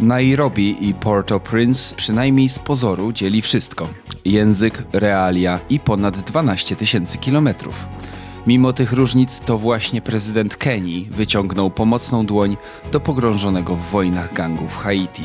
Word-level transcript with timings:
Nairobi 0.00 0.88
i 0.88 0.94
Port-au-Prince 0.94 1.94
przynajmniej 1.94 2.48
z 2.48 2.58
pozoru 2.58 3.12
dzieli 3.12 3.42
wszystko: 3.42 3.88
język, 4.24 4.82
realia 4.92 5.60
i 5.70 5.80
ponad 5.80 6.18
12 6.18 6.76
tysięcy 6.76 7.18
kilometrów. 7.18 7.86
Mimo 8.46 8.72
tych 8.72 8.92
różnic, 8.92 9.40
to 9.40 9.58
właśnie 9.58 10.02
prezydent 10.02 10.56
Kenii 10.56 11.08
wyciągnął 11.10 11.70
pomocną 11.70 12.26
dłoń 12.26 12.56
do 12.92 13.00
pogrążonego 13.00 13.76
w 13.76 13.90
wojnach 13.90 14.34
gangów 14.34 14.76
Haiti. 14.76 15.22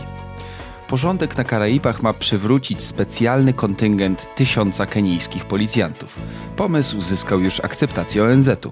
Porządek 0.87 1.37
na 1.37 1.43
Karaibach 1.43 2.03
ma 2.03 2.13
przywrócić 2.13 2.83
specjalny 2.83 3.53
kontyngent 3.53 4.35
tysiąca 4.35 4.85
kenijskich 4.85 5.45
policjantów. 5.45 6.19
Pomysł 6.55 7.01
zyskał 7.01 7.39
już 7.39 7.59
akceptację 7.59 8.23
ONZ-u. 8.23 8.71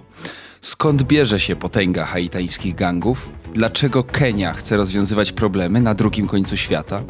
Skąd 0.61 1.03
bierze 1.03 1.39
się 1.39 1.55
potęga 1.55 2.05
haitańskich 2.05 2.75
gangów? 2.75 3.29
Dlaczego 3.53 4.03
Kenia 4.03 4.53
chce 4.53 4.77
rozwiązywać 4.77 5.31
problemy 5.31 5.81
na 5.81 5.93
drugim 5.93 6.27
końcu 6.27 6.57
świata? 6.57 7.01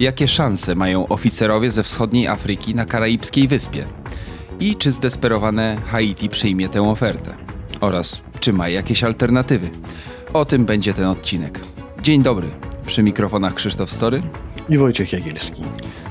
Jakie 0.00 0.28
szanse 0.28 0.74
mają 0.74 1.08
oficerowie 1.08 1.70
ze 1.70 1.82
wschodniej 1.82 2.28
Afryki 2.28 2.74
na 2.74 2.86
karaibskiej 2.86 3.48
wyspie? 3.48 3.86
I 4.60 4.76
czy 4.76 4.92
zdesperowane 4.92 5.82
Haiti 5.86 6.28
przyjmie 6.28 6.68
tę 6.68 6.90
ofertę? 6.90 7.34
Oraz 7.80 8.22
czy 8.40 8.52
ma 8.52 8.68
jakieś 8.68 9.04
alternatywy? 9.04 9.70
O 10.32 10.44
tym 10.44 10.64
będzie 10.64 10.94
ten 10.94 11.06
odcinek. 11.06 11.60
Dzień 12.02 12.22
dobry. 12.22 12.50
Przy 12.86 13.02
mikrofonach 13.02 13.54
Krzysztof 13.54 13.90
Story 13.90 14.22
i 14.68 14.78
Wojciech 14.78 15.12
Jagielski. 15.12 15.62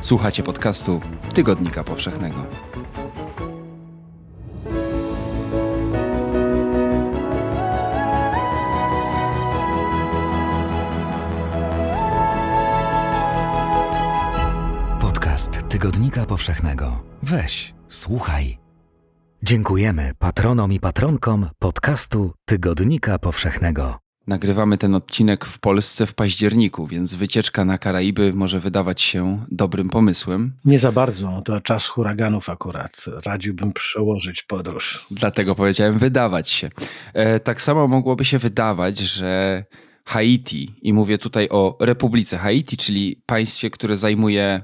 Słuchacie 0.02 0.44
podcastu 0.44 1.02
Tygodnika 1.34 1.84
Powszechnego. 1.84 2.67
Tygodnika 15.88 16.26
Powszechnego. 16.26 17.04
Weź, 17.24 17.74
słuchaj. 17.88 18.58
Dziękujemy 19.44 20.12
patronom 20.20 20.74
i 20.74 20.80
patronkom 20.80 21.50
podcastu 21.60 22.34
Tygodnika 22.46 23.20
Powszechnego. 23.20 24.00
Nagrywamy 24.28 24.78
ten 24.78 24.96
odcinek 24.96 25.46
w 25.46 25.60
Polsce 25.60 26.06
w 26.06 26.16
październiku, 26.16 26.88
więc 26.88 27.16
wycieczka 27.16 27.66
na 27.66 27.78
Karaiby 27.78 28.34
może 28.34 28.60
wydawać 28.60 29.02
się 29.02 29.46
dobrym 29.52 29.90
pomysłem. 29.90 30.54
Nie 30.66 30.80
za 30.80 30.92
bardzo, 30.92 31.42
to 31.46 31.62
czas 31.62 31.88
huraganów 31.88 32.50
akurat. 32.50 33.06
Radziłbym 33.26 33.74
przełożyć 33.74 34.44
podróż. 34.44 35.06
Dlatego 35.12 35.56
powiedziałem 35.56 36.00
wydawać 36.00 36.50
się. 36.50 36.70
E, 37.14 37.40
tak 37.40 37.62
samo 37.62 37.88
mogłoby 37.88 38.26
się 38.26 38.40
wydawać, 38.40 38.98
że 38.98 39.64
Haiti, 40.06 40.76
i 40.82 40.94
mówię 40.94 41.18
tutaj 41.18 41.50
o 41.50 41.78
Republice 41.80 42.38
Haiti, 42.38 42.78
czyli 42.78 43.22
państwie, 43.26 43.70
które 43.70 43.98
zajmuje 43.98 44.64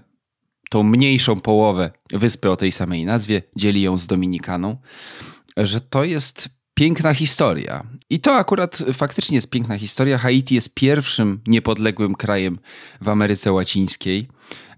tą 0.74 0.84
mniejszą 0.84 1.40
połowę 1.40 1.92
wyspy 2.14 2.52
o 2.52 2.56
tej 2.56 2.72
samej 2.72 3.06
nazwie, 3.06 3.42
dzieli 3.56 3.82
ją 3.82 3.98
z 3.98 4.08
Dominikaną, 4.08 4.78
że 5.58 5.82
to 5.82 6.04
jest 6.04 6.50
piękna 6.74 7.14
historia. 7.14 7.84
I 8.10 8.20
to 8.20 8.36
akurat 8.36 8.84
faktycznie 8.94 9.36
jest 9.36 9.50
piękna 9.50 9.78
historia. 9.78 10.18
Haiti 10.18 10.56
jest 10.56 10.74
pierwszym 10.74 11.42
niepodległym 11.48 12.16
krajem 12.16 12.60
w 13.02 13.10
Ameryce 13.10 13.52
Łacińskiej 13.52 14.28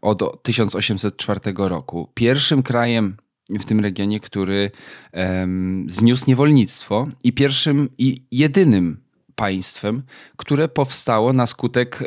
od 0.02 0.44
1804 0.44 1.40
roku. 1.58 2.12
Pierwszym 2.14 2.64
krajem 2.64 3.18
w 3.50 3.66
tym 3.66 3.80
regionie, 3.80 4.20
który 4.20 4.72
um, 5.14 5.86
zniósł 5.90 6.24
niewolnictwo 6.28 7.08
i 7.24 7.34
pierwszym 7.34 7.90
i 7.98 8.26
jedynym 8.32 9.04
państwem, 9.36 10.04
które 10.38 10.68
powstało 10.68 11.34
na 11.34 11.48
skutek 11.48 12.02
y, 12.02 12.06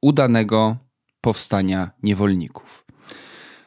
udanego 0.00 0.76
powstania 1.20 1.90
niewolników. 2.02 2.85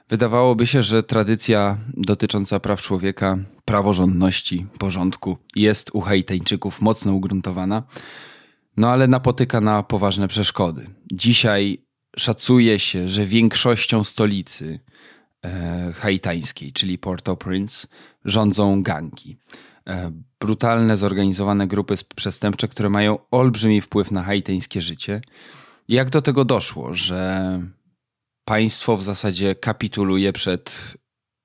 Wydawałoby 0.09 0.67
się, 0.67 0.83
że 0.83 1.03
tradycja 1.03 1.77
dotycząca 1.97 2.59
praw 2.59 2.81
człowieka, 2.81 3.37
praworządności, 3.65 4.65
porządku 4.80 5.37
jest 5.55 5.89
u 5.93 6.02
Haitańczyków 6.02 6.81
mocno 6.81 7.14
ugruntowana, 7.14 7.83
no 8.77 8.89
ale 8.89 9.08
napotyka 9.08 9.61
na 9.61 9.83
poważne 9.83 10.27
przeszkody. 10.27 10.87
Dzisiaj 11.14 11.83
szacuje 12.17 12.80
się, 12.80 13.09
że 13.09 13.25
większością 13.25 14.03
stolicy 14.03 14.80
e, 15.45 15.93
haitańskiej, 15.95 16.73
czyli 16.73 16.97
Port-au-Prince, 16.97 17.87
rządzą 18.26 18.83
gangi. 18.83 19.37
E, 19.87 20.11
brutalne, 20.39 20.97
zorganizowane 20.97 21.67
grupy 21.67 21.95
przestępcze, 22.15 22.67
które 22.67 22.89
mają 22.89 23.20
olbrzymi 23.31 23.81
wpływ 23.81 24.11
na 24.11 24.23
haitańskie 24.23 24.81
życie. 24.81 25.21
Jak 25.87 26.09
do 26.09 26.21
tego 26.21 26.45
doszło, 26.45 26.95
że 26.95 27.61
państwo 28.49 28.98
w 28.98 29.04
zasadzie 29.04 29.55
kapituluje 29.55 30.33
przed 30.33 30.98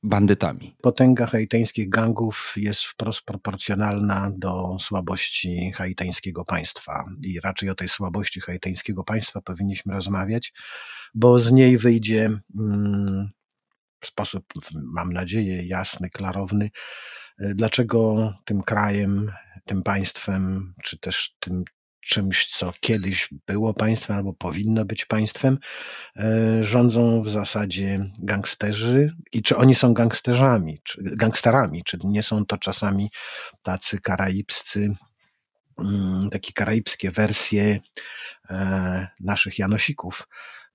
bandytami. 0.02 0.76
Potęga 0.82 1.26
haitańskich 1.26 1.88
gangów 1.88 2.54
jest 2.56 2.82
wprost 2.82 3.22
proporcjonalna 3.22 4.30
do 4.36 4.76
słabości 4.80 5.72
haitańskiego 5.72 6.44
państwa. 6.44 7.04
I 7.22 7.40
raczej 7.40 7.70
o 7.70 7.74
tej 7.74 7.88
słabości 7.88 8.40
haitańskiego 8.40 9.04
państwa 9.04 9.40
powinniśmy 9.40 9.94
rozmawiać, 9.94 10.52
bo 11.14 11.38
z 11.38 11.52
niej 11.52 11.78
wyjdzie 11.78 12.30
mm, 12.58 13.30
w 14.00 14.06
sposób, 14.06 14.44
mam 14.74 15.12
nadzieję, 15.12 15.66
jasny, 15.66 16.10
klarowny, 16.10 16.70
dlaczego 17.38 18.32
tym 18.44 18.62
krajem, 18.62 19.32
tym 19.64 19.82
państwem, 19.82 20.74
czy 20.82 20.98
też 20.98 21.36
tym 21.40 21.64
czymś, 22.04 22.46
co 22.46 22.72
kiedyś 22.80 23.28
było 23.46 23.74
państwem 23.74 24.16
albo 24.16 24.32
powinno 24.32 24.84
być 24.84 25.04
państwem, 25.04 25.58
e, 26.16 26.64
rządzą 26.64 27.22
w 27.22 27.30
zasadzie 27.30 28.10
gangsterzy. 28.18 29.16
I 29.32 29.42
czy 29.42 29.56
oni 29.56 29.74
są 29.74 29.94
gangsterzami, 29.94 30.80
czy 30.82 31.02
gangsterami, 31.02 31.84
czy 31.84 31.98
nie 32.04 32.22
są 32.22 32.46
to 32.46 32.58
czasami 32.58 33.10
tacy 33.62 34.00
karaibscy, 34.00 34.94
mm, 35.78 36.30
takie 36.30 36.52
karaibskie 36.52 37.10
wersje 37.10 37.78
e, 38.50 39.08
naszych 39.20 39.58
Janosików, 39.58 40.28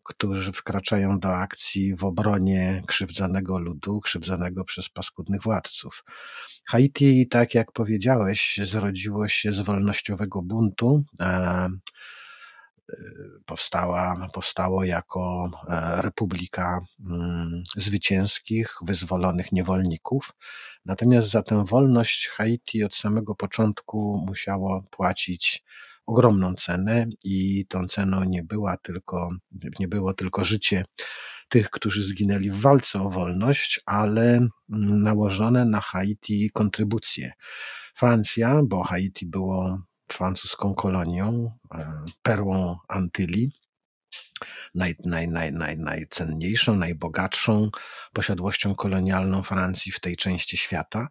którzy 0.10 0.52
wkraczają 0.52 1.20
do 1.20 1.38
akcji 1.38 1.96
w 1.96 2.04
obronie 2.04 2.84
krzywdzonego 2.88 3.60
ludu, 3.60 4.02
krzywdzonego 4.02 4.66
przez 4.66 4.90
paskudnych 4.90 5.42
władców. 5.42 6.04
Haiti, 6.66 7.28
tak 7.28 7.56
jak 7.56 7.72
powiedziałeś, 7.72 8.60
zrodziło 8.64 9.28
się 9.28 9.52
z 9.52 9.60
wolnościowego 9.60 10.42
buntu. 10.42 11.04
E, 11.20 11.70
powstała, 13.46 14.28
powstało 14.34 14.84
jako 14.84 15.52
e, 15.68 16.02
republika 16.02 16.82
mm, 17.06 17.64
zwycięskich, 17.76 18.76
wyzwolonych 18.82 19.52
niewolników. 19.52 20.34
Natomiast 20.86 21.30
za 21.30 21.44
tę 21.44 21.66
wolność 21.66 22.28
Haiti 22.28 22.84
od 22.84 22.96
samego 22.96 23.36
początku 23.36 24.24
musiało 24.28 24.84
płacić 24.92 25.64
ogromną 26.10 26.56
cenę 26.56 27.06
i 27.24 27.66
tą 27.70 27.88
ceną 27.88 28.24
nie 28.24 28.44
była 28.44 28.78
tylko, 28.78 29.30
nie 29.80 29.88
było 29.88 30.14
tylko 30.14 30.46
życie 30.46 30.84
tych, 31.50 31.70
którzy 31.70 32.04
zginęli 32.04 32.50
w 32.50 32.62
walce 32.62 33.02
o 33.02 33.10
wolność, 33.10 33.82
ale 33.86 34.24
mm, 34.38 34.50
nałożone 35.04 35.66
na 35.66 35.82
Haiti 35.82 36.50
kontrybucje. 36.54 37.32
Francja, 37.96 38.62
bo 38.64 38.84
Haiti 38.84 39.26
było 39.26 39.80
francuską 40.12 40.74
kolonią, 40.76 41.58
e, 41.76 42.04
perłą 42.24 42.78
Antylii, 42.88 43.52
naj, 44.76 44.96
naj, 45.06 45.28
naj, 45.28 45.54
naj, 45.54 45.78
najcenniejszą, 45.78 46.76
najbogatszą 46.76 47.70
posiadłością 48.14 48.76
kolonialną 48.76 49.44
Francji 49.44 49.92
w 49.92 50.00
tej 50.00 50.18
części 50.18 50.58
świata 50.58 51.08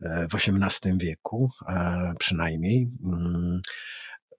e, 0.00 0.28
w 0.28 0.34
XVIII 0.34 0.98
wieku 0.98 1.50
e, 1.68 2.14
przynajmniej. 2.18 2.90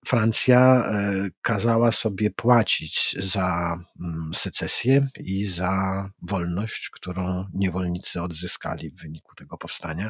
Mm, 0.06 0.22
Francja 0.22 0.86
e, 0.88 1.30
kazała 1.42 1.92
sobie 1.92 2.32
płacić 2.32 3.16
za 3.20 3.78
mm, 4.00 4.32
secesję 4.34 5.08
i 5.20 5.46
za 5.46 6.10
wolność, 6.22 6.90
którą 6.90 7.46
niewolnicy 7.54 8.22
odzyskali 8.22 8.92
w 8.92 9.02
wyniku 9.02 9.36
tego 9.36 9.58
powstania. 9.58 10.10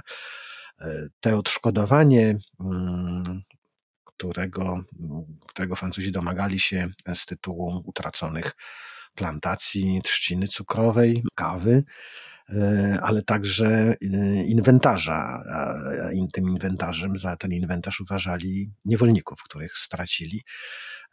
E, 0.82 1.08
te 1.20 1.38
odszkodowanie, 1.38 2.38
mm, 2.60 3.42
którego, 4.06 4.84
którego 5.48 5.76
Francuzi 5.76 6.12
domagali 6.12 6.60
się 6.60 6.88
z 7.14 7.26
tytułu 7.26 7.84
utraconych 7.86 8.52
plantacji 9.16 10.02
trzciny 10.04 10.48
cukrowej, 10.48 11.24
kawy, 11.36 11.84
ale 13.02 13.22
także 13.22 13.68
e, 13.68 13.96
inwentarza. 14.44 15.44
Tym 16.34 16.50
inwentarzem, 16.50 17.18
za 17.18 17.36
ten 17.36 17.52
inwentarz 17.52 18.02
uważali 18.02 18.72
niewolników, 18.86 19.44
których 19.44 19.78
stracili. 19.78 20.44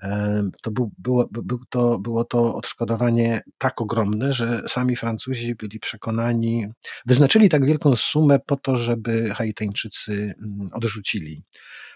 E, 0.03 0.43
to, 0.63 0.71
był, 0.71 0.93
było, 0.99 1.29
był 1.31 1.59
to, 1.71 1.99
było 1.99 2.25
to 2.25 2.55
odszkodowanie 2.55 3.43
tak 3.59 3.81
ogromne, 3.81 4.35
że 4.35 4.63
sami 4.69 4.97
Francuzi 4.97 5.55
byli 5.55 5.81
przekonani, 5.81 6.67
wyznaczyli 7.07 7.49
tak 7.49 7.67
wielką 7.67 7.97
sumę 7.97 8.39
po 8.47 8.57
to, 8.57 8.77
żeby 8.77 9.35
Haitańczycy 9.35 10.35
mm, 10.39 10.69
odrzucili 10.73 11.43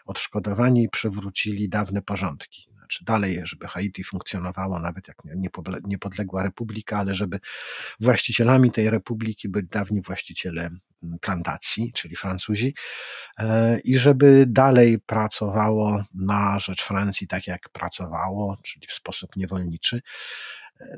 odszkodowanie 0.06 0.82
i 0.82 0.88
przywrócili 0.88 1.68
dawne 1.68 2.02
porządki. 2.02 2.75
Znaczy 2.86 3.04
dalej, 3.04 3.40
żeby 3.44 3.68
Haiti 3.68 4.04
funkcjonowało 4.04 4.78
nawet 4.78 5.08
jak 5.08 5.16
niepodległa 5.84 6.42
republika, 6.42 6.98
ale 6.98 7.14
żeby 7.14 7.40
właścicielami 8.00 8.72
tej 8.72 8.90
republiki 8.90 9.48
byli 9.48 9.66
dawni 9.68 10.02
właściciele 10.02 10.70
plantacji, 11.20 11.92
czyli 11.94 12.16
Francuzi, 12.16 12.74
e, 13.38 13.80
i 13.80 13.98
żeby 13.98 14.44
dalej 14.48 14.98
pracowało 14.98 16.04
na 16.14 16.58
rzecz 16.58 16.82
Francji 16.82 17.26
tak 17.26 17.46
jak 17.46 17.68
pracowało, 17.68 18.56
czyli 18.62 18.86
w 18.86 18.92
sposób 18.92 19.36
niewolniczy. 19.36 20.00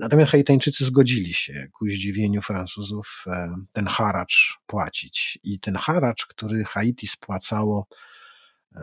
Natomiast 0.01 0.31
Haitańczycy 0.31 0.85
zgodzili 0.85 1.35
się 1.35 1.69
ku 1.73 1.89
zdziwieniu 1.89 2.43
Francuzów 2.43 3.25
e, 3.27 3.55
ten 3.73 3.87
haracz 3.87 4.59
płacić. 4.67 5.39
I 5.43 5.61
ten 5.61 5.77
haracz, 5.77 6.27
który 6.27 6.65
Haiti 6.65 7.07
spłacało 7.07 7.87
e, 7.91 8.08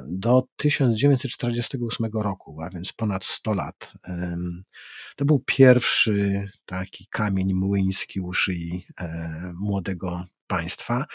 do 0.07 0.43
1948 0.57 2.09
roku, 2.13 2.61
a 2.61 2.69
więc 2.69 2.93
ponad 2.93 3.25
100 3.25 3.53
lat, 3.53 3.93
to 5.15 5.25
był 5.25 5.43
pierwszy 5.45 6.49
taki 6.65 7.07
kamień 7.07 7.53
młyński 7.53 8.19
u 8.19 8.33
szyi 8.33 8.87
e, 8.99 9.53
młodego 9.55 10.25
państwa, 10.47 11.05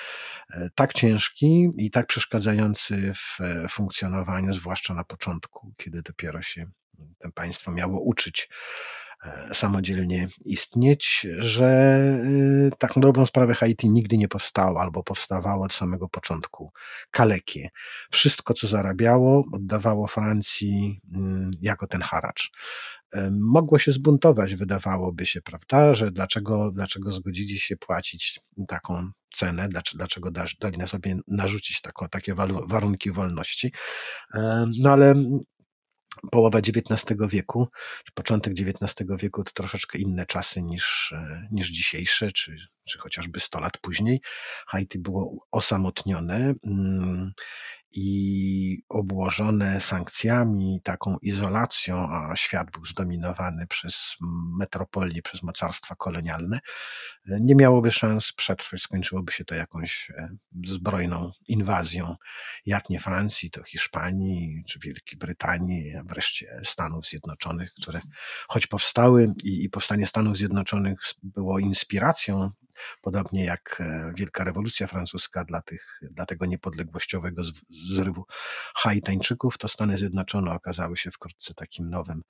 tak 0.74 0.92
ciężki 0.92 1.70
i 1.76 1.90
tak 1.90 2.06
przeszkadzający 2.06 3.12
w 3.14 3.38
funkcjonowaniu, 3.70 4.54
zwłaszcza 4.54 4.94
na 4.94 5.04
początku, 5.04 5.74
kiedy 5.76 6.02
dopiero 6.02 6.42
się 6.42 6.70
to 7.18 7.30
państwo 7.30 7.72
miało 7.72 8.00
uczyć. 8.00 8.48
E, 8.48 9.09
samodzielnie 9.52 10.28
istnieć, 10.44 11.26
że 11.38 11.98
y, 12.24 12.70
tak 12.78 12.96
na 12.96 13.02
dobrą 13.02 13.26
sprawę 13.26 13.54
Haiti 13.54 13.90
nigdy 13.90 14.18
nie 14.18 14.28
powstało 14.28 14.80
albo 14.80 15.02
powstawało 15.02 15.64
od 15.64 15.72
samego 15.72 16.08
początku 16.08 16.72
kalekie. 17.10 17.68
Wszystko, 18.10 18.54
co 18.54 18.66
zarabiało, 18.66 19.44
oddawało 19.52 20.06
Francji 20.06 21.00
mm, 21.14 21.50
jako 21.62 21.86
ten 21.86 22.02
haracz. 22.02 22.50
E, 23.12 23.30
mogło 23.30 23.78
się 23.78 23.92
zbuntować, 23.92 24.54
wydawałoby 24.54 25.26
się, 25.26 25.42
prawda, 25.42 25.94
że 25.94 26.10
dlaczego, 26.10 26.70
dlaczego 26.72 27.12
zgodzili 27.12 27.58
się 27.58 27.76
płacić 27.76 28.40
taką 28.68 29.10
cenę, 29.34 29.68
dlaczego, 29.94 30.30
dali 30.30 30.78
na 30.78 30.86
sobie 30.86 31.16
narzucić 31.28 31.80
taką, 31.80 32.08
takie 32.08 32.34
warunki 32.68 33.12
wolności. 33.12 33.72
E, 34.34 34.66
no 34.80 34.92
ale 34.92 35.14
połowa 36.30 36.58
XIX 36.58 37.18
wieku, 37.28 37.68
czy 38.04 38.12
początek 38.12 38.52
XIX 38.52 39.08
wieku 39.18 39.44
to 39.44 39.52
troszeczkę 39.52 39.98
inne 39.98 40.26
czasy 40.26 40.62
niż, 40.62 41.12
e, 41.12 41.48
niż 41.50 41.70
dzisiejsze, 41.70 42.32
czy, 42.32 42.56
czy 42.84 42.98
chociażby 42.98 43.40
100 43.40 43.60
lat 43.60 43.78
później. 43.78 44.20
Haiti 44.66 44.98
było 44.98 45.46
osamotnione. 45.50 46.54
I 47.92 48.82
obłożone 48.88 49.80
sankcjami, 49.80 50.80
taką 50.84 51.18
izolacją, 51.22 52.08
a 52.10 52.36
świat 52.36 52.70
był 52.70 52.86
zdominowany 52.86 53.66
przez 53.66 54.16
metropolie, 54.58 55.22
przez 55.22 55.42
mocarstwa 55.42 55.94
kolonialne, 55.94 56.60
nie 57.26 57.54
miałoby 57.54 57.90
szans 57.90 58.32
przetrwać. 58.32 58.80
Skończyłoby 58.82 59.32
się 59.32 59.44
to 59.44 59.54
jakąś 59.54 60.10
e, 60.10 60.28
zbrojną 60.66 61.30
inwazją, 61.48 62.16
jak 62.66 62.90
nie 62.90 63.00
Francji, 63.00 63.50
to 63.50 63.62
Hiszpanii, 63.62 64.64
czy 64.68 64.78
Wielkiej 64.78 65.18
Brytanii, 65.18 65.96
a 65.96 66.02
wreszcie 66.04 66.60
Stanów 66.64 67.06
Zjednoczonych, 67.06 67.72
które 67.82 68.00
choć 68.48 68.66
powstały 68.66 69.34
i, 69.44 69.64
i 69.64 69.70
powstanie 69.70 70.06
Stanów 70.06 70.36
Zjednoczonych 70.36 71.00
było 71.22 71.58
inspiracją 71.58 72.50
Podobnie 73.02 73.44
jak 73.44 73.76
e, 73.80 74.12
Wielka 74.16 74.44
Rewolucja 74.44 74.86
Francuska 74.86 75.44
dla, 75.44 75.62
tych, 75.62 76.00
dla 76.02 76.26
tego 76.26 76.46
niepodległościowego 76.46 77.42
zrywu 77.90 78.24
Haitańczyków, 78.74 79.58
to 79.58 79.68
Stany 79.68 79.98
Zjednoczone 79.98 80.52
okazały 80.52 80.96
się 80.96 81.10
wkrótce 81.10 81.54
takim 81.54 81.90
nowym, 81.90 82.22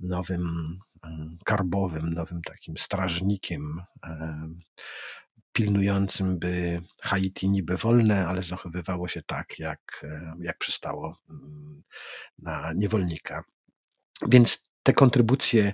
nowym 0.00 0.78
mm, 1.04 1.38
karbowym, 1.44 2.14
nowym 2.14 2.42
takim 2.42 2.76
strażnikiem 2.78 3.82
e, 4.04 4.48
pilnującym, 5.52 6.38
by 6.38 6.82
Haiti 7.02 7.48
niby 7.48 7.76
wolne, 7.76 8.26
ale 8.26 8.42
zachowywało 8.42 9.08
się 9.08 9.22
tak, 9.22 9.58
jak, 9.58 10.00
e, 10.02 10.34
jak 10.40 10.58
przystało 10.58 11.16
mm, 11.30 11.82
na 12.38 12.72
niewolnika. 12.72 13.44
Więc 14.28 14.71
te 14.82 14.92
kontrybucje 14.92 15.72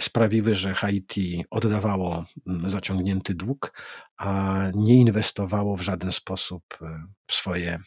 sprawiły, 0.00 0.54
że 0.54 0.74
Haiti 0.74 1.44
oddawało 1.50 2.24
mm, 2.46 2.70
zaciągnięty 2.70 3.34
dług, 3.34 3.72
a 4.16 4.58
nie 4.74 4.94
inwestowało 4.94 5.76
w 5.76 5.82
żaden 5.82 6.12
sposób 6.12 6.62
e, 6.82 7.04
w 7.26 7.32
swoje 7.32 7.68
mm, 7.70 7.84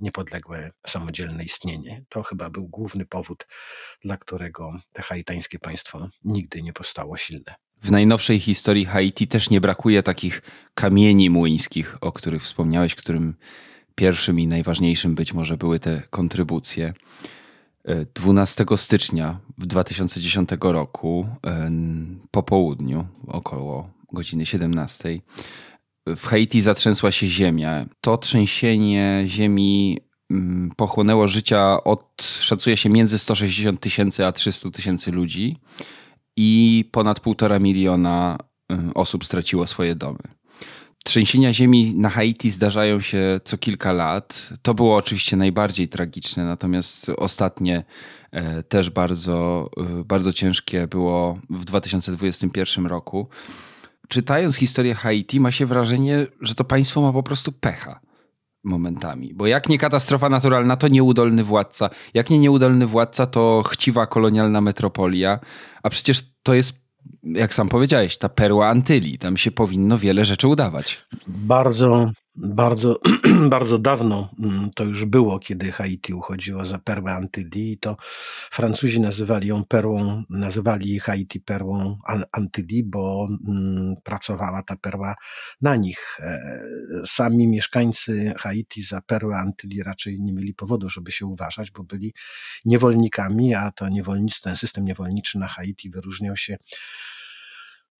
niepodległe, 0.00 0.70
samodzielne 0.86 1.44
istnienie. 1.44 2.04
To 2.08 2.22
chyba 2.22 2.50
był 2.50 2.68
główny 2.68 3.06
powód, 3.06 3.46
dla 4.00 4.16
którego 4.16 4.76
te 4.92 5.02
haitańskie 5.02 5.58
państwo 5.58 6.08
nigdy 6.24 6.62
nie 6.62 6.72
powstało 6.72 7.16
silne. 7.16 7.54
W 7.82 7.90
najnowszej 7.90 8.40
historii 8.40 8.84
Haiti 8.84 9.28
też 9.28 9.50
nie 9.50 9.60
brakuje 9.60 10.02
takich 10.02 10.42
kamieni 10.74 11.30
młyńskich, 11.30 11.96
o 12.00 12.12
których 12.12 12.42
wspomniałeś, 12.42 12.94
którym 12.94 13.36
pierwszym 13.94 14.40
i 14.40 14.46
najważniejszym 14.46 15.14
być 15.14 15.32
może 15.32 15.56
były 15.56 15.80
te 15.80 16.02
kontrybucje. 16.10 16.92
12 18.14 18.64
stycznia 18.76 19.40
2010 19.58 20.48
roku 20.60 21.26
po 22.30 22.42
południu, 22.42 23.06
około 23.26 23.90
godziny 24.12 24.46
17, 24.46 25.20
w 26.06 26.26
Haiti 26.26 26.60
zatrzęsła 26.60 27.10
się 27.10 27.26
ziemia. 27.26 27.86
To 28.00 28.18
trzęsienie 28.18 29.24
ziemi 29.26 29.98
pochłonęło 30.76 31.28
życia 31.28 31.84
od, 31.84 32.22
szacuje 32.40 32.76
się, 32.76 32.88
między 32.90 33.18
160 33.18 33.80
tysięcy 33.80 34.26
a 34.26 34.32
300 34.32 34.70
tysięcy 34.70 35.12
ludzi 35.12 35.56
i 36.36 36.84
ponad 36.92 37.20
półtora 37.20 37.58
miliona 37.58 38.38
osób 38.94 39.24
straciło 39.24 39.66
swoje 39.66 39.94
domy. 39.94 40.35
Trzęsienia 41.06 41.52
ziemi 41.52 41.94
na 41.96 42.10
Haiti 42.10 42.50
zdarzają 42.50 43.00
się 43.00 43.40
co 43.44 43.58
kilka 43.58 43.92
lat. 43.92 44.48
To 44.62 44.74
było 44.74 44.96
oczywiście 44.96 45.36
najbardziej 45.36 45.88
tragiczne, 45.88 46.44
natomiast 46.44 47.10
ostatnie 47.16 47.84
e, 48.32 48.62
też 48.62 48.90
bardzo, 48.90 49.68
e, 49.76 50.04
bardzo 50.04 50.32
ciężkie 50.32 50.86
było 50.86 51.38
w 51.50 51.64
2021 51.64 52.86
roku. 52.86 53.28
Czytając 54.08 54.56
historię 54.56 54.94
Haiti, 54.94 55.40
ma 55.40 55.50
się 55.50 55.66
wrażenie, 55.66 56.26
że 56.40 56.54
to 56.54 56.64
państwo 56.64 57.00
ma 57.00 57.12
po 57.12 57.22
prostu 57.22 57.52
pecha 57.52 58.00
momentami. 58.64 59.34
Bo 59.34 59.46
jak 59.46 59.68
nie 59.68 59.78
katastrofa 59.78 60.28
naturalna, 60.28 60.76
to 60.76 60.88
nieudolny 60.88 61.44
władca. 61.44 61.90
Jak 62.14 62.30
nie 62.30 62.38
nieudolny 62.38 62.86
władca, 62.86 63.26
to 63.26 63.62
chciwa 63.70 64.06
kolonialna 64.06 64.60
metropolia. 64.60 65.38
A 65.82 65.90
przecież 65.90 66.22
to 66.42 66.54
jest 66.54 66.85
jak 67.22 67.54
sam 67.54 67.68
powiedziałeś, 67.68 68.18
ta 68.18 68.28
perła 68.28 68.68
Antyli. 68.68 69.18
Tam 69.18 69.36
się 69.36 69.50
powinno 69.50 69.98
wiele 69.98 70.24
rzeczy 70.24 70.48
udawać. 70.48 71.06
Bardzo, 71.26 72.10
bardzo, 72.36 73.00
bardzo 73.56 73.78
dawno 73.78 74.30
mm, 74.38 74.70
to 74.74 74.84
już 74.84 75.04
było, 75.04 75.38
kiedy 75.38 75.72
Haiti 75.72 76.14
uchodziło 76.14 76.64
za 76.64 76.78
perłę 76.78 77.12
Antyli 77.12 77.72
i 77.72 77.78
to 77.78 77.96
Francuzi 78.50 79.00
nazywali 79.00 79.48
ją 79.48 79.64
perłą, 79.64 80.22
nazywali 80.30 80.98
Haiti 80.98 81.40
perłą 81.40 81.98
Antyli, 82.32 82.84
bo 82.84 83.28
mm, 83.48 83.96
pracowała 84.04 84.62
ta 84.62 84.76
perła 84.76 85.14
na 85.60 85.76
nich. 85.76 86.18
E, 86.20 86.50
sami 87.06 87.48
mieszkańcy 87.48 88.34
Haiti 88.38 88.82
za 88.82 89.00
perłę 89.00 89.36
Antyli 89.36 89.82
raczej 89.82 90.20
nie 90.20 90.32
mieli 90.32 90.54
powodu, 90.54 90.90
żeby 90.90 91.12
się 91.12 91.26
uważać, 91.26 91.70
bo 91.70 91.84
byli 91.84 92.14
niewolnikami, 92.64 93.54
a 93.54 93.70
to 93.70 93.88
niewolnictwo, 93.88 94.44
ten 94.44 94.56
system 94.56 94.84
niewolniczy 94.84 95.38
na 95.38 95.48
Haiti 95.48 95.90
wyróżniał 95.90 96.36
się 96.36 96.56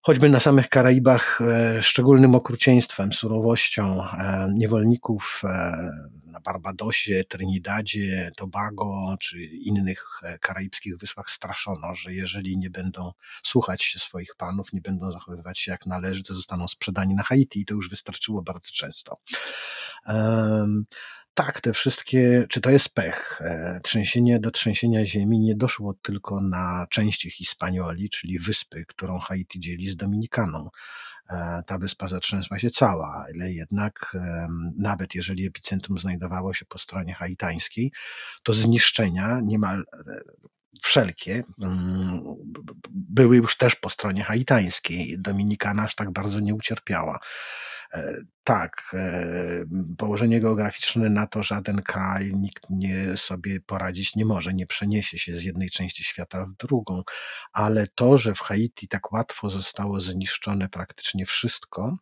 choćby 0.07 0.29
na 0.29 0.41
samych 0.41 0.69
Karaibach 0.69 1.41
e, 1.41 1.83
szczególnym 1.83 2.35
okrucieństwem, 2.35 3.13
surowością 3.13 4.05
e, 4.05 4.49
niewolników 4.55 5.43
e, 5.45 5.49
na 6.27 6.41
Barbadosie, 6.41 7.25
Trinidadzie, 7.29 8.31
Tobago 8.37 9.17
czy 9.21 9.45
innych 9.45 10.21
karaibskich 10.41 10.99
wyspach 10.99 11.31
straszono, 11.31 11.95
że 11.95 12.13
jeżeli 12.13 12.59
nie 12.59 12.71
będą 12.71 13.13
słuchać 13.43 13.83
się 13.83 13.99
swoich 13.99 14.35
panów, 14.37 14.73
nie 14.73 14.81
będą 14.81 15.13
zachowywać 15.13 15.59
się 15.59 15.71
jak 15.71 15.87
należy, 15.87 16.23
to 16.23 16.35
zostaną 16.35 16.69
sprzedani 16.69 17.15
na 17.15 17.23
Haiti 17.23 17.61
i 17.61 17.65
to 17.65 17.75
już 17.75 17.91
wystarczyło 17.91 18.43
bardzo 18.43 18.71
często 18.73 19.17
tak, 21.37 21.61
te 21.61 21.73
wszystkie, 21.73 22.47
czy 22.49 22.61
to 22.61 22.71
jest 22.71 22.89
pech? 22.89 23.41
E, 23.45 23.81
trzęsienie 23.83 24.41
do 24.41 24.51
trzęsienia 24.51 25.05
ziemi 25.05 25.41
nie 25.41 25.55
doszło 25.55 25.95
tylko 26.03 26.41
na 26.41 26.87
części 26.91 27.31
Hispanioli, 27.31 28.11
czyli 28.11 28.39
wyspy, 28.39 28.85
którą 28.89 29.19
Haiti 29.19 29.61
dzieli 29.61 29.89
z 29.89 29.97
Dominikaną. 29.97 30.71
E, 31.31 31.63
ta 31.67 31.79
wyspa 31.79 32.09
zatrzęsła 32.09 32.59
się 32.59 32.71
cała, 32.71 33.27
ale 33.29 33.53
jednak 33.53 34.17
nawet 34.79 35.15
jeżeli 35.15 35.47
epicentrum 35.47 35.99
znajdowało 35.99 36.55
się 36.55 36.65
po 36.65 36.79
stronie 36.79 37.15
haitańskiej, 37.15 37.93
to 38.43 38.53
zniszczenia 38.53 39.41
niemal 39.45 39.81
e, 39.81 40.21
wszelkie 40.83 41.45
mm, 41.63 42.23
były 42.91 43.37
już 43.37 43.57
też 43.57 43.75
po 43.75 43.91
stronie 43.91 44.23
haitańskiej. 44.23 45.17
Dominikana 45.19 45.83
aż 45.83 45.95
tak 45.95 46.13
bardzo 46.13 46.41
nie 46.41 46.55
ucierpiała. 46.55 47.19
Tak, 48.45 48.97
położenie 49.99 50.41
geograficzne 50.41 51.11
na 51.11 51.27
to 51.27 51.43
żaden 51.43 51.83
kraj, 51.83 52.33
nikt 52.35 52.63
nie 52.71 53.17
sobie 53.17 53.61
poradzić 53.61 54.17
nie 54.17 54.25
może, 54.25 54.55
nie 54.55 54.67
przeniesie 54.67 55.19
się 55.19 55.37
z 55.37 55.43
jednej 55.43 55.71
części 55.71 56.05
świata 56.05 56.47
w 56.47 56.57
drugą, 56.57 57.03
ale 57.53 57.87
to, 57.87 58.19
że 58.19 58.35
w 58.35 58.41
Haiti 58.41 58.89
tak 58.89 59.13
łatwo 59.13 59.51
zostało 59.51 60.01
zniszczone 60.01 60.69
praktycznie 60.69 61.27
wszystko, 61.27 61.97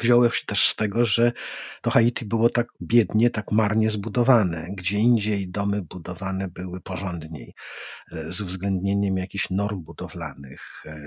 wziąłem 0.00 0.30
się 0.30 0.46
też 0.46 0.68
z 0.68 0.76
tego, 0.76 1.04
że 1.04 1.32
to 1.82 1.90
Haiti 1.90 2.24
było 2.24 2.50
tak 2.50 2.68
biednie, 2.82 3.30
tak 3.30 3.52
marnie 3.52 3.90
zbudowane. 3.90 4.66
Gdzie 4.70 4.98
indziej 4.98 5.48
domy 5.48 5.82
budowane 5.82 6.48
były 6.48 6.80
porządniej, 6.80 7.54
e, 8.12 8.32
z 8.32 8.40
uwzględnieniem 8.40 9.16
jakichś 9.16 9.50
norm 9.50 9.80
budowlanych, 9.80 10.82
e, 10.86 11.00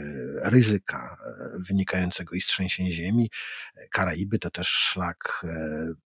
ryzyka 0.50 1.18
e, 1.26 1.50
wynikającego 1.68 2.36
i 2.36 2.42
z 2.42 2.46
trzęsień 2.46 2.92
ziemi. 2.92 3.30
Karaiby 3.92 4.40
to 4.40 4.50
też 4.50 4.68
szlak 4.68 5.46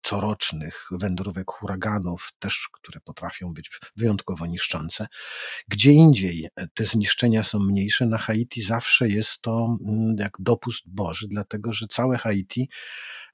corocznych 0.02 0.88
wędrówek 0.90 1.50
huraganów, 1.50 2.32
też 2.38 2.68
które 2.72 3.00
potrafią 3.00 3.52
być 3.52 3.70
wyjątkowo 3.96 4.46
niszczące. 4.46 5.06
Gdzie 5.68 5.92
indziej 5.92 6.48
te 6.74 6.84
zniszczenia 6.84 7.44
są 7.44 7.58
mniejsze, 7.58 8.06
na 8.06 8.18
Haiti 8.18 8.62
zawsze 8.62 9.08
jest 9.08 9.40
to 9.40 9.78
mm, 9.88 10.16
jak 10.18 10.32
dopust 10.38 10.82
Boży, 10.86 11.26
dlatego 11.30 11.72
że 11.72 11.86
całe 11.86 12.18
Haiti 12.18 12.31
Haiti 12.32 12.68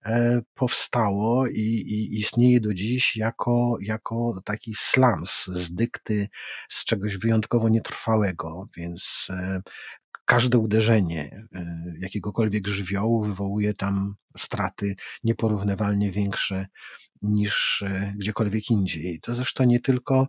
e, 0.05 0.41
powstało 0.55 1.47
i, 1.47 1.61
i 1.61 2.19
istnieje 2.19 2.61
do 2.61 2.75
dziś 2.75 3.17
jako, 3.17 3.79
jako 3.81 4.41
taki 4.45 4.75
slums 4.75 5.47
z 5.47 5.75
dykty, 5.75 6.29
z 6.69 6.85
czegoś 6.85 7.17
wyjątkowo 7.17 7.69
nietrwałego, 7.69 8.69
więc 8.77 9.27
e, 9.31 9.63
każde 10.25 10.59
uderzenie 10.59 11.49
e, 11.55 11.85
jakiegokolwiek 12.01 12.67
żywiołu 12.67 13.25
wywołuje 13.25 13.75
tam 13.75 14.15
straty 14.37 14.95
nieporównywalnie 15.25 16.13
większe 16.13 16.67
niż 17.23 17.83
e, 17.83 18.13
gdziekolwiek 18.17 18.71
indziej. 18.71 19.21
To 19.21 19.35
zresztą 19.35 19.65
nie 19.65 19.81
tylko, 19.81 20.29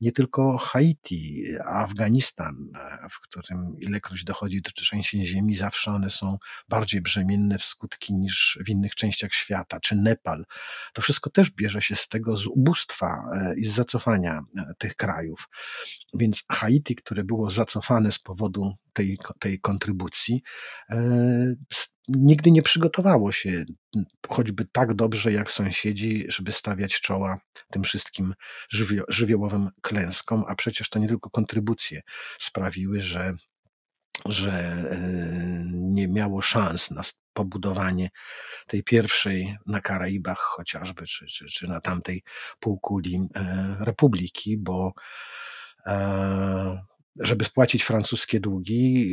nie 0.00 0.12
tylko 0.12 0.58
Haiti, 0.58 1.44
Afganistan, 1.64 2.56
e, 2.74 3.08
w 3.10 3.20
którym 3.20 3.78
ilekroć 3.78 4.24
dochodzi 4.24 4.62
do 4.62 4.70
trzęsień 4.70 5.24
ziemi, 5.24 5.54
zawsze 5.54 5.90
one 5.90 6.10
są 6.10 6.38
bardziej 6.68 7.00
brzemienne 7.00 7.58
w 7.58 7.64
skutki 7.64 8.14
niż 8.14 8.58
w 8.66 8.68
innych 8.68 8.94
częściach 8.94 9.32
świata, 9.32 9.80
czy 9.80 9.96
Nepal. 9.96 10.44
To 10.92 11.02
wszystko 11.02 11.30
też 11.30 11.50
bierze 11.50 11.82
się 11.82 11.96
z 11.96 12.08
tego, 12.08 12.36
z 12.36 12.46
ubóstwa 12.46 13.06
e, 13.34 13.54
i 13.56 13.64
z 13.64 13.74
zacofania 13.74 14.40
tych 14.78 14.96
krajów. 14.96 15.48
Więc 16.14 16.44
Haiti, 16.52 16.94
które 16.94 17.24
było 17.24 17.50
zacofane 17.50 18.12
z 18.12 18.18
powodu 18.18 18.74
tej, 18.92 19.18
tej 19.38 19.60
kontrybucji, 19.60 20.42
nigdy 22.08 22.50
nie 22.50 22.62
przygotowało 22.62 23.32
się 23.32 23.64
choćby 24.28 24.64
tak 24.72 24.94
dobrze 24.94 25.32
jak 25.32 25.50
sąsiedzi, 25.50 26.26
żeby 26.28 26.52
stawiać 26.52 27.00
czoła 27.00 27.38
tym 27.70 27.82
wszystkim 27.82 28.34
żywio 28.70 29.02
żywiołowym 29.08 29.70
klęskom, 29.82 30.44
a 30.48 30.54
przecież 30.54 30.88
to 30.90 30.98
nie 30.98 31.08
tylko 31.08 31.30
kontrybucje 31.30 32.00
sprawiły, 32.38 33.00
że, 33.00 33.34
że 34.26 34.52
e, 34.52 34.98
nie 35.72 36.08
miało 36.08 36.42
szans 36.42 36.90
na 36.90 37.02
pobudowanie 37.32 38.10
tej 38.66 38.82
pierwszej 38.82 39.56
na 39.66 39.80
Karaibach 39.80 40.38
chociażby, 40.38 41.06
czy, 41.06 41.26
czy, 41.26 41.46
czy 41.46 41.68
na 41.68 41.80
tamtej 41.80 42.22
półkuli 42.60 43.28
e, 43.34 43.76
republiki, 43.80 44.58
bo 44.58 44.92
e, 45.86 46.82
żeby 47.20 47.44
spłacić 47.44 47.84
francuskie 47.84 48.40
długi, 48.40 49.08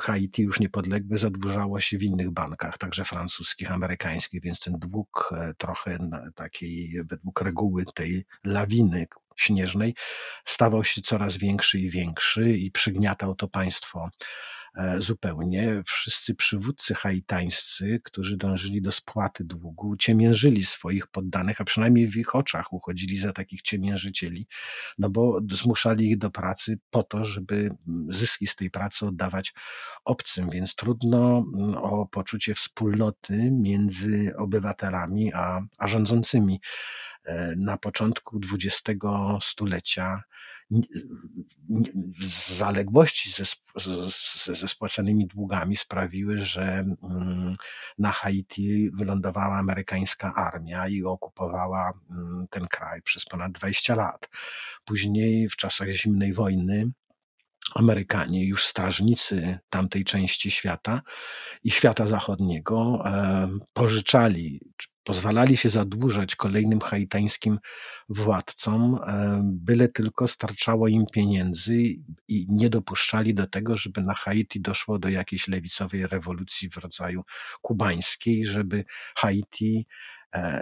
Haiti 0.00 0.42
już 0.42 0.60
niepodległe 0.60 1.18
zadłużało 1.18 1.80
się 1.80 1.98
w 1.98 2.02
innych 2.02 2.30
bankach, 2.30 2.78
także 2.78 3.04
francuskich, 3.04 3.72
amerykańskich, 3.72 4.42
więc 4.42 4.60
ten 4.60 4.74
dług 4.78 5.30
e, 5.36 5.54
trochę 5.58 5.98
takiej, 6.34 7.02
według 7.10 7.40
reguły 7.40 7.84
tej 7.94 8.24
lawiny 8.44 9.06
śnieżnej, 9.36 9.94
stawał 10.44 10.84
się 10.84 11.02
coraz 11.02 11.36
większy 11.36 11.78
i 11.78 11.90
większy 11.90 12.50
i 12.50 12.70
przygniatał 12.70 13.34
to 13.34 13.48
państwo 13.48 14.10
zupełnie. 14.98 15.82
Wszyscy 15.86 16.34
przywódcy 16.34 16.94
haitańscy, 16.94 18.00
którzy 18.04 18.36
dążyli 18.36 18.82
do 18.82 18.92
spłaty 18.92 19.44
długu, 19.44 19.96
ciemiężyli 19.96 20.64
swoich 20.64 21.06
poddanych, 21.06 21.60
a 21.60 21.64
przynajmniej 21.64 22.08
w 22.08 22.16
ich 22.16 22.34
oczach 22.34 22.72
uchodzili 22.72 23.18
za 23.18 23.32
takich 23.32 23.62
ciemiężycieli, 23.62 24.46
no 24.98 25.10
bo 25.10 25.40
zmuszali 25.50 26.10
ich 26.10 26.18
do 26.18 26.30
pracy 26.30 26.78
po 26.90 27.02
to, 27.02 27.24
żeby 27.24 27.70
zyski 28.08 28.46
z 28.46 28.56
tej 28.56 28.70
pracy 28.70 29.06
oddawać 29.06 29.54
obcym, 30.04 30.50
więc 30.50 30.74
trudno 30.74 31.44
o 31.82 32.06
poczucie 32.06 32.54
wspólnoty 32.54 33.50
między 33.50 34.32
obywatelami 34.36 35.32
a, 35.34 35.60
a 35.78 35.88
rządzącymi. 35.88 36.60
E, 37.24 37.54
na 37.56 37.76
początku 37.76 38.40
XX 38.52 39.00
stulecia 39.40 40.22
zaległości 42.20 43.30
ze, 43.30 43.44
ze, 44.44 44.54
ze 44.54 44.68
spłacanymi 44.68 45.26
długami 45.26 45.76
sprawiły, 45.76 46.38
że 46.38 46.62
mm, 46.62 47.54
na 47.98 48.12
Haiti 48.12 48.90
wylądowała 48.90 49.56
amerykańska 49.56 50.34
armia 50.34 50.88
i 50.88 51.02
okupowała 51.02 51.92
mm, 52.10 52.46
ten 52.50 52.66
kraj 52.66 53.02
przez 53.02 53.24
ponad 53.24 53.52
20 53.52 53.94
lat. 53.94 54.28
Później 54.84 55.48
w 55.48 55.56
czasach 55.56 55.88
zimnej 55.88 56.32
wojny 56.32 56.90
Amerykanie, 57.74 58.44
już 58.46 58.66
strażnicy 58.66 59.58
tamtej 59.70 60.04
części 60.04 60.50
świata 60.50 61.02
i 61.64 61.70
świata 61.70 62.06
zachodniego, 62.06 63.04
pożyczali 63.72 64.60
pozwalali 65.04 65.56
się 65.56 65.70
zadłużać 65.70 66.36
kolejnym 66.36 66.80
haitańskim 66.80 67.58
władcom, 68.08 68.98
byle 69.42 69.88
tylko 69.88 70.28
starczało 70.28 70.88
im 70.88 71.04
pieniędzy 71.12 71.74
i 72.28 72.46
nie 72.48 72.70
dopuszczali 72.70 73.34
do 73.34 73.46
tego, 73.46 73.76
żeby 73.76 74.02
na 74.02 74.14
Haiti 74.14 74.60
doszło 74.60 74.98
do 74.98 75.08
jakiejś 75.08 75.48
lewicowej 75.48 76.06
rewolucji 76.06 76.70
w 76.70 76.76
rodzaju 76.76 77.22
kubańskiej, 77.62 78.46
żeby 78.46 78.84
Haiti 79.16 79.86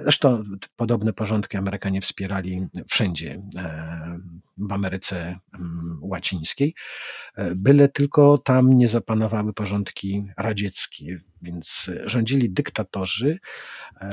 zresztą 0.02 0.44
podobne 0.76 1.12
porządki 1.12 1.56
Amerykanie 1.56 2.00
wspierali 2.00 2.66
wszędzie 2.88 3.42
e, 3.56 4.18
w 4.58 4.72
Ameryce 4.72 5.38
mm, 5.54 5.98
Łacińskiej, 6.00 6.74
e, 7.36 7.54
byle 7.54 7.88
tylko 7.88 8.38
tam 8.38 8.68
nie 8.68 8.88
zapanowały 8.88 9.52
porządki 9.52 10.26
radzieckie, 10.36 11.20
więc 11.42 11.90
rządzili 12.04 12.50
dyktatorzy. 12.50 13.38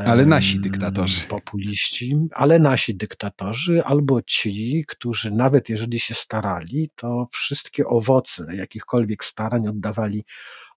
Ale 0.05 0.25
nasi 0.25 0.59
dyktatorzy. 0.59 1.27
Populiści, 1.27 2.17
ale 2.31 2.59
nasi 2.59 2.95
dyktatorzy, 2.95 3.83
albo 3.83 4.21
ci, 4.21 4.85
którzy 4.87 5.31
nawet 5.31 5.69
jeżeli 5.69 5.99
się 5.99 6.13
starali, 6.13 6.91
to 6.95 7.27
wszystkie 7.31 7.87
owoce 7.87 8.55
jakichkolwiek 8.55 9.25
starań 9.25 9.67
oddawali 9.67 10.23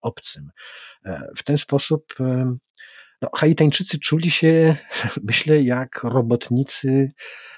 obcym. 0.00 0.50
W 1.36 1.42
ten 1.42 1.58
sposób 1.58 2.14
no, 3.22 3.28
Haitańczycy 3.36 3.98
czuli 3.98 4.30
się, 4.30 4.76
myślę, 5.28 5.62
jak 5.62 6.00
robotnicy 6.04 7.12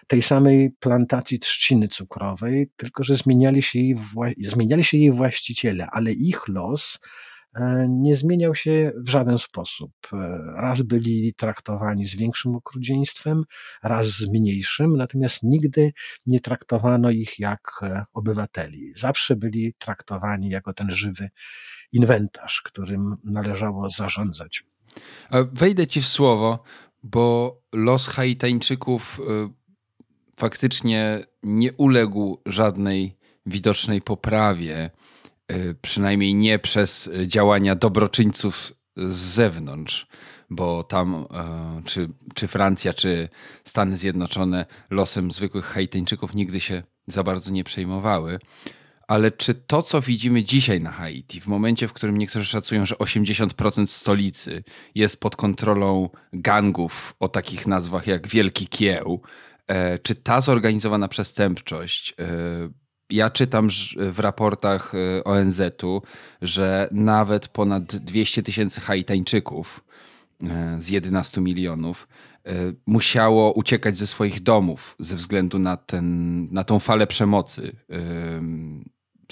tej 0.07 0.23
samej 0.23 0.71
plantacji 0.71 1.39
trzciny 1.39 1.89
cukrowej, 1.89 2.71
tylko 2.77 3.05
że 3.05 3.15
zmieniali 3.15 3.63
się 3.63 3.79
jej, 3.79 3.97
zmieniali 4.39 4.85
się 4.85 4.97
jej 4.97 5.13
właściciele, 5.13 5.87
ale 5.93 6.13
ich 6.13 6.49
los 6.49 6.99
e, 7.55 7.87
nie 7.91 8.17
zmieniał 8.17 8.55
się 8.55 8.93
w 8.97 9.09
żaden 9.09 9.39
sposób. 9.39 9.93
E, 10.13 10.39
raz 10.57 10.83
byli 10.83 11.35
traktowani 11.35 12.07
z 12.07 12.17
większym 12.17 12.55
okrucieństwem, 12.55 13.43
raz 13.83 14.07
z 14.07 14.29
mniejszym, 14.29 14.97
natomiast 14.97 15.43
nigdy 15.43 15.93
nie 16.27 16.41
traktowano 16.41 17.11
ich 17.11 17.39
jak 17.39 17.71
e, 17.83 18.05
obywateli. 18.13 18.93
Zawsze 18.97 19.37
byli 19.37 19.75
traktowani 19.79 20.49
jako 20.49 20.73
ten 20.73 20.91
żywy 20.91 21.29
inwentarz, 21.93 22.63
którym 22.63 23.17
należało 23.25 23.89
zarządzać. 23.89 24.65
Wejdę 25.53 25.87
ci 25.87 26.03
w 26.03 26.09
słowo, 26.09 26.63
bo 27.03 27.57
los 27.73 28.07
Haitańczyków 28.07 29.21
y, 29.21 29.23
faktycznie 30.37 31.27
nie 31.43 31.73
uległ 31.73 32.41
żadnej 32.47 33.17
widocznej 33.47 34.03
poprawie, 34.03 34.91
y, 35.53 35.77
przynajmniej 35.83 36.35
nie 36.35 36.59
przez 36.59 37.11
działania 37.27 37.75
dobroczyńców 37.75 38.73
z 38.97 39.15
zewnątrz, 39.15 40.07
bo 40.51 40.83
tam 40.83 41.27
czy, 41.85 42.09
czy 42.35 42.49
Francja, 42.49 42.95
czy 42.95 43.29
Stany 43.65 43.99
Zjednoczone 43.99 44.67
losem 44.91 45.33
zwykłych 45.33 45.65
Haitańczyków 45.65 46.35
nigdy 46.35 46.61
się 46.61 46.83
za 47.07 47.23
bardzo 47.23 47.51
nie 47.51 47.65
przejmowały. 47.65 48.39
Ale 49.09 49.31
czy 49.31 49.55
to, 49.55 49.83
co 49.83 50.01
widzimy 50.01 50.43
dzisiaj 50.43 50.81
na 50.81 50.91
Haiti, 50.91 51.41
w 51.41 51.47
momencie, 51.47 51.89
w 51.89 51.93
którym 51.93 52.19
niektórzy 52.19 52.47
szacują, 52.47 52.87
że 52.87 52.95
80% 52.95 53.87
stolicy 53.87 54.65
jest 54.95 55.21
pod 55.21 55.37
kontrolą 55.37 56.09
gangów 56.33 57.15
o 57.21 57.29
takich 57.29 57.67
nazwach 57.67 58.07
jak 58.07 58.29
Wielki 58.29 58.67
Kieł, 58.67 59.23
e, 59.67 59.99
czy 59.99 60.15
ta 60.15 60.41
zorganizowana 60.41 61.09
przestępczość 61.09 62.15
e, 62.19 62.25
ja 63.11 63.31
czytam 63.31 63.69
w 63.97 64.19
raportach 64.19 64.93
e, 64.95 65.25
ONZ-u, 65.25 66.03
że 66.43 66.89
nawet 66.93 67.49
ponad 67.49 67.97
200 67.97 68.43
tysięcy 68.43 68.81
Haitańczyków 68.81 69.85
z 70.79 70.91
11 70.91 71.41
milionów 71.41 72.09
musiało 72.87 73.53
uciekać 73.53 73.99
ze 73.99 74.07
swoich 74.07 74.43
domów 74.43 74.97
ze 74.99 75.17
względu 75.17 75.59
na, 75.59 75.77
ten, 75.77 76.49
na 76.53 76.65
tą 76.65 76.79
falę 76.79 77.07
przemocy 77.07 77.77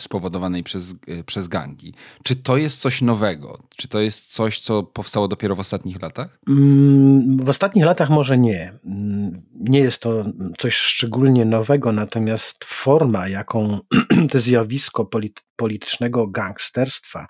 spowodowanej 0.01 0.63
przez, 0.63 0.95
przez 1.27 1.49
gangi. 1.49 1.95
Czy 2.23 2.37
to 2.37 2.57
jest 2.57 2.81
coś 2.81 3.03
nowego? 3.03 3.63
Czy 3.77 3.89
to 3.89 4.01
jest 4.01 4.33
coś, 4.33 4.61
co 4.61 4.83
powstało 4.83 5.29
dopiero 5.29 5.57
w 5.57 5.61
ostatnich 5.61 6.03
latach? 6.03 6.39
Mm, 6.49 7.37
w 7.37 7.49
ostatnich 7.49 7.85
latach 7.85 8.11
może 8.11 8.39
nie. 8.39 8.79
Mm, 8.85 9.43
nie 9.55 9.79
jest 9.79 10.03
to 10.03 10.25
coś 10.59 10.75
szczególnie 10.75 11.45
nowego, 11.45 11.93
natomiast 11.93 12.65
forma, 12.65 13.29
jaką 13.29 13.79
to 14.31 14.41
zjawisko 14.41 15.11
politycznego 15.57 16.27
gangsterstwa 16.27 17.27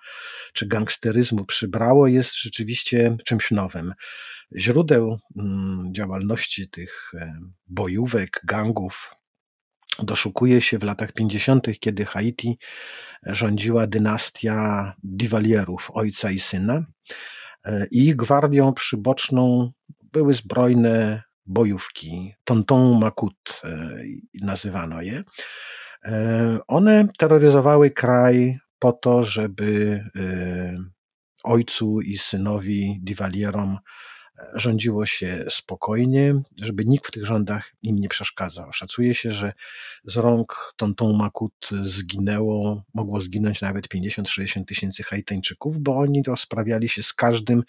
czy 0.53 0.67
gangsteryzmu 0.67 1.45
przybrało, 1.45 2.07
jest 2.07 2.37
rzeczywiście 2.37 3.17
czymś 3.27 3.51
nowym. 3.51 3.95
Źródeł 4.57 5.17
mm, 5.37 5.95
działalności 5.95 6.71
tych 6.71 7.11
e, 7.15 7.41
bojówek, 7.67 8.41
gangów, 8.45 9.15
doszukuje 9.99 10.61
się 10.61 10.79
w 10.79 10.83
latach 10.83 11.13
50., 11.13 11.67
kiedy 11.81 12.05
Haiti 12.05 12.59
rządziła 13.27 13.87
dynastia 13.87 14.93
Divalierów, 15.03 15.91
ojca 15.95 16.31
i 16.31 16.39
syna. 16.39 16.85
E, 17.65 17.87
I 17.91 18.07
ich 18.07 18.17
gwardią 18.17 18.73
przyboczną 18.73 19.73
były 20.13 20.35
zbrojne 20.35 21.23
bojówki, 21.47 22.35
Tonton 22.45 22.99
Makut 22.99 23.61
e, 23.65 23.89
nazywano 24.43 25.03
je. 25.03 25.25
E, 26.05 26.59
one 26.67 27.09
terroryzowały 27.19 27.91
kraj 27.91 28.59
po 28.79 28.93
to, 28.93 29.23
żeby 29.23 30.05
ojcu 31.45 32.01
i 32.01 32.19
synowi 32.19 32.99
Divalierom 33.03 33.79
rządziło 34.55 35.07
się 35.07 35.45
spokojnie, 35.51 36.35
żeby 36.57 36.85
nikt 36.85 37.07
w 37.07 37.11
tych 37.11 37.27
rządach 37.27 37.73
im 37.83 37.97
nie 37.97 38.09
przeszkadzał. 38.09 38.73
Szacuje 38.73 39.15
się, 39.15 39.33
że 39.33 39.53
z 40.05 40.17
rąk 40.17 40.73
Tonton 40.77 41.17
Makut 41.17 41.69
zginęło, 41.83 42.83
mogło 42.95 43.21
zginąć 43.21 43.61
nawet 43.61 43.89
50-60 43.89 44.65
tysięcy 44.65 45.03
Haitańczyków, 45.03 45.79
bo 45.79 45.97
oni 45.97 46.23
rozprawiali 46.23 46.89
się 46.89 47.03
z 47.03 47.15
każdym, 47.15 47.63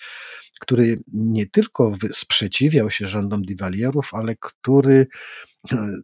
który 0.59 0.99
nie 1.13 1.45
tylko 1.45 1.93
sprzeciwiał 2.13 2.89
się 2.89 3.07
rządom 3.07 3.41
Divalierów, 3.41 4.13
ale 4.13 4.35
który 4.39 5.07
e, 5.71 5.95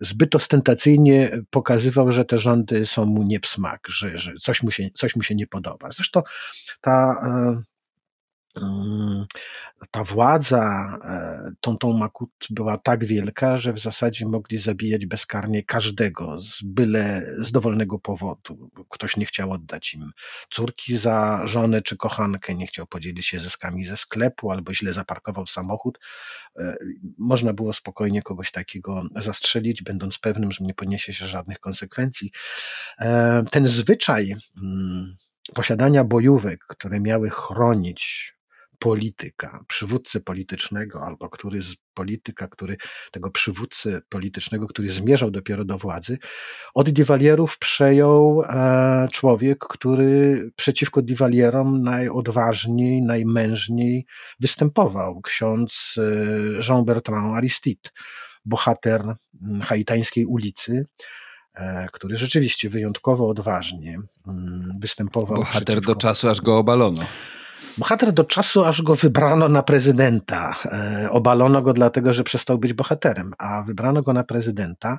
zbyt 0.00 0.34
ostentacyjnie 0.34 1.30
pokazywał, 1.50 2.12
że 2.12 2.24
te 2.24 2.38
rządy 2.38 2.86
są 2.86 3.06
mu 3.06 3.22
nie 3.22 3.40
w 3.40 3.46
smak, 3.46 3.88
że, 3.88 4.18
że 4.18 4.32
coś, 4.40 4.62
mu 4.62 4.70
się, 4.70 4.88
coś 4.94 5.16
mu 5.16 5.22
się 5.22 5.34
nie 5.34 5.46
podoba. 5.46 5.90
Zresztą 5.92 6.22
ta 6.80 7.14
e, 7.22 7.69
ta 9.90 10.04
władza 10.04 10.98
e, 11.04 11.76
tą 11.78 11.92
Makut 11.92 12.30
była 12.50 12.78
tak 12.78 13.04
wielka, 13.04 13.58
że 13.58 13.72
w 13.72 13.78
zasadzie 13.78 14.26
mogli 14.26 14.58
zabijać 14.58 15.06
bezkarnie 15.06 15.62
każdego 15.62 16.40
z 16.40 16.62
byle 16.62 17.34
z 17.38 17.52
dowolnego 17.52 17.98
powodu. 17.98 18.70
Ktoś 18.88 19.16
nie 19.16 19.26
chciał 19.26 19.52
oddać 19.52 19.94
im 19.94 20.10
córki 20.50 20.96
za 20.96 21.40
żonę 21.44 21.82
czy 21.82 21.96
kochankę, 21.96 22.54
nie 22.54 22.66
chciał 22.66 22.86
podzielić 22.86 23.26
się 23.26 23.38
zyskami 23.38 23.84
ze 23.84 23.96
sklepu 23.96 24.50
albo 24.50 24.74
źle 24.74 24.92
zaparkował 24.92 25.46
samochód. 25.46 25.98
E, 26.58 26.76
można 27.18 27.52
było 27.52 27.72
spokojnie 27.72 28.22
kogoś 28.22 28.50
takiego 28.50 29.02
zastrzelić, 29.16 29.82
będąc 29.82 30.18
pewnym, 30.18 30.52
że 30.52 30.64
nie 30.64 30.74
poniesie 30.74 31.12
się 31.12 31.26
żadnych 31.26 31.60
konsekwencji. 31.60 32.32
E, 32.98 33.42
ten 33.50 33.66
zwyczaj 33.66 34.34
mm, 34.56 35.16
posiadania 35.54 36.04
bojówek, 36.04 36.60
które 36.66 37.00
miały 37.00 37.30
chronić 37.30 38.34
polityka, 38.80 39.64
przywódcy 39.68 40.20
politycznego, 40.20 41.06
albo 41.06 41.28
który 41.28 41.62
z 41.62 41.76
polityka, 41.94 42.48
który 42.48 42.76
tego 43.12 43.30
przywódcy 43.30 44.00
politycznego, 44.08 44.66
który 44.66 44.90
zmierzał 44.90 45.30
dopiero 45.30 45.64
do 45.64 45.78
władzy, 45.78 46.18
od 46.74 46.90
Divalierów 46.90 47.58
przejął 47.58 48.42
e, 48.42 49.08
człowiek, 49.12 49.58
który 49.58 50.50
przeciwko 50.56 51.02
Divalierom 51.02 51.82
najodważniej, 51.82 53.02
najmężniej 53.02 54.06
występował. 54.40 55.20
Ksiądz 55.20 55.94
e, 55.98 56.02
Jean-Bertrand 56.68 57.36
Aristide, 57.36 57.90
bohater 58.44 59.02
haitańskiej 59.62 60.26
ulicy, 60.26 60.86
e, 61.54 61.86
który 61.92 62.16
rzeczywiście 62.16 62.70
wyjątkowo 62.70 63.28
odważnie 63.28 63.98
występował. 64.80 65.36
Bohater 65.36 65.64
przeciwko... 65.64 65.94
do 65.94 66.00
czasu, 66.00 66.28
aż 66.28 66.40
go 66.40 66.58
obalono. 66.58 67.06
Bohater 67.78 68.12
do 68.12 68.24
czasu, 68.24 68.64
aż 68.64 68.82
go 68.82 68.94
wybrano 68.94 69.48
na 69.48 69.62
prezydenta. 69.62 70.54
E, 70.64 71.10
obalono 71.10 71.62
go 71.62 71.72
dlatego, 71.72 72.12
że 72.12 72.24
przestał 72.24 72.58
być 72.58 72.72
bohaterem, 72.72 73.32
a 73.38 73.62
wybrano 73.62 74.02
go 74.02 74.12
na 74.12 74.24
prezydenta, 74.24 74.98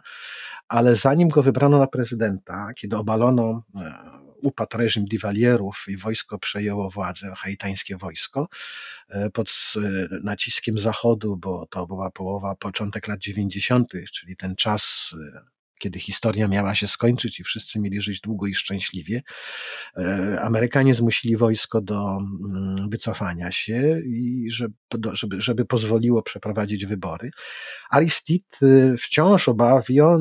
ale 0.68 0.96
zanim 0.96 1.30
go 1.30 1.44
wybrano 1.44 1.80
na 1.80 1.88
prezydenta, 1.88 2.68
kiedy 2.76 2.98
obalono 2.98 3.64
e, 3.76 4.22
upadł 4.42 4.78
reżim 4.78 5.06
Divalierów 5.06 5.86
i 5.88 5.98
wojsko 5.98 6.40
przejęło 6.40 6.90
władzę, 6.90 7.34
haitańskie 7.38 7.98
wojsko, 7.98 8.48
e, 9.10 9.30
pod 9.30 9.52
naciskiem 10.24 10.80
Zachodu, 10.80 11.38
bo 11.38 11.68
to 11.70 11.88
była 11.88 12.12
połowa, 12.12 12.56
początek 12.56 13.08
lat 13.08 13.20
90., 13.20 13.92
czyli 14.14 14.38
ten 14.38 14.56
czas 14.56 15.16
kiedy 15.82 16.00
historia 16.00 16.48
miała 16.48 16.76
się 16.76 16.88
skończyć 16.88 17.40
i 17.40 17.44
wszyscy 17.44 17.80
mieli 17.80 18.02
żyć 18.02 18.22
długo 18.22 18.48
i 18.48 18.54
szczęśliwie, 18.54 19.22
e, 19.98 20.42
Amerykanie 20.42 20.96
zmusili 20.96 21.38
wojsko 21.38 21.82
do 21.82 22.18
mm, 22.18 22.90
wycofania 22.90 23.52
się 23.52 24.00
i 24.06 24.48
żeby, 24.52 24.74
żeby, 25.14 25.42
żeby 25.42 25.66
pozwoliło 25.66 26.24
przeprowadzić 26.24 26.86
wybory. 26.86 27.32
Aristide 27.90 28.46
y, 28.64 28.96
wciąż 28.98 29.50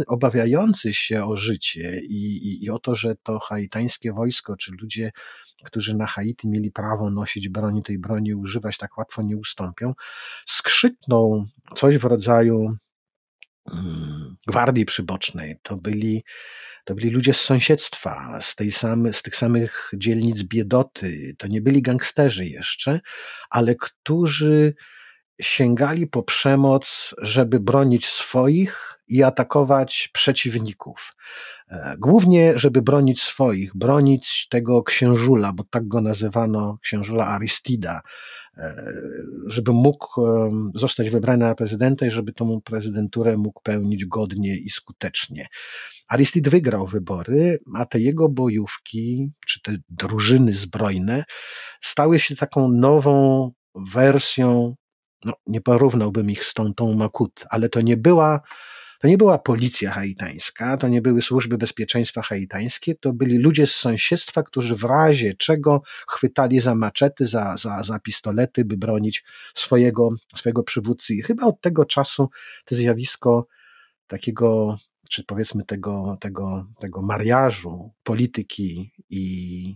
obawiający 0.07 0.95
się 0.95 1.25
o 1.25 1.37
życie 1.37 2.01
i, 2.01 2.37
i, 2.37 2.65
i 2.65 2.71
o 2.71 2.79
to, 2.79 2.95
że 2.95 3.15
to 3.23 3.39
haitańskie 3.39 4.13
wojsko, 4.13 4.57
czy 4.57 4.73
ludzie, 4.81 5.11
którzy 5.65 5.97
na 5.97 6.07
Haiti 6.07 6.49
mieli 6.49 6.71
prawo 6.71 7.11
nosić 7.11 7.49
broń, 7.49 7.83
tej 7.83 7.99
broni 7.99 8.35
używać, 8.35 8.79
tak 8.79 8.99
łatwo 8.99 9.23
nie 9.23 9.37
ustąpią, 9.37 9.95
skrzyknął 10.47 11.47
coś 11.77 11.99
w 11.99 12.05
rodzaju 12.05 12.77
gwardii 14.47 14.85
przybocznej, 14.85 15.57
to 15.63 15.77
byli, 15.77 16.25
to 16.85 16.95
byli 16.95 17.11
ludzie 17.11 17.33
z 17.33 17.41
sąsiedztwa, 17.41 18.39
z, 18.41 18.55
tej 18.55 18.73
same, 18.73 19.13
z 19.13 19.23
tych 19.23 19.37
samych 19.37 19.91
dzielnic 19.97 20.43
biedoty. 20.43 21.35
To 21.39 21.47
nie 21.47 21.61
byli 21.61 21.83
gangsterzy 21.83 22.47
jeszcze, 22.47 23.01
ale 23.51 23.75
którzy 23.75 24.75
sięgali 25.41 26.07
po 26.07 26.23
przemoc, 26.23 27.15
żeby 27.19 27.61
bronić 27.61 28.07
swoich 28.07 29.01
i 29.09 29.23
atakować 29.23 30.11
przeciwników. 30.13 31.17
E, 31.71 31.97
głównie, 31.99 32.53
żeby 32.59 32.83
bronić 32.83 33.23
swoich, 33.23 33.77
bronić 33.77 34.49
tego 34.51 34.83
księżula, 34.83 35.53
bo 35.53 35.65
tak 35.71 35.89
go 35.89 36.01
nazywano, 36.01 36.79
księżula 36.83 37.27
Aristida, 37.27 38.01
e, 38.57 38.93
żeby 39.47 39.73
mógł 39.73 40.23
zostać 40.75 41.11
wybrany 41.11 41.45
na 41.45 41.55
prezydenta 41.55 42.07
i 42.07 42.11
żeby 42.11 42.33
tą 42.33 42.61
prezydenturę 42.61 43.37
mógł 43.37 43.61
pełnić 43.63 44.05
godnie 44.05 44.57
i 44.57 44.71
skutecznie. 44.71 45.49
Aristid 46.09 46.49
wygrał 46.49 46.87
wybory, 46.87 47.59
a 47.75 47.87
te 47.87 48.01
jego 48.01 48.29
bojówki, 48.29 49.31
czy 49.47 49.63
te 49.63 49.77
drużyny 49.89 50.53
zbrojne, 50.53 51.25
stały 51.81 52.19
się 52.19 52.37
taką 52.37 52.69
nową 52.69 53.51
wersją 53.75 54.75
no, 55.25 55.33
nie 55.47 55.61
porównałbym 55.61 56.31
ich 56.31 56.45
z 56.45 56.55
tą, 56.55 56.75
tą 56.75 56.95
Makut, 56.95 57.45
ale 57.51 57.69
to 57.69 57.81
nie 57.81 57.97
była 57.97 58.41
to 59.01 59.09
nie 59.09 59.19
była 59.19 59.39
policja 59.39 59.91
haitańska, 59.91 60.77
to 60.77 60.89
nie 60.89 61.03
były 61.03 61.23
służby 61.23 61.59
bezpieczeństwa 61.59 62.23
haitańskie, 62.23 62.95
to 62.95 63.13
byli 63.13 63.39
ludzie 63.39 63.67
z 63.67 63.75
sąsiedztwa, 63.75 64.43
którzy 64.43 64.77
w 64.77 64.85
razie 64.85 65.35
czego 65.35 65.83
chwytali 66.09 66.61
za 66.61 66.75
maczety, 66.75 67.27
za, 67.27 67.57
za, 67.57 67.83
za 67.83 67.99
pistolety, 67.99 68.65
by 68.65 68.77
bronić 68.77 69.25
swojego, 69.55 70.11
swojego 70.37 70.63
przywódcy. 70.63 71.15
I 71.15 71.23
chyba 71.23 71.47
od 71.47 71.61
tego 71.61 71.85
czasu 71.85 72.29
to 72.65 72.75
zjawisko 72.75 73.47
takiego, 74.07 74.77
czy 75.11 75.25
powiedzmy 75.25 75.65
tego, 75.65 76.17
tego, 76.21 76.67
tego 76.81 77.03
mariażu 77.03 77.93
polityki 78.03 78.93
i 79.11 79.75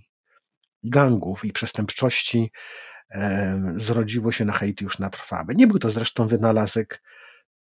gangów 0.83 1.45
i 1.45 1.53
przestępczości 1.53 2.51
zrodziło 3.77 4.33
się 4.33 4.45
na 4.45 4.53
Haiti 4.53 4.85
już 4.85 4.99
na 4.99 5.11
trwałe. 5.11 5.55
Nie 5.55 5.67
był 5.67 5.79
to 5.79 5.91
zresztą 5.91 6.29
wynalazek 6.29 7.03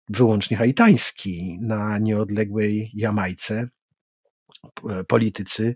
wyłącznie 0.08 0.56
haitański. 0.56 1.58
Na 1.60 1.98
nieodległej 1.98 2.90
Jamajce 2.94 3.68
politycy 5.08 5.74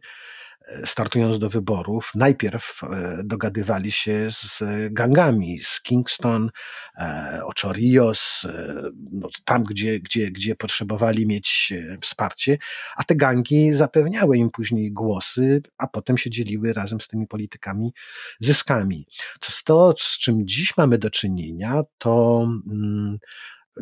startując 0.85 1.39
do 1.39 1.51
wyborów, 1.51 2.11
najpierw 2.15 2.81
e, 2.83 3.23
dogadywali 3.25 3.91
się 3.91 4.29
z 4.31 4.63
gangami, 4.91 5.59
z 5.59 5.83
Kingston, 5.83 6.51
e, 6.99 7.41
Ochorios, 7.45 8.45
e, 8.45 8.83
no, 9.13 9.29
tam 9.45 9.65
gdzie, 9.65 10.01
gdzie, 10.01 10.31
gdzie 10.31 10.57
potrzebowali 10.57 11.27
mieć 11.27 11.73
wsparcie, 12.01 12.59
a 12.97 13.05
te 13.05 13.17
gangi 13.17 13.75
zapewniały 13.75 14.39
im 14.39 14.51
później 14.51 14.93
głosy, 14.93 15.63
a 15.79 15.87
potem 15.87 16.19
się 16.19 16.31
dzieliły 16.31 16.73
razem 16.73 17.01
z 17.01 17.09
tymi 17.09 17.27
politykami 17.27 17.93
zyskami. 18.41 19.07
To, 19.41 19.53
to 19.65 19.95
z 19.99 20.19
czym 20.19 20.47
dziś 20.47 20.77
mamy 20.77 20.99
do 20.99 21.11
czynienia, 21.11 21.83
to 21.99 22.47
mm, 22.71 23.19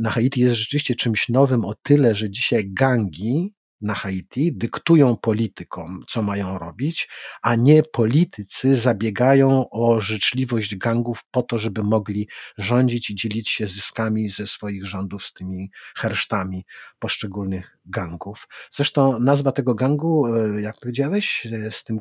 na 0.01 0.11
Haiti 0.11 0.41
jest 0.41 0.55
rzeczywiście 0.55 0.95
czymś 0.95 1.29
nowym 1.29 1.65
o 1.65 1.75
tyle, 1.75 2.15
że 2.15 2.31
dzisiaj 2.31 2.65
gangi 2.67 3.55
na 3.83 3.95
Haiti 3.95 4.53
dyktują 4.53 5.17
politykom, 5.17 6.05
co 6.09 6.23
mają 6.23 6.59
robić, 6.59 7.09
a 7.43 7.55
nie 7.55 7.83
politycy 7.83 8.75
zabiegają 8.75 9.71
o 9.71 10.01
życzliwość 10.01 10.77
gangów 10.77 11.25
po 11.31 11.43
to, 11.43 11.59
żeby 11.59 11.83
mogli 11.83 12.29
rządzić 12.59 13.11
i 13.11 13.15
dzielić 13.15 13.49
się 13.49 13.67
zyskami 13.67 14.29
ze 14.29 14.47
swoich 14.47 14.87
rządów 14.87 15.27
z 15.27 15.33
tymi 15.33 15.71
hersztami 15.97 16.65
poszczególnych 16.99 17.79
gangów. 17.87 18.49
Zresztą 18.71 19.19
nazwa 19.19 19.53
tego 19.53 19.75
gangu, 19.75 20.27
e, 20.27 20.63
jak 20.63 20.77
powiedziałeś, 20.81 21.47
e, 21.53 21.71
z 21.71 21.85
tym 21.85 22.01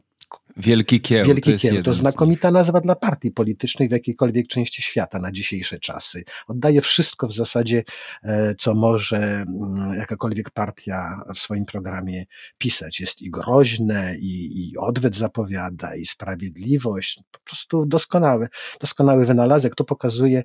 Wielki 0.57 1.01
Kieł. 1.01 1.25
Wielki 1.25 1.53
to 1.53 1.59
Kieł 1.59 1.83
to 1.83 1.93
znakomita 1.93 2.51
nazwa 2.51 2.81
dla 2.81 2.95
partii 2.95 3.31
politycznej 3.31 3.89
w 3.89 3.91
jakiejkolwiek 3.91 4.47
części 4.47 4.81
świata 4.81 5.19
na 5.19 5.31
dzisiejsze 5.31 5.79
czasy. 5.79 6.23
Oddaje 6.47 6.81
wszystko 6.81 7.27
w 7.27 7.33
zasadzie, 7.33 7.83
e, 8.23 8.55
co 8.55 8.73
może 8.73 9.17
mm, 9.17 9.93
jakakolwiek 9.97 10.49
partia 10.49 11.21
w 11.35 11.39
swoim 11.39 11.65
programie 11.65 12.25
pisać. 12.57 12.99
Jest 12.99 13.21
i 13.21 13.29
groźne, 13.29 14.15
i, 14.19 14.69
i 14.69 14.77
odwet 14.77 15.15
zapowiada, 15.15 15.95
i 15.95 16.05
sprawiedliwość. 16.05 17.19
Po 17.31 17.39
prostu 17.39 17.85
doskonały, 17.85 18.47
doskonały 18.79 19.25
wynalazek. 19.25 19.75
To 19.75 19.83
pokazuje, 19.83 20.43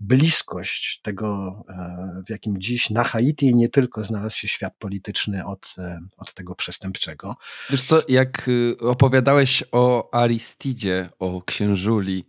bliskość 0.00 1.00
tego, 1.02 1.62
e, 1.68 2.22
w 2.26 2.30
jakim 2.30 2.60
dziś 2.60 2.90
na 2.90 3.04
Haiti 3.04 3.54
nie 3.54 3.68
tylko 3.68 4.04
znalazł 4.04 4.38
się 4.38 4.48
świat 4.48 4.74
polityczny 4.78 5.46
od, 5.46 5.74
e, 5.78 6.00
od 6.16 6.34
tego 6.34 6.54
przestępczego. 6.54 7.34
Wiesz 7.70 7.82
co, 7.82 8.02
jak 8.08 8.48
y, 8.48 8.76
opowiadałeś 8.80 9.64
o 9.72 10.14
Aristidzie, 10.14 11.10
o 11.18 11.42
księżuli, 11.42 12.26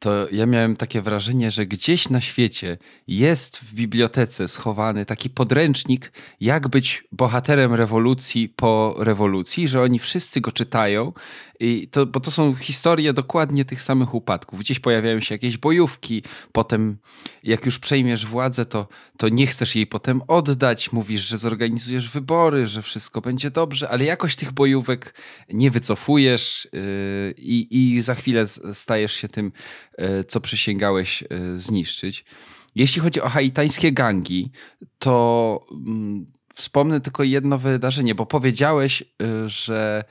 to 0.00 0.28
ja 0.32 0.46
miałem 0.46 0.76
takie 0.76 1.02
wrażenie, 1.02 1.50
że 1.50 1.66
gdzieś 1.66 2.08
na 2.08 2.20
świecie 2.20 2.78
jest 3.06 3.58
w 3.58 3.74
bibliotece 3.74 4.48
schowany 4.48 5.06
taki 5.06 5.30
podręcznik, 5.30 6.12
jak 6.40 6.68
być 6.68 7.04
bohaterem 7.12 7.74
rewolucji 7.74 8.48
po 8.48 8.94
rewolucji, 8.98 9.68
że 9.68 9.82
oni 9.82 9.98
wszyscy 9.98 10.40
go 10.40 10.52
czytają, 10.52 11.12
i 11.60 11.88
to, 11.88 12.06
bo 12.06 12.20
to 12.20 12.30
są 12.30 12.54
historie 12.54 13.12
dokładnie 13.12 13.64
tych 13.64 13.82
samych 13.82 14.14
upadków. 14.14 14.60
Gdzieś 14.60 14.80
pojawiają 14.80 15.20
się 15.20 15.34
jakieś 15.34 15.56
bojówki, 15.56 16.22
potem 16.52 16.96
jak 17.42 17.66
już 17.66 17.78
przejmiesz 17.78 18.26
władzę, 18.26 18.64
to, 18.64 18.88
to 19.16 19.28
nie 19.28 19.46
chcesz 19.46 19.76
jej 19.76 19.86
potem 19.86 20.22
oddać, 20.28 20.92
mówisz, 20.92 21.20
że 21.20 21.38
zorganizujesz 21.38 22.10
wybory, 22.10 22.66
że 22.66 22.82
wszystko 22.82 23.20
będzie 23.20 23.50
dobrze, 23.50 23.88
ale 23.88 24.04
jakoś 24.04 24.36
tych 24.36 24.52
bojówek 24.52 25.14
nie 25.48 25.70
wycofujesz 25.70 26.68
yy, 26.72 27.34
i 27.70 27.98
za 28.02 28.14
chwilę 28.14 28.46
stajesz 28.72 29.12
się 29.12 29.28
tym 29.28 29.52
co 30.28 30.40
przysięgałeś 30.40 31.22
e, 31.22 31.26
zniszczyć. 31.58 32.24
Jeśli 32.74 33.02
chodzi 33.02 33.20
o 33.20 33.28
haitańskie 33.28 33.92
gangi, 33.92 34.50
to 34.98 35.66
mm, 35.72 36.26
wspomnę 36.54 37.00
tylko 37.00 37.22
jedno 37.22 37.58
wydarzenie, 37.58 38.14
bo 38.14 38.26
powiedziałeś, 38.26 39.02
e, 39.02 39.48
że 39.48 40.04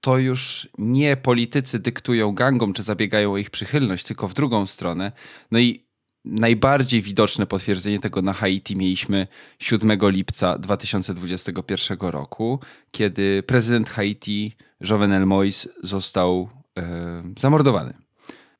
to 0.00 0.18
już 0.18 0.68
nie 0.78 1.16
politycy 1.16 1.78
dyktują 1.78 2.32
gangom, 2.32 2.72
czy 2.72 2.82
zabiegają 2.82 3.32
o 3.32 3.38
ich 3.38 3.50
przychylność, 3.50 4.04
tylko 4.04 4.28
w 4.28 4.34
drugą 4.34 4.66
stronę. 4.66 5.12
No 5.50 5.58
i 5.58 5.86
najbardziej 6.24 7.02
widoczne 7.02 7.46
potwierdzenie 7.46 8.00
tego 8.00 8.22
na 8.22 8.32
Haiti 8.32 8.76
mieliśmy 8.76 9.26
7 9.58 9.98
lipca 10.02 10.58
2021 10.58 11.98
roku, 12.00 12.60
kiedy 12.90 13.42
prezydent 13.42 13.88
Haiti, 13.88 14.56
Jovenel 14.80 15.24
Moïse, 15.24 15.68
został 15.82 16.48
e, 16.78 17.22
zamordowany 17.38 18.05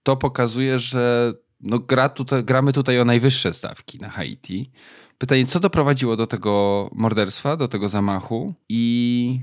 to 0.07 0.17
pokazuje, 0.17 0.79
że 0.79 1.35
no 1.61 1.79
gra 1.79 2.09
tutaj, 2.09 2.45
gramy 2.45 2.73
tutaj 2.73 3.01
o 3.01 3.05
najwyższe 3.05 3.53
stawki 3.53 3.99
na 3.99 4.09
Haiti. 4.09 4.71
Pytanie, 5.19 5.47
co 5.47 5.61
doprowadziło 5.61 6.17
do 6.17 6.27
tego 6.27 6.91
morderstwa, 6.93 7.57
do 7.57 7.69
tego 7.69 7.89
zamachu 7.89 8.55
i 8.69 9.41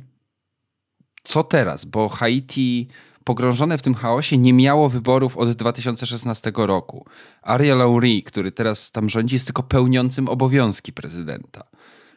co 1.24 1.44
teraz? 1.44 1.86
Bo 1.86 2.10
Haiti 2.10 2.88
pogrążone 3.24 3.78
w 3.78 3.82
tym 3.82 3.94
chaosie 3.94 4.38
nie 4.38 4.54
miało 4.54 4.90
wyborów 4.90 5.38
od 5.38 5.52
2016 5.52 6.52
roku. 6.56 7.06
Ariel 7.42 7.80
Henry, 7.80 8.22
który 8.22 8.52
teraz 8.52 8.92
tam 8.92 9.10
rządzi, 9.10 9.36
jest 9.36 9.46
tylko 9.46 9.64
pełniącym 9.64 10.30
obowiązki 10.30 10.94
prezydenta. 10.94 11.64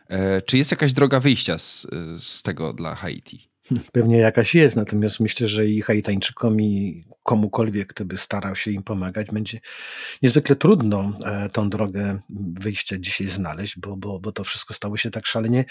E, 0.08 0.42
czy 0.42 0.58
jest 0.58 0.70
jakaś 0.70 0.92
droga 0.92 1.20
wyjścia 1.20 1.58
z, 1.58 1.86
z 2.18 2.42
tego 2.42 2.72
dla 2.72 2.94
Haiti? 2.94 3.55
Pewnie 3.92 4.18
jakaś 4.18 4.54
jest, 4.54 4.76
natomiast 4.76 5.20
myślę, 5.20 5.48
że 5.48 5.66
i 5.66 5.82
Haitańczykom, 5.82 6.60
i 6.60 7.04
komukolwiek, 7.22 7.88
kto 7.88 8.04
by 8.04 8.18
starał 8.18 8.56
się 8.56 8.70
im 8.70 8.82
pomagać, 8.82 9.26
będzie 9.32 9.60
niezwykle 10.22 10.56
trudno 10.56 11.12
e, 11.24 11.48
tą 11.48 11.70
drogę 11.70 12.18
wyjścia 12.60 12.96
dzisiaj 12.98 13.28
znaleźć, 13.28 13.78
bo, 13.78 13.96
bo, 13.96 14.20
bo 14.20 14.32
to 14.32 14.44
wszystko 14.44 14.74
stało 14.74 14.96
się 14.96 15.10
tak 15.10 15.26
szalenie 15.26 15.64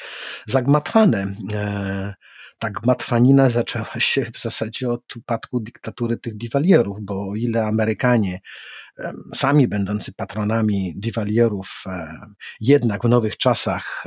zagmatwane. 0.47 1.35
E, 1.53 2.13
ta 2.59 2.69
gmatwanina 2.69 3.49
zaczęła 3.49 3.99
się 3.99 4.25
w 4.33 4.41
zasadzie 4.41 4.89
od 4.89 5.15
upadku 5.15 5.59
dyktatury 5.59 6.17
tych 6.17 6.37
diwalierów, 6.37 6.97
bo 7.01 7.29
o 7.29 7.35
ile 7.35 7.65
Amerykanie 7.65 8.39
sami 9.33 9.67
będący 9.67 10.13
patronami 10.13 10.93
diwalierów, 10.97 11.83
jednak 12.61 13.03
w 13.03 13.09
nowych 13.09 13.37
czasach 13.37 14.03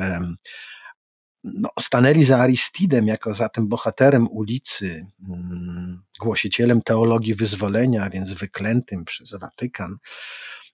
no, 1.45 1.69
stanęli 1.81 2.25
za 2.25 2.39
Aristidem 2.39 3.07
jako 3.07 3.35
za 3.35 3.49
tym 3.49 3.69
bohaterem 3.69 4.29
ulicy, 4.31 5.07
mm, 5.29 6.03
głosicielem 6.21 6.83
teologii 6.83 7.35
wyzwolenia, 7.35 8.11
więc 8.11 8.33
wyklętym 8.33 9.05
przez 9.05 9.35
Watykan. 9.41 9.97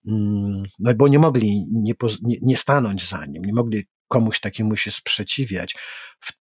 Mm, 0.06 0.62
no 0.78 0.94
bo 0.94 1.08
nie 1.08 1.18
mogli 1.18 1.66
nie, 1.72 1.94
nie, 2.22 2.36
nie 2.42 2.56
stanąć 2.56 3.08
za 3.08 3.26
nim, 3.26 3.44
nie 3.44 3.52
mogli 3.52 3.84
komuś 4.08 4.40
takiemu 4.40 4.76
się 4.76 4.90
sprzeciwiać. 4.90 5.74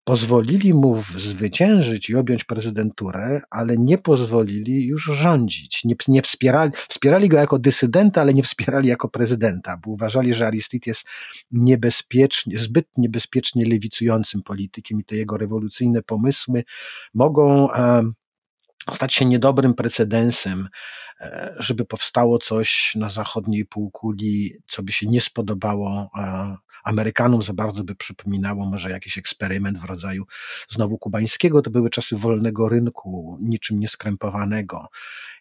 Pozwolili 0.04 0.74
mu 0.74 1.02
zwyciężyć 1.16 2.10
i 2.10 2.16
objąć 2.16 2.44
prezydenturę, 2.44 3.40
ale 3.50 3.76
nie 3.78 3.98
pozwolili 3.98 4.86
już 4.86 5.04
rządzić. 5.04 5.84
Nie, 5.84 5.94
nie 6.08 6.22
wspierali, 6.22 6.72
wspierali 6.88 7.28
go 7.28 7.36
jako 7.36 7.58
dysydenta, 7.58 8.20
ale 8.20 8.34
nie 8.34 8.42
wspierali 8.42 8.88
jako 8.88 9.08
prezydenta, 9.08 9.76
bo 9.76 9.90
uważali, 9.90 10.34
że 10.34 10.46
Aristide 10.46 10.90
jest 10.90 11.06
niebezpiecznie, 11.50 12.58
zbyt 12.58 12.88
niebezpiecznie 12.96 13.68
lewicującym 13.68 14.42
politykiem 14.42 15.00
i 15.00 15.04
te 15.04 15.16
jego 15.16 15.36
rewolucyjne 15.36 16.02
pomysły 16.02 16.64
mogą 17.14 17.72
e, 17.72 18.02
stać 18.92 19.14
się 19.14 19.24
niedobrym 19.24 19.74
precedensem, 19.74 20.68
e, 21.20 21.54
żeby 21.58 21.84
powstało 21.84 22.38
coś 22.38 22.92
na 22.94 23.08
zachodniej 23.08 23.66
półkuli, 23.66 24.54
co 24.68 24.82
by 24.82 24.92
się 24.92 25.06
nie 25.06 25.20
spodobało 25.20 26.10
e, 26.18 26.56
Amerykanom 26.84 27.42
za 27.42 27.52
bardzo 27.52 27.84
by 27.84 27.94
przypominało 27.94 28.66
może 28.66 28.90
jakiś 28.90 29.18
eksperyment 29.18 29.78
w 29.78 29.84
rodzaju 29.84 30.24
znowu 30.68 30.98
kubańskiego. 30.98 31.62
To 31.62 31.70
były 31.70 31.90
czasy 31.90 32.16
wolnego 32.16 32.68
rynku, 32.68 33.38
niczym 33.40 33.80
nieskrępowanego. 33.80 34.88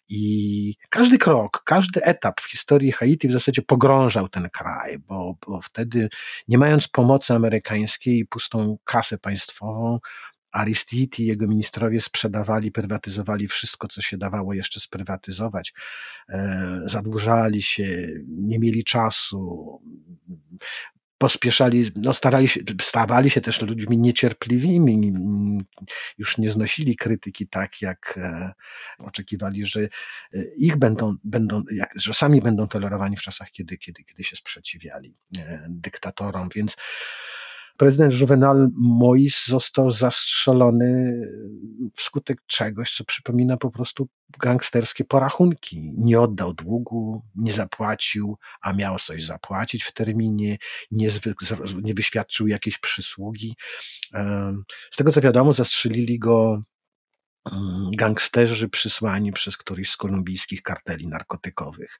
I 0.08 0.74
każdy 0.88 1.18
krok, 1.18 1.62
każdy 1.64 2.02
etap 2.02 2.40
w 2.40 2.50
historii 2.50 2.92
Haiti 2.92 3.28
w 3.28 3.32
zasadzie 3.32 3.62
pogrążał 3.62 4.28
ten 4.28 4.48
kraj, 4.50 4.98
bo, 4.98 5.34
bo 5.46 5.60
wtedy, 5.60 6.08
nie 6.48 6.58
mając 6.58 6.88
pomocy 6.88 7.34
amerykańskiej 7.34 8.18
i 8.18 8.26
pustą 8.26 8.78
kasę 8.84 9.18
państwową, 9.18 9.98
Aristide 10.52 11.22
i 11.22 11.26
jego 11.26 11.48
ministrowie 11.48 12.00
sprzedawali, 12.00 12.72
prywatyzowali 12.72 13.48
wszystko, 13.48 13.88
co 13.88 14.02
się 14.02 14.18
dawało 14.18 14.54
jeszcze 14.54 14.80
sprywatyzować. 14.80 15.74
E, 16.28 16.80
zadłużali 16.84 17.62
się, 17.62 18.06
nie 18.28 18.58
mieli 18.58 18.84
czasu, 18.84 19.80
pospieszali, 21.20 21.90
no 21.96 22.14
starali 22.14 22.48
się, 22.48 22.60
stawali 22.80 23.30
się 23.30 23.40
też 23.40 23.62
ludźmi 23.62 23.98
niecierpliwymi, 23.98 25.12
już 26.18 26.38
nie 26.38 26.50
znosili 26.50 26.96
krytyki 26.96 27.48
tak, 27.48 27.82
jak 27.82 28.18
e, 28.22 28.52
oczekiwali, 28.98 29.66
że 29.66 29.80
e, 29.80 29.88
ich 30.56 30.76
będą, 30.76 31.16
będą 31.24 31.62
jak, 31.72 31.92
że 31.96 32.14
sami 32.14 32.40
będą 32.40 32.68
tolerowani 32.68 33.16
w 33.16 33.22
czasach, 33.22 33.50
kiedy, 33.50 33.78
kiedy, 33.78 34.04
kiedy 34.04 34.24
się 34.24 34.36
sprzeciwiali 34.36 35.14
e, 35.38 35.66
dyktatorom, 35.68 36.48
więc 36.54 36.76
prezydent 37.80 38.20
Juvenal 38.20 38.68
Mois 38.74 39.46
został 39.46 39.90
zastrzelony 39.90 41.20
wskutek 41.94 42.38
czegoś, 42.46 42.96
co 42.96 43.04
przypomina 43.04 43.56
po 43.56 43.70
prostu 43.70 44.08
gangsterskie 44.38 45.04
porachunki. 45.04 45.94
Nie 45.98 46.20
oddał 46.20 46.54
długu, 46.54 47.22
nie 47.34 47.52
zapłacił, 47.52 48.38
a 48.60 48.72
miał 48.72 48.98
coś 48.98 49.24
zapłacić 49.24 49.84
w 49.84 49.92
terminie, 49.92 50.56
nie, 50.90 51.08
nie 51.82 51.94
wyświadczył 51.94 52.46
jakiejś 52.46 52.78
przysługi. 52.78 53.56
Z 54.90 54.96
tego 54.96 55.12
co 55.12 55.20
wiadomo, 55.20 55.52
zastrzelili 55.52 56.18
go 56.18 56.62
gangsterzy 57.96 58.68
przysłani 58.68 59.32
przez 59.32 59.56
któryś 59.56 59.90
z 59.90 59.96
kolumbijskich 59.96 60.62
karteli 60.62 61.08
narkotykowych. 61.08 61.98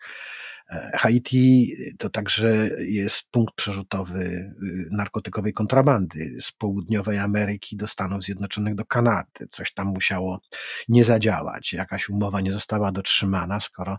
E, 0.71 0.91
Haiti 0.95 1.77
to 1.99 2.11
także 2.11 2.71
jest 2.79 3.31
punkt 3.31 3.55
przerzutowy 3.55 4.21
y, 4.25 4.89
narkotykowej 4.91 5.53
kontrabandy 5.53 6.37
z 6.41 6.53
południowej 6.53 7.19
Ameryki 7.19 7.77
do 7.77 7.89
Stanów 7.89 8.23
Zjednoczonych, 8.23 8.75
do 8.75 8.85
Kanady. 8.85 9.49
Coś 9.51 9.73
tam 9.73 9.87
musiało 9.87 10.41
nie 10.89 11.05
zadziałać. 11.05 11.73
Jakaś 11.73 12.09
umowa 12.09 12.41
nie 12.41 12.53
została 12.53 12.93
dotrzymana, 12.93 13.61
skoro 13.61 13.99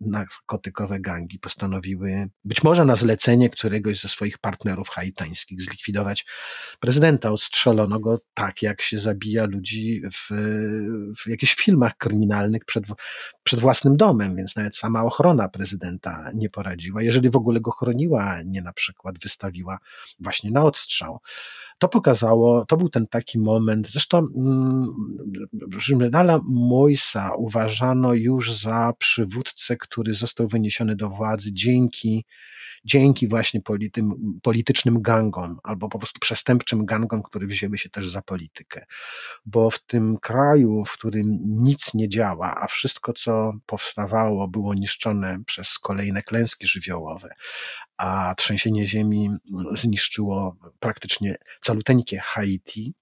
narkotykowe 0.00 1.00
gangi 1.00 1.38
postanowiły, 1.38 2.28
być 2.44 2.62
może 2.62 2.84
na 2.84 2.96
zlecenie 2.96 3.50
któregoś 3.50 4.00
ze 4.00 4.08
swoich 4.08 4.38
partnerów 4.38 4.88
haitańskich, 4.88 5.62
zlikwidować 5.62 6.26
prezydenta. 6.80 7.30
Odstrzelono 7.30 8.00
go 8.00 8.20
tak, 8.34 8.62
jak 8.62 8.82
się 8.82 8.98
zabija 8.98 9.44
ludzi 9.46 10.02
w, 10.12 10.28
w 11.24 11.28
jakichś 11.28 11.54
filmach 11.54 11.96
kryminalnych 11.96 12.64
przed, 12.64 12.84
przed 13.42 13.60
własnym 13.60 13.96
domem, 13.96 14.36
więc 14.36 14.56
nawet 14.56 14.76
sama 14.76 15.04
ochrona 15.04 15.48
prezydenta 15.48 16.30
nie 16.34 16.50
poradziła. 16.50 17.02
Jeżeli 17.02 17.30
w 17.30 17.36
ogóle 17.36 17.60
go 17.60 17.70
chroniła, 17.70 18.42
nie 18.42 18.62
na 18.62 18.72
przykład 18.72 19.18
wystawiła 19.22 19.78
właśnie 20.20 20.50
na 20.50 20.64
odstrzał. 20.64 21.20
To 21.78 21.88
pokazało, 21.88 22.64
to 22.64 22.76
był 22.76 22.88
ten 22.88 23.06
taki 23.06 23.38
moment. 23.38 23.90
Zresztą 23.90 24.18
mm, 24.18 24.86
Moisa 26.44 27.30
uważano 27.36 28.14
już 28.14 28.54
za 28.54 28.92
przywódcę, 28.98 29.76
który 29.76 30.14
został 30.14 30.48
wyniesiony 30.48 30.96
do 30.96 31.10
władzy 31.10 31.52
dzięki, 31.52 32.24
dzięki 32.84 33.28
właśnie 33.28 33.60
politym, 33.60 34.38
politycznym 34.42 35.02
gangom, 35.02 35.58
albo 35.62 35.88
po 35.88 35.98
prostu 35.98 36.20
przestępczym 36.20 36.84
gangom, 36.84 37.22
które 37.22 37.46
wzięły 37.46 37.78
się 37.78 37.90
też 37.90 38.08
za 38.08 38.22
politykę. 38.22 38.84
Bo 39.46 39.70
w 39.70 39.78
tym 39.78 40.16
kraju, 40.22 40.84
w 40.84 40.92
którym 40.92 41.38
nic 41.42 41.94
nie 41.94 42.08
działa, 42.08 42.54
a 42.60 42.66
wszystko, 42.66 43.12
co 43.12 43.52
powstawało, 43.66 44.48
było 44.48 44.74
niszczone 44.74 45.38
przez 45.46 45.78
kolejne 45.78 46.22
klęski 46.22 46.66
żywiołowe, 46.66 47.28
a 47.96 48.34
trzęsienie 48.36 48.86
ziemi 48.86 49.30
zniszczyło 49.72 50.56
praktycznie 50.80 51.36
caluteńkie 51.60 52.20
Haiti, 52.24 52.94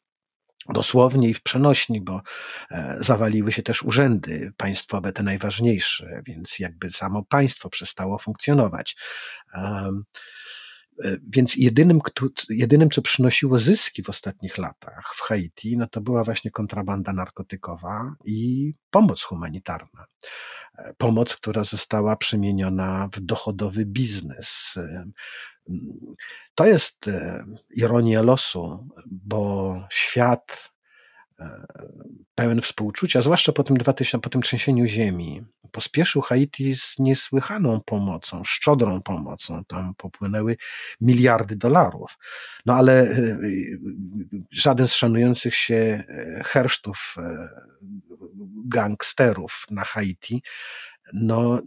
dosłownie 0.68 1.28
i 1.28 1.35
w 1.35 1.42
przenośni, 1.42 2.00
bo 2.00 2.22
e, 2.70 2.96
zawaliły 3.00 3.52
się 3.52 3.62
też 3.62 3.83
urzędy 3.83 4.52
państwowe, 4.57 5.12
te 5.12 5.22
najważniejsze, 5.22 6.22
więc 6.26 6.59
jakby 6.59 6.90
samo 6.90 7.22
państwo 7.22 7.70
przestało 7.70 8.18
funkcjonować. 8.18 8.96
E, 11.02 11.16
więc 11.28 11.57
jedynym, 11.57 12.00
jedynym, 12.50 12.90
co 12.90 13.02
przynosiło 13.02 13.59
zyski 13.59 14.02
w 14.02 14.09
ostatnich 14.09 14.59
latach 14.59 15.12
w 15.16 15.20
Haiti, 15.20 15.76
no 15.76 15.87
to 15.87 16.00
była 16.00 16.24
właśnie 16.24 16.50
kontrabanda 16.50 17.12
narkotykowa 17.12 18.14
i 18.24 18.74
pomoc 18.90 19.22
humanitarna. 19.22 20.07
E, 20.78 20.94
pomoc, 20.98 21.37
która 21.37 21.64
została 21.64 22.16
przemieniona 22.16 23.09
w 23.12 23.20
dochodowy 23.20 23.87
biznes. 23.87 24.74
To 26.54 26.66
jest 26.66 27.09
e, 27.09 27.44
ironia 27.76 28.22
losu, 28.22 28.88
bo 29.07 29.76
świat 29.90 30.70
e, 30.70 30.73
pełen 32.35 32.61
współczucia, 32.61 33.23
zwłaszcza 33.23 33.53
po 33.53 33.64
tym, 33.64 33.77
2000, 33.77 34.18
po 34.18 34.31
tym 34.31 34.42
trzęsieniu 34.42 34.87
ziemi, 34.87 35.44
pospieszył 35.73 36.23
Haiti 36.23 36.77
z 36.77 36.99
niesłychaną 36.99 37.81
pomocą, 37.81 38.44
szczodrą 38.44 39.03
pomocą. 39.03 39.64
Tam 39.64 39.94
popłynęły 39.94 40.57
miliardy 41.01 41.57
dolarów. 41.57 42.18
No 42.66 42.75
ale 42.75 43.03
e, 43.03 43.38
żaden 44.51 44.88
z 44.88 44.94
szanujących 44.94 45.55
się 45.55 46.05
hersztów 46.44 47.16
gangsterów 48.66 49.66
na 49.70 49.85
Haiti 49.85 50.42
no, 51.12 51.60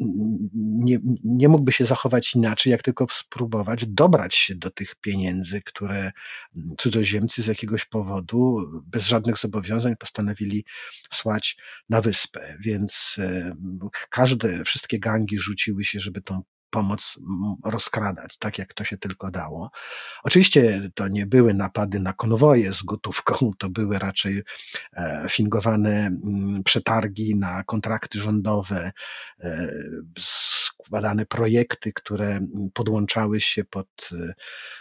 nie, 0.56 1.00
nie 1.23 1.50
mógłby 1.50 1.71
się 1.71 1.86
zachować 1.86 2.36
inaczej, 2.36 2.71
jak 2.71 2.82
tylko 2.82 3.06
spróbować 3.12 3.86
dobrać 3.86 4.36
się 4.36 4.56
do 4.56 4.71
tych 4.71 4.95
pieniędzy, 4.95 5.62
które 5.62 6.12
cudzoziemcy 6.78 7.41
z 7.41 7.47
jakiegoś 7.47 7.86
powodu, 7.86 8.58
bez 8.86 9.08
żadnych 9.08 9.38
zobowiązań, 9.38 9.95
postanowili 9.95 10.65
słać 11.13 11.58
na 11.89 12.02
wyspę. 12.02 12.58
Więc 12.60 13.17
każde, 14.10 14.63
wszystkie 14.63 15.00
gangi 15.00 15.39
rzuciły 15.39 15.84
się, 15.84 16.00
żeby 16.00 16.21
tą 16.21 16.41
pomoc 16.78 17.20
rozkradać, 17.66 18.38
tak 18.38 18.58
jak 18.58 18.74
to 18.74 18.84
się 18.84 18.98
tylko 18.98 19.32
dało. 19.32 19.72
Oczywiście 20.24 20.90
to 20.96 21.08
nie 21.08 21.26
były 21.26 21.54
napady 21.54 22.00
na 22.00 22.13
konwoje 22.13 22.74
z 22.74 22.84
gotówką, 22.84 23.52
to 23.58 23.70
były 23.70 24.00
raczej 24.00 24.44
e, 24.94 25.26
fingowane 25.30 26.12
przetargi 26.66 27.36
na 27.36 27.63
kontrakty 27.63 28.20
rządowe, 28.20 28.92
e, 29.40 29.68
składane 30.20 31.26
projekty, 31.26 31.94
które 31.94 32.40
podłączały 32.74 33.42
się 33.42 33.63
pod 33.63 34.10
e, 34.12 34.34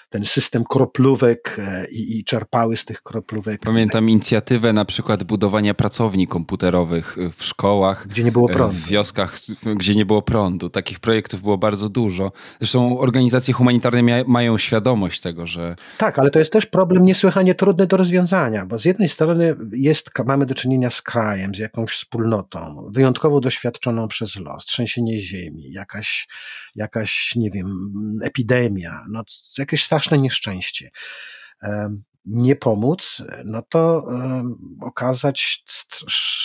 ten 0.09 0.25
system 0.25 0.65
kroplówek 0.65 1.57
i, 1.91 2.19
i, 2.19 2.25
czerpały 2.25 2.77
z 2.77 2.85
tych 2.85 3.03
kroplówek. 3.03 3.61
Pamiętam 3.61 4.11
inicjatywę 4.11 4.73
na 4.73 4.85
przykład 4.85 5.25
budowania 5.25 5.75
pracowni 5.75 6.29
komputerowych 6.29 7.17
w 7.37 7.45
szkołach. 7.45 8.09
Gdzie 8.09 8.25
nie 8.25 8.33
było 8.33 8.49
prądu. 8.49 8.77
W 8.77 8.87
wioskach, 8.87 9.39
gdzie 9.77 9.95
nie 9.95 10.07
było 10.07 10.23
prądu. 10.23 10.71
Takich 10.71 11.01
projektów 11.01 11.43
było 11.43 11.59
bardzo 11.59 11.86
bardzo 11.87 11.89
dużo. 11.89 12.33
Zresztą 12.61 12.99
organizacje 12.99 13.55
humanitarne 13.55 14.03
mia 14.03 14.25
mają 14.27 14.59
świadomość 14.59 15.21
tego, 15.21 15.47
że. 15.47 15.77
Tak, 15.99 16.19
ale 16.19 16.31
to 16.31 16.39
jest 16.39 16.53
też 16.53 16.67
problem 16.67 17.05
niesłychanie 17.05 17.55
trudny 17.55 17.87
do 17.87 17.97
rozwiązania, 17.97 18.67
bo 18.67 18.79
z 18.79 18.85
jednej 18.85 19.09
strony 19.09 19.57
jest, 19.73 20.11
mamy 20.27 20.47
do 20.47 20.55
czynienia 20.55 20.91
z 20.91 21.03
krajem, 21.03 21.55
z 21.55 21.59
jakąś 21.59 21.91
wspólnotą, 21.91 22.89
wyjątkowo 22.91 23.41
doświadczoną 23.41 24.09
przez 24.09 24.37
los, 24.37 24.65
trzęsienie 24.65 25.19
ziemi, 25.19 25.73
jakaś, 25.73 26.29
jakaś 26.75 27.33
nie 27.37 27.51
wiem, 27.51 27.91
epidemia, 28.23 29.05
no, 29.11 29.23
jakieś 29.59 29.85
straszne 29.85 30.19
nieszczęście 30.19 30.91
nie 32.27 32.57
pomóc, 32.57 33.23
no 33.45 33.63
to 33.63 34.07
okazać 34.81 35.65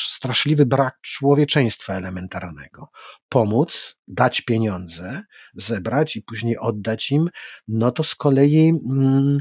straszliwy 0.07 0.65
brak 0.65 1.01
człowieczeństwa 1.01 1.93
elementarnego. 1.93 2.89
Pomóc, 3.29 3.97
dać 4.07 4.41
pieniądze, 4.41 5.23
zebrać 5.55 6.15
i 6.15 6.21
później 6.21 6.57
oddać 6.57 7.11
im, 7.11 7.29
no 7.67 7.91
to 7.91 8.03
z 8.03 8.15
kolei 8.15 8.69
mm, 8.69 9.39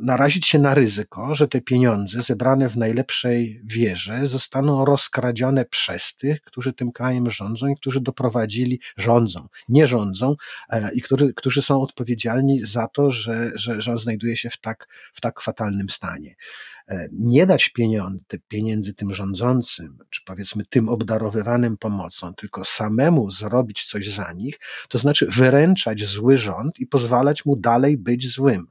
narazić 0.00 0.46
się 0.46 0.58
na 0.58 0.74
ryzyko, 0.74 1.34
że 1.34 1.48
te 1.48 1.60
pieniądze 1.60 2.22
zebrane 2.22 2.68
w 2.68 2.76
najlepszej 2.76 3.60
wierze 3.64 4.26
zostaną 4.26 4.84
rozkradzione 4.84 5.64
przez 5.64 6.16
tych, 6.16 6.40
którzy 6.40 6.72
tym 6.72 6.92
krajem 6.92 7.30
rządzą 7.30 7.66
i 7.66 7.76
którzy 7.76 8.00
doprowadzili, 8.00 8.80
rządzą, 8.96 9.48
nie 9.68 9.86
rządzą 9.86 10.34
e, 10.70 10.90
i 10.94 11.02
który, 11.02 11.34
którzy 11.34 11.62
są 11.62 11.82
odpowiedzialni 11.82 12.60
za 12.66 12.88
to, 12.88 13.10
że, 13.10 13.50
że, 13.54 13.82
że 13.82 13.92
on 13.92 13.98
znajduje 13.98 14.36
się 14.36 14.50
w 14.50 14.56
tak, 14.56 14.88
w 15.14 15.20
tak 15.20 15.40
fatalnym 15.40 15.88
stanie. 15.88 16.34
E, 16.88 17.08
nie 17.12 17.46
dać 17.46 17.72
pieniędzy 18.48 18.94
tym 18.94 19.12
rządzącym, 19.12 19.98
czy 20.10 20.20
powiedzmy 20.24 20.64
tym 20.70 20.88
obdarowywanym 20.88 21.76
pomocą, 21.76 22.34
tylko 22.34 22.64
samemu 22.64 23.30
zrobić 23.30 23.84
coś 23.84 24.10
za 24.10 24.32
nich, 24.32 24.58
to 24.88 24.98
znaczy 24.98 25.26
wyręczać 25.26 26.04
zły 26.04 26.36
rząd 26.36 26.80
i 26.80 26.86
pozwalać 26.86 27.44
mu 27.44 27.56
dalej 27.56 27.96
być 27.96 28.32
złym. 28.32 28.66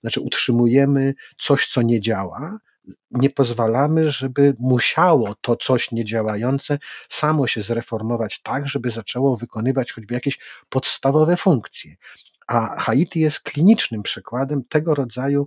Znaczy 0.00 0.20
utrzymujemy 0.20 1.14
coś, 1.38 1.66
co 1.66 1.82
nie 1.82 2.00
działa, 2.00 2.58
nie 3.10 3.30
pozwalamy, 3.30 4.10
żeby 4.10 4.54
musiało 4.58 5.34
to 5.40 5.56
coś 5.56 5.92
niedziałające 5.92 6.78
samo 7.08 7.46
się 7.46 7.62
zreformować 7.62 8.42
tak, 8.42 8.68
żeby 8.68 8.90
zaczęło 8.90 9.36
wykonywać 9.36 9.92
choćby 9.92 10.14
jakieś 10.14 10.38
podstawowe 10.68 11.36
funkcje. 11.36 11.96
A 12.46 12.80
Haiti 12.80 13.20
jest 13.20 13.40
klinicznym 13.40 14.02
przykładem 14.02 14.64
tego 14.64 14.94
rodzaju 14.94 15.46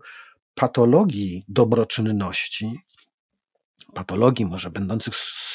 patologii 0.56 1.46
dobroczynności, 1.48 2.80
patologii 3.94 4.46
może 4.46 4.70
będących 4.70 5.14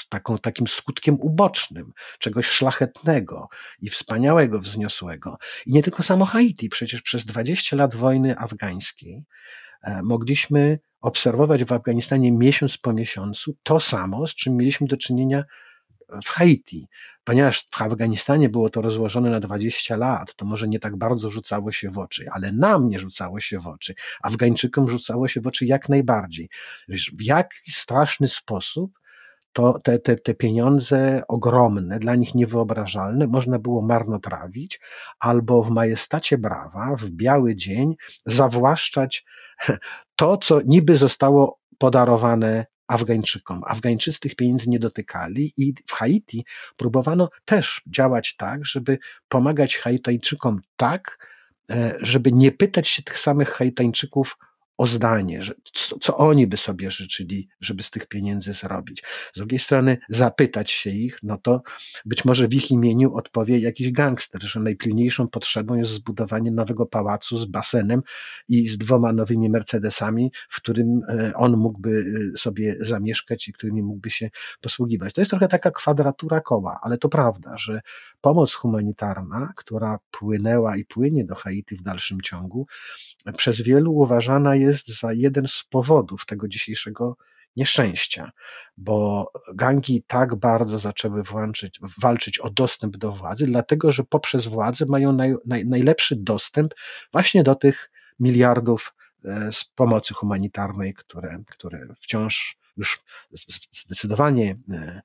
taką, 0.09 0.39
takim 0.39 0.67
skutkiem 0.67 1.17
ubocznym, 1.21 1.93
czegoś 2.19 2.47
szlachetnego 2.47 3.49
i 3.83 3.91
wspaniałego, 3.91 4.61
wzniosłego. 4.61 5.37
I 5.67 5.73
nie 5.73 5.83
tylko 5.83 6.03
samo 6.03 6.25
Haiti, 6.25 6.69
przecież 6.69 7.03
przez 7.03 7.25
20 7.25 7.77
lat 7.77 7.95
wojny 7.95 8.39
afgańskiej 8.39 9.25
e, 9.83 10.03
mogliśmy 10.03 10.79
obserwować 11.01 11.65
w 11.65 11.73
Afganistanie 11.73 12.33
miesiąc 12.33 12.79
po 12.79 12.93
miesiącu 12.93 13.57
to 13.63 13.81
samo, 13.81 14.27
z 14.27 14.35
czym 14.35 14.57
mieliśmy 14.57 14.87
do 14.87 14.97
czynienia 14.97 15.45
w 16.25 16.29
Haiti. 16.29 16.89
Ponieważ 17.25 17.67
w 17.71 17.83
Afganistanie 17.83 18.49
było 18.49 18.71
to 18.71 18.83
rozłożone 18.83 19.31
na 19.31 19.41
20 19.41 19.97
lat, 19.97 20.35
to 20.35 20.45
może 20.45 20.69
nie 20.69 20.79
tak 20.79 20.97
bardzo 20.97 21.31
rzucało 21.31 21.73
się 21.73 21.91
w 21.91 21.99
oczy, 21.99 22.27
ale 22.33 22.53
nam 22.53 22.89
nie 22.89 22.99
rzucało 22.99 23.41
się 23.41 23.61
w 23.61 23.67
oczy. 23.67 23.95
Afgańczykom 24.23 24.89
rzucało 24.89 25.29
się 25.29 25.41
w 25.41 25.47
oczy 25.47 25.67
jak 25.67 25.89
najbardziej. 25.89 26.49
W 26.89 27.23
jaki 27.23 27.73
straszny 27.73 28.29
sposób 28.29 28.99
to 29.53 29.81
te, 29.85 29.99
te, 29.99 30.17
te 30.17 30.35
pieniądze 30.35 31.23
ogromne, 31.29 31.99
dla 31.99 32.15
nich 32.15 32.35
niewyobrażalne, 32.35 33.27
można 33.27 33.59
było 33.59 33.83
marnotrawić 33.83 34.81
albo 35.19 35.63
w 35.63 35.71
majestacie 35.71 36.39
brawa, 36.39 36.97
w 36.97 37.11
biały 37.11 37.57
dzień 37.57 37.95
zawłaszczać 38.27 39.25
to, 40.17 40.37
co 40.37 40.61
niby 40.67 40.97
zostało 40.97 41.59
podarowane 41.79 42.67
Afgańczykom. 42.87 43.63
Afgańczycy 43.67 44.21
tych 44.21 44.35
pieniędzy 44.35 44.69
nie 44.69 44.79
dotykali 44.79 45.53
i 45.57 45.75
w 45.87 45.93
Haiti 45.93 46.45
próbowano 46.77 47.29
też 47.45 47.83
działać 47.87 48.37
tak, 48.37 48.67
żeby 48.67 48.99
pomagać 49.29 49.77
Haitańczykom 49.77 50.61
tak, 50.77 51.29
e, 51.71 51.97
żeby 52.01 52.33
nie 52.33 52.53
pytać 52.53 52.89
się 52.89 53.03
tych 53.03 53.19
samych 53.19 53.49
Haitańczyków 53.49 54.39
o 54.79 54.87
zdanie, 54.87 55.43
że 55.43 55.55
co, 55.73 55.99
co, 55.99 56.17
oni 56.17 56.47
by 56.47 56.57
sobie 56.57 56.91
życzyli, 56.91 57.49
żeby 57.61 57.83
z 57.83 57.91
tych 57.91 58.07
pieniędzy 58.07 58.53
zrobić. 58.53 59.03
Z 59.35 59.39
drugiej 59.39 59.59
strony 59.59 59.99
zapytać 60.09 60.71
się 60.71 60.91
ich, 60.91 61.19
no 61.23 61.39
to 61.39 61.63
być 62.05 62.25
może 62.25 62.49
w 62.49 62.55
ich 62.55 62.71
imieniu 62.71 63.15
odpowie 63.15 63.59
jakiś 63.59 63.93
gangster, 63.93 64.43
że 64.43 64.61
najpilniejszą 64.61 65.29
potrzebą 65.29 65.75
jest 65.75 65.91
zbudowanie 65.91 66.51
nowego 66.51 66.87
pałacu 66.87 67.39
z 67.39 67.45
basenem 67.45 68.03
i 68.49 68.69
z 68.69 68.79
dwoma 68.79 69.13
nowymi 69.13 69.51
Mercedesami, 69.51 70.33
w 70.49 70.57
którym 70.57 71.01
e, 71.09 71.33
on 71.37 71.57
mógłby 71.57 72.05
e, 72.35 72.39
sobie 72.39 72.77
zamieszkać 72.81 73.49
i 73.49 73.53
którymi 73.53 73.83
mógłby 73.83 74.11
się 74.11 74.31
posługiwać. 74.61 75.15
To 75.15 75.21
jest 75.21 75.31
trochę 75.31 75.49
taka 75.49 75.71
kwadratura 75.71 76.41
koła, 76.41 76.81
ale 76.83 76.99
to 76.99 77.09
prawda, 77.09 77.59
że 77.59 77.81
pomoc 78.21 78.55
humanitarna, 78.55 79.53
która 79.57 79.99
płynęła 80.11 80.77
i 80.77 80.85
płynie 80.85 81.25
do 81.25 81.35
Haiti 81.35 81.77
w 81.77 81.83
dalszym 81.83 82.21
ciągu, 82.21 82.67
przez 83.37 83.61
wielu 83.61 83.95
uważana 83.95 84.57
jest 84.57 84.66
za 84.73 85.13
jeden 85.13 85.49
z 85.49 85.65
powodów 85.71 86.27
tego 86.27 86.49
dzisiejszego 86.49 87.17
nieszczęścia, 87.57 88.33
bo 88.77 89.31
gangi 89.55 90.03
tak 90.07 90.35
bardzo 90.35 90.79
zaczęły 90.79 91.23
włączyć, 91.23 91.81
walczyć 92.03 92.39
o 92.39 92.51
dostęp 92.51 92.97
do 92.97 93.13
władzy, 93.13 93.47
dlatego 93.47 93.93
że 93.93 94.05
poprzez 94.05 94.47
władzę 94.47 94.87
mają 94.87 95.13
naj, 95.13 95.35
naj, 95.47 95.67
najlepszy 95.67 96.17
dostęp 96.17 96.75
właśnie 97.13 97.43
do 97.43 97.55
tych 97.55 97.91
miliardów 98.21 98.95
e, 99.25 99.53
z 99.53 99.65
pomocy 99.65 100.15
humanitarnej, 100.15 100.95
które, 100.95 101.43
które 101.47 101.87
wciąż 102.01 102.57
już 102.77 103.03
zdecydowanie 103.71 104.57
e, 104.71 105.03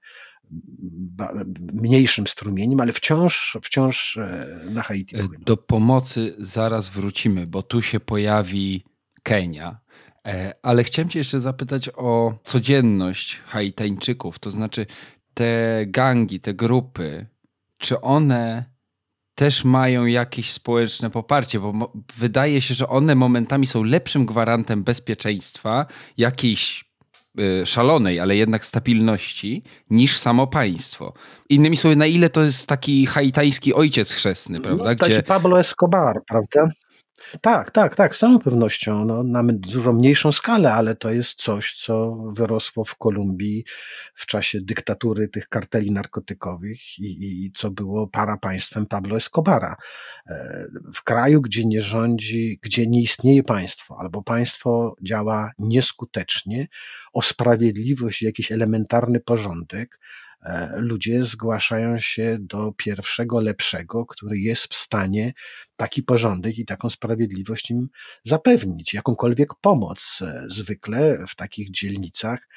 mniejszym 1.74 2.28
strumieniem, 2.28 2.80
ale 2.80 2.94
wciąż, 2.94 3.58
wciąż 3.64 4.18
e, 4.18 4.62
na 4.70 4.82
Haiti. 4.82 5.16
Płyną. 5.16 5.40
Do 5.40 5.58
pomocy 5.58 6.36
zaraz 6.40 6.90
wrócimy, 6.90 7.48
bo 7.48 7.64
tu 7.64 7.82
się 7.82 8.00
pojawi 8.00 8.84
Kenia. 9.24 9.80
E, 10.28 10.54
ale 10.62 10.84
chciałem 10.84 11.10
Cię 11.10 11.20
jeszcze 11.20 11.42
zapytać 11.42 11.90
o 11.96 12.34
codzienność 12.44 13.42
Haitańczyków, 13.46 14.40
to 14.40 14.52
znaczy 14.52 14.86
te 15.34 15.84
gangi, 15.88 16.40
te 16.40 16.54
grupy, 16.54 17.28
czy 17.78 18.02
one 18.02 18.66
też 19.36 19.64
mają 19.64 20.06
jakieś 20.06 20.52
społeczne 20.52 21.10
poparcie, 21.10 21.60
bo 21.60 21.94
wydaje 22.18 22.62
się, 22.62 22.74
że 22.74 22.88
one 22.88 23.16
momentami 23.16 23.68
są 23.68 23.84
lepszym 23.84 24.26
gwarantem 24.26 24.84
bezpieczeństwa 24.84 25.86
jakiejś 26.18 26.92
Y, 27.40 27.66
szalonej, 27.66 28.20
ale 28.20 28.36
jednak 28.36 28.66
stabilności 28.66 29.64
niż 29.90 30.18
samo 30.18 30.48
państwo. 30.48 31.14
Innymi 31.50 31.78
słowy, 31.78 31.96
na 31.96 32.06
ile 32.06 32.30
to 32.30 32.44
jest 32.44 32.68
taki 32.68 33.06
haitański 33.06 33.74
ojciec 33.74 34.12
chrzestny, 34.12 34.58
no, 34.58 34.64
prawda? 34.64 34.84
No, 34.84 34.96
taki 34.96 35.12
Gdzie... 35.12 35.24
Pablo 35.24 35.60
Escobar, 35.60 36.22
prawda? 36.28 36.68
Tak, 37.42 37.72
tak, 37.72 37.96
tak, 37.96 38.16
z 38.16 38.20
całą 38.20 38.40
pewnością. 38.40 39.06
No, 39.06 39.24
mamy 39.24 39.54
dużo 39.54 39.94
mniejszą 39.94 40.32
skalę, 40.32 40.74
ale 40.74 40.96
to 40.96 41.12
jest 41.12 41.42
coś, 41.42 41.74
co 41.74 42.16
wyrosło 42.38 42.86
w 42.86 42.96
Kolumbii 42.96 43.66
w 44.16 44.26
czasie 44.26 44.62
dyktatury 44.62 45.28
tych 45.28 45.48
karteli 45.48 45.92
narkotykowych 45.92 47.00
i, 47.00 47.46
i 47.46 47.52
co 47.52 47.72
było 47.72 48.08
parapaństwem 48.08 48.86
Pablo 48.86 49.16
Escobara. 49.16 49.76
E, 50.28 50.66
w 50.94 51.04
kraju, 51.04 51.42
gdzie 51.42 51.66
nie 51.66 51.82
rządzi, 51.82 52.60
gdzie 52.62 52.88
nie 52.88 53.02
istnieje 53.02 53.44
państwo, 53.44 53.98
albo 54.00 54.24
państwo 54.24 54.96
działa 55.02 55.52
nieskutecznie, 55.60 56.68
o 57.14 57.22
sprawiedliwość 57.22 58.22
jakiś 58.22 58.52
elementarny 58.52 59.20
porządek, 59.20 60.00
ludzie 60.76 61.26
zgłaszają 61.26 62.00
się 62.00 62.38
do 62.40 62.72
pierwszego 62.78 63.40
lepszego, 63.42 64.06
który 64.06 64.40
jest 64.40 64.68
w 64.68 64.76
stanie 64.76 65.34
taki 65.76 66.04
porządek 66.04 66.58
i 66.58 66.66
taką 66.66 66.90
sprawiedliwość 66.90 67.72
im 67.72 67.88
zapewnić, 68.24 68.94
jakąkolwiek 68.94 69.50
pomoc. 69.62 70.20
E, 70.22 70.46
zwykle 70.48 71.26
w 71.28 71.36
takich 71.36 71.72
dzielnicach 71.72 72.48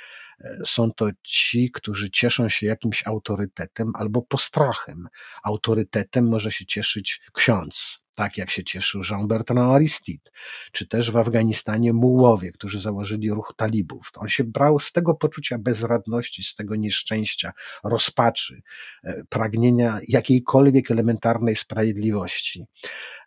e, 0.41 0.59
są 0.67 0.93
to 0.93 1.11
ci, 1.23 1.71
którzy 1.71 2.11
cieszą 2.11 2.49
się 2.49 2.67
jakimś 2.67 3.07
autorytetem 3.07 3.93
albo 3.95 4.23
postrachem. 4.23 5.09
Autorytetem 5.45 6.29
może 6.29 6.51
się 6.51 6.67
cieszyć 6.67 7.21
ksiądz, 7.33 8.04
tak 8.15 8.39
jak 8.39 8.51
się 8.51 8.65
cieszył 8.65 9.03
Jean-Bertrand 9.11 9.75
Aristide, 9.75 10.31
czy 10.73 10.87
też 10.87 11.11
w 11.11 11.17
Afganistanie 11.17 11.93
Mułowie, 11.93 12.53
którzy 12.53 12.81
założyli 12.81 13.31
ruch 13.31 13.55
talibów. 13.57 14.11
On 14.17 14.29
się 14.29 14.45
brał 14.45 14.79
z 14.79 14.93
tego 14.93 15.15
poczucia 15.15 15.59
bezradności, 15.59 16.45
z 16.45 16.55
tego 16.55 16.77
nieszczęścia, 16.77 17.53
rozpaczy, 17.85 18.63
e, 19.05 19.25
pragnienia 19.29 20.01
jakiejkolwiek 20.09 20.91
elementarnej 20.91 21.57
sprawiedliwości. 21.57 22.67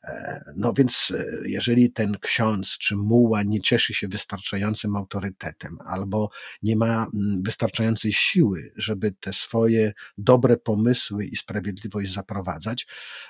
E, 0.04 0.44
no 0.56 0.74
więc, 0.74 1.14
e, 1.18 1.26
jeżeli 1.46 1.92
ten 1.92 2.18
ksiądz 2.22 2.78
czy 2.78 2.96
muła 2.96 3.44
nie 3.44 3.62
cieszy 3.62 3.94
się 3.94 4.08
wystarczającym 4.08 4.96
autorytetem, 4.96 5.78
albo 5.86 6.30
nie 6.64 6.76
ma 6.76 7.08
mm, 7.14 7.44
wystarczającej 7.44 8.14
siły, 8.14 8.72
żeby 8.76 9.12
te 9.12 9.34
swoje 9.34 9.94
dobre 10.18 10.58
pomysły 10.58 11.26
i 11.26 11.36
sprawiedliwość 11.36 12.14
zaprowadzać, 12.14 12.88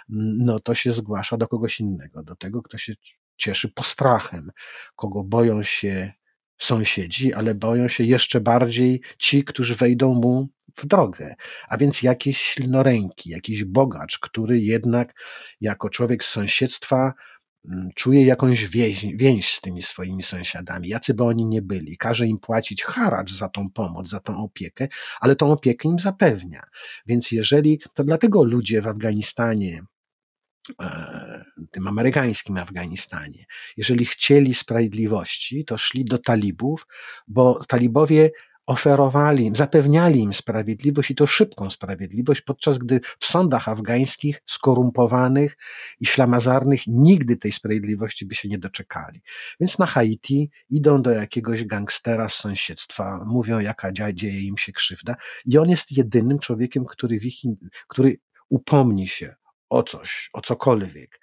mm, 0.10 0.38
no 0.38 0.60
to 0.60 0.76
się 0.76 0.92
zgłasza 0.92 1.38
do 1.38 1.47
kogoś 1.48 1.80
innego, 1.80 2.24
do 2.24 2.36
tego, 2.36 2.62
kto 2.62 2.78
się 2.78 2.94
cieszy 3.38 3.70
postrachem, 3.70 4.52
kogo 4.96 5.24
boją 5.24 5.64
się 5.64 6.12
sąsiedzi, 6.58 7.34
ale 7.34 7.56
boją 7.56 7.88
się 7.88 8.04
jeszcze 8.04 8.42
bardziej 8.42 9.02
ci, 9.20 9.44
którzy 9.44 9.76
wejdą 9.76 10.14
mu 10.14 10.50
w 10.78 10.86
drogę. 10.86 11.36
A 11.68 11.78
więc 11.78 12.04
jakieś 12.04 12.42
silnoręki, 12.42 13.30
jakiś 13.30 13.64
bogacz, 13.64 14.20
który 14.20 14.60
jednak 14.60 15.14
jako 15.62 15.90
człowiek 15.90 16.24
z 16.24 16.28
sąsiedztwa 16.28 17.14
mm, 17.66 17.90
czuje 17.96 18.26
jakąś 18.26 18.68
więź, 18.68 19.06
więź 19.16 19.54
z 19.54 19.62
tymi 19.62 19.82
swoimi 19.82 20.24
sąsiadami, 20.24 20.88
jacy 20.88 21.14
by 21.14 21.24
oni 21.24 21.46
nie 21.46 21.62
byli. 21.62 21.98
Każe 21.98 22.28
im 22.28 22.40
płacić 22.40 22.84
haracz 22.84 23.34
za 23.34 23.50
tą 23.50 23.70
pomoc, 23.70 24.10
za 24.10 24.20
tą 24.20 24.38
opiekę, 24.38 24.88
ale 25.20 25.36
tą 25.36 25.52
opiekę 25.52 25.90
im 25.90 26.00
zapewnia. 26.00 26.64
Więc 27.06 27.32
jeżeli, 27.32 27.80
to 27.94 28.04
dlatego 28.04 28.44
ludzie 28.44 28.82
w 28.82 28.88
Afganistanie 28.88 29.82
tym 31.72 31.88
amerykańskim 31.88 32.58
Afganistanie. 32.58 33.46
Jeżeli 33.78 34.06
chcieli 34.06 34.54
sprawiedliwości, 34.54 35.66
to 35.66 35.78
szli 35.78 36.06
do 36.06 36.18
talibów, 36.18 36.88
bo 37.28 37.60
talibowie 37.68 38.32
oferowali 38.68 39.46
im, 39.46 39.56
zapewniali 39.56 40.20
im 40.20 40.34
sprawiedliwość 40.34 41.12
i 41.12 41.16
to 41.16 41.28
szybką 41.28 41.70
sprawiedliwość, 41.70 42.42
podczas 42.42 42.78
gdy 42.78 43.00
w 43.20 43.26
sądach 43.26 43.70
afgańskich 43.70 44.42
skorumpowanych 44.46 45.58
i 46.00 46.06
ślamazarnych 46.06 46.82
nigdy 46.88 47.38
tej 47.38 47.52
sprawiedliwości 47.52 48.26
by 48.26 48.36
się 48.36 48.50
nie 48.50 48.58
doczekali. 48.58 49.22
Więc 49.60 49.80
na 49.80 49.86
Haiti 49.86 50.52
idą 50.70 51.02
do 51.02 51.12
jakiegoś 51.12 51.64
gangstera 51.64 52.30
z 52.30 52.34
sąsiedztwa, 52.34 53.24
mówią 53.26 53.60
jaka 53.60 53.92
dzieje 54.14 54.42
im 54.42 54.58
się 54.58 54.72
krzywda 54.72 55.16
i 55.46 55.58
on 55.58 55.70
jest 55.70 55.98
jedynym 55.98 56.40
człowiekiem, 56.40 56.86
który, 56.86 57.16
ich, 57.16 57.42
który 57.88 58.18
upomni 58.50 59.08
się 59.08 59.36
o 59.70 59.84
coś, 59.84 60.30
o 60.34 60.42
cokolwiek. 60.42 61.20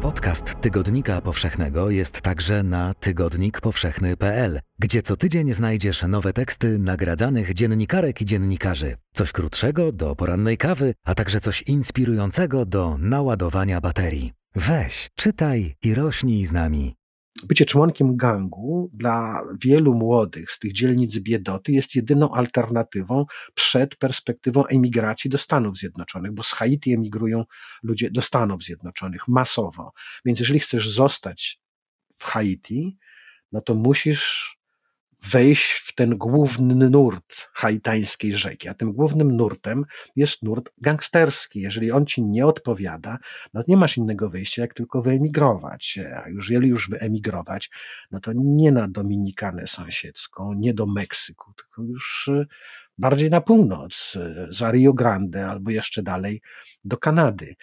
Podcast 0.00 0.60
Tygodnika 0.60 1.20
Powszechnego 1.20 1.90
jest 1.90 2.20
także 2.20 2.62
na 2.62 2.94
tygodnikpowszechny.pl, 2.94 4.60
gdzie 4.78 5.02
co 5.02 5.16
tydzień 5.16 5.52
znajdziesz 5.52 6.02
nowe 6.02 6.32
teksty 6.32 6.78
nagradzanych 6.78 7.54
dziennikarek 7.54 8.20
i 8.20 8.24
dziennikarzy. 8.24 8.96
Coś 9.12 9.32
krótszego 9.32 9.92
do 9.92 10.16
porannej 10.16 10.56
kawy, 10.56 10.94
a 11.04 11.14
także 11.14 11.40
coś 11.40 11.62
inspirującego 11.62 12.66
do 12.66 12.96
naładowania 12.98 13.80
baterii. 13.80 14.32
Weź, 14.54 15.10
czytaj 15.14 15.74
i 15.82 15.94
rośnij 15.94 16.44
z 16.44 16.52
nami 16.52 16.94
bycie 17.46 17.64
członkiem 17.64 18.16
gangu 18.16 18.90
dla 18.94 19.42
wielu 19.60 19.94
młodych 19.94 20.50
z 20.50 20.58
tych 20.58 20.72
dzielnic 20.72 21.18
biedoty 21.18 21.72
jest 21.72 21.94
jedyną 21.94 22.34
alternatywą 22.34 23.24
przed 23.54 23.96
perspektywą 23.96 24.66
emigracji 24.66 25.30
do 25.30 25.38
Stanów 25.38 25.78
Zjednoczonych, 25.78 26.32
bo 26.32 26.42
z 26.42 26.52
Haiti 26.52 26.92
emigrują 26.92 27.44
ludzie 27.82 28.10
do 28.10 28.22
Stanów 28.22 28.62
Zjednoczonych 28.62 29.28
masowo. 29.28 29.92
Więc 30.24 30.38
jeżeli 30.38 30.60
chcesz 30.60 30.88
zostać 30.88 31.60
w 32.18 32.24
Haiti, 32.24 32.98
no 33.52 33.60
to 33.60 33.74
musisz 33.74 34.56
wejść 35.30 35.72
w 35.72 35.94
ten 35.94 36.18
główny 36.18 36.90
nurt 36.90 37.50
haitańskiej 37.52 38.32
rzeki. 38.32 38.68
A 38.68 38.74
tym 38.74 38.92
głównym 38.92 39.36
nurtem 39.36 39.84
jest 40.16 40.42
nurt 40.42 40.70
gangsterski. 40.78 41.60
Jeżeli 41.60 41.92
on 41.92 42.06
ci 42.06 42.22
nie 42.22 42.46
odpowiada, 42.46 43.18
no 43.54 43.62
nie 43.68 43.76
masz 43.76 43.96
innego 43.96 44.30
wyjścia, 44.30 44.62
jak 44.62 44.74
tylko 44.74 45.02
wyemigrować. 45.02 45.98
A 46.24 46.28
już, 46.28 46.50
jeżeli 46.50 46.68
już 46.68 46.88
wyemigrować, 46.90 47.70
no 48.10 48.20
to 48.20 48.32
nie 48.34 48.72
na 48.72 48.88
Dominikanę 48.88 49.66
sąsiedzką, 49.66 50.52
nie 50.52 50.74
do 50.74 50.86
Meksyku, 50.86 51.52
tylko 51.54 51.82
już 51.82 52.28
y, 52.28 52.46
bardziej 52.98 53.30
na 53.30 53.40
północ, 53.40 54.16
y, 54.16 54.46
za 54.50 54.70
Rio 54.70 54.92
Grande 54.92 55.46
albo 55.46 55.70
jeszcze 55.70 56.02
dalej 56.02 56.40
do 56.84 56.96
Kanady. 56.96 57.54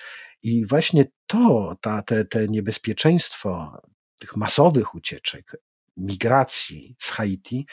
I 0.43 0.65
właśnie 0.65 1.05
to, 1.27 1.75
ta, 1.81 2.01
te, 2.01 2.25
te 2.25 2.47
niebezpieczeństwo 2.47 3.81
tych 4.17 4.36
masowych 4.36 4.95
ucieczek, 4.95 5.55
migracji 5.99 6.95
z 6.99 7.09
Haiti 7.09 7.65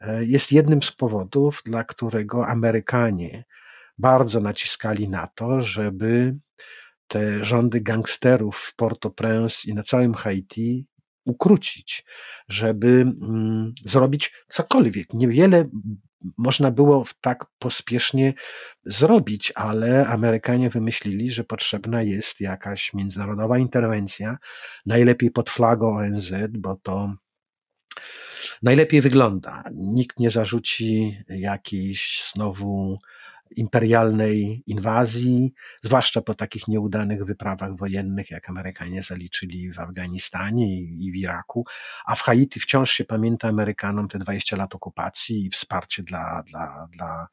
e, 0.00 0.24
jest 0.24 0.52
jednym 0.52 0.82
z 0.82 0.92
powodów, 0.92 1.62
dla 1.64 1.84
którego 1.84 2.46
Amerykanie 2.46 3.44
bardzo 3.98 4.40
naciskali 4.40 5.08
na 5.08 5.26
to, 5.26 5.62
żeby 5.62 6.36
te 7.06 7.44
rządy 7.44 7.80
gangsterów 7.80 8.56
w 8.56 8.76
Port-au-Prince 8.76 9.68
i 9.68 9.74
na 9.74 9.82
całym 9.82 10.14
Haiti 10.14 10.86
ukrócić, 11.24 12.04
żeby 12.48 12.88
mm, 12.88 13.72
zrobić 13.84 14.32
cokolwiek. 14.48 15.14
Niewiele 15.14 15.64
można 16.38 16.70
było 16.70 17.04
tak 17.20 17.46
pospiesznie 17.58 18.34
zrobić, 18.84 19.52
ale 19.54 20.06
Amerykanie 20.06 20.70
wymyślili, 20.70 21.30
że 21.30 21.44
potrzebna 21.44 22.02
jest 22.02 22.40
jakaś 22.40 22.94
międzynarodowa 22.94 23.58
interwencja, 23.58 24.38
najlepiej 24.86 25.30
pod 25.30 25.50
flagą 25.50 25.96
ONZ, 25.96 26.32
bo 26.50 26.76
to 26.82 27.14
najlepiej 28.62 29.00
wygląda. 29.00 29.64
Nikt 29.74 30.18
nie 30.18 30.30
zarzuci 30.30 31.18
jakiejś 31.28 32.30
znowu 32.34 32.98
imperialnej 33.56 34.62
inwazji, 34.66 35.52
zwłaszcza 35.82 36.22
po 36.22 36.34
takich 36.34 36.68
nieudanych 36.68 37.24
wyprawach 37.24 37.76
wojennych, 37.76 38.30
jak 38.30 38.48
Amerykanie 38.48 39.02
zaliczyli 39.02 39.72
w 39.72 39.78
Afganistanie 39.78 40.80
i, 40.80 41.12
w 41.12 41.16
Iraku, 41.16 41.64
a 42.06 42.14
w 42.14 42.20
Haiti 42.20 42.60
wciąż 42.60 42.90
się 42.90 43.04
pamięta 43.04 43.48
Amerykanom 43.48 44.08
te 44.08 44.18
20 44.18 44.56
lat 44.56 44.74
okupacji 44.74 45.46
i 45.46 45.50
wsparcie 45.50 46.02
dla, 46.02 46.42
dla, 46.46 46.88
dla 46.92 47.28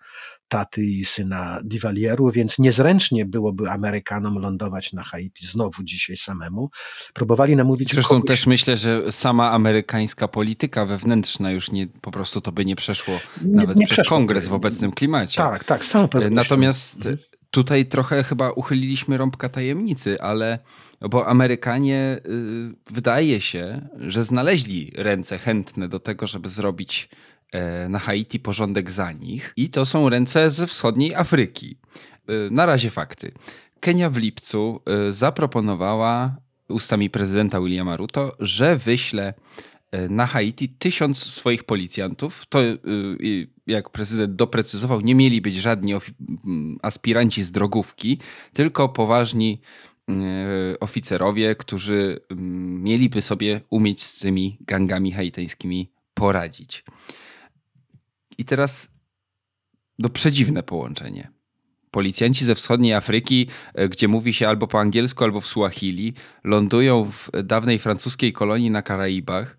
taty 0.47 0.83
i 0.83 1.05
syna 1.05 1.59
Divalieru, 1.63 2.31
więc 2.31 2.59
niezręcznie 2.59 3.25
byłoby 3.25 3.69
Amerykanom 3.71 4.39
lądować 4.39 4.93
na 4.93 5.03
Haiti 5.03 5.47
znowu 5.47 5.83
dzisiaj 5.83 6.17
samemu. 6.17 6.69
Próbowali 7.13 7.55
namówić 7.55 7.91
Zresztą 7.91 8.15
kogoś... 8.15 8.27
też 8.27 8.47
myślę, 8.47 8.77
że 8.77 9.11
sama 9.11 9.51
amerykańska 9.51 10.27
polityka 10.27 10.85
wewnętrzna 10.85 11.51
już 11.51 11.71
nie, 11.71 11.87
po 11.87 12.11
prostu 12.11 12.41
to 12.41 12.51
by 12.51 12.65
nie 12.65 12.75
przeszło 12.75 13.19
nie, 13.45 13.55
nawet 13.55 13.77
nie 13.77 13.85
przez 13.85 13.95
przeszło. 13.95 14.17
kongres 14.17 14.47
w 14.47 14.53
obecnym 14.53 14.91
klimacie. 14.91 15.37
Tak, 15.37 15.63
tak, 15.63 15.85
sam 15.85 16.07
Natomiast 16.31 16.97
mhm. 16.97 17.17
tutaj 17.51 17.85
trochę 17.85 18.23
chyba 18.23 18.51
uchyliliśmy 18.51 19.17
rąbka 19.17 19.49
tajemnicy, 19.49 20.21
ale 20.21 20.59
bo 21.01 21.27
Amerykanie 21.27 22.19
y, 22.25 22.93
wydaje 22.93 23.41
się, 23.41 23.89
że 23.97 24.25
znaleźli 24.25 24.91
ręce 24.95 25.37
chętne 25.37 25.87
do 25.87 25.99
tego, 25.99 26.27
żeby 26.27 26.49
zrobić 26.49 27.09
na 27.89 27.99
Haiti 27.99 28.39
porządek 28.39 28.91
za 28.91 29.11
nich 29.11 29.53
i 29.57 29.69
to 29.69 29.85
są 29.85 30.09
ręce 30.09 30.49
ze 30.49 30.67
wschodniej 30.67 31.15
Afryki. 31.15 31.77
Y, 32.29 32.51
na 32.51 32.65
razie 32.65 32.89
fakty. 32.89 33.31
Kenia 33.79 34.09
w 34.09 34.17
lipcu 34.17 34.81
y, 35.09 35.13
zaproponowała 35.13 36.35
ustami 36.69 37.09
prezydenta 37.09 37.61
Williama 37.61 37.97
Ruto, 37.97 38.35
że 38.39 38.75
wyśle 38.75 39.33
E, 39.95 40.09
na 40.09 40.25
Haiti 40.25 40.69
tysiąc 40.69 41.17
swoich 41.17 41.63
policjantów. 41.63 42.45
To, 42.49 42.63
e, 42.63 42.75
jak 43.67 43.89
prezydent 43.89 44.35
doprecyzował, 44.35 45.01
nie 45.01 45.15
mieli 45.15 45.41
być 45.41 45.55
żadni 45.55 45.93
aspiranci 46.81 47.43
z 47.43 47.51
drogówki, 47.51 48.17
tylko 48.53 48.89
poważni 48.89 49.61
e, 50.09 50.13
oficerowie, 50.79 51.55
którzy 51.55 52.19
mieliby 52.85 53.21
sobie 53.21 53.61
umieć 53.69 54.03
z 54.03 54.19
tymi 54.19 54.57
gangami 54.61 55.11
haiteńskimi 55.11 55.91
poradzić. 56.13 56.83
I 58.37 58.45
teraz 58.45 58.91
do 59.99 60.09
przedziwne 60.09 60.63
połączenie. 60.63 61.31
Policjanci 61.91 62.45
ze 62.45 62.55
wschodniej 62.55 62.93
Afryki, 62.93 63.47
gdzie 63.89 64.07
mówi 64.07 64.33
się 64.33 64.47
albo 64.47 64.67
po 64.67 64.79
angielsku, 64.79 65.23
albo 65.23 65.41
w 65.41 65.47
Suahili, 65.47 66.13
lądują 66.43 67.11
w 67.11 67.29
dawnej 67.43 67.79
francuskiej 67.79 68.33
kolonii 68.33 68.71
na 68.71 68.81
Karaibach 68.81 69.57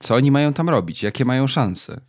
co 0.00 0.14
oni 0.14 0.30
mają 0.30 0.52
tam 0.52 0.68
robić? 0.68 1.02
Jakie 1.02 1.24
mają 1.24 1.46
szanse? 1.46 2.00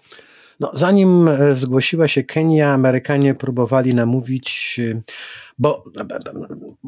No, 0.62 0.72
zanim 0.74 1.28
e, 1.28 1.56
zgłosiła 1.56 2.08
się 2.08 2.24
Kenia, 2.24 2.74
Amerykanie 2.74 3.36
próbowali 3.36 3.96
namówić, 3.96 4.80
e, 4.84 5.02
bo 5.60 5.84
e, 6.00 6.06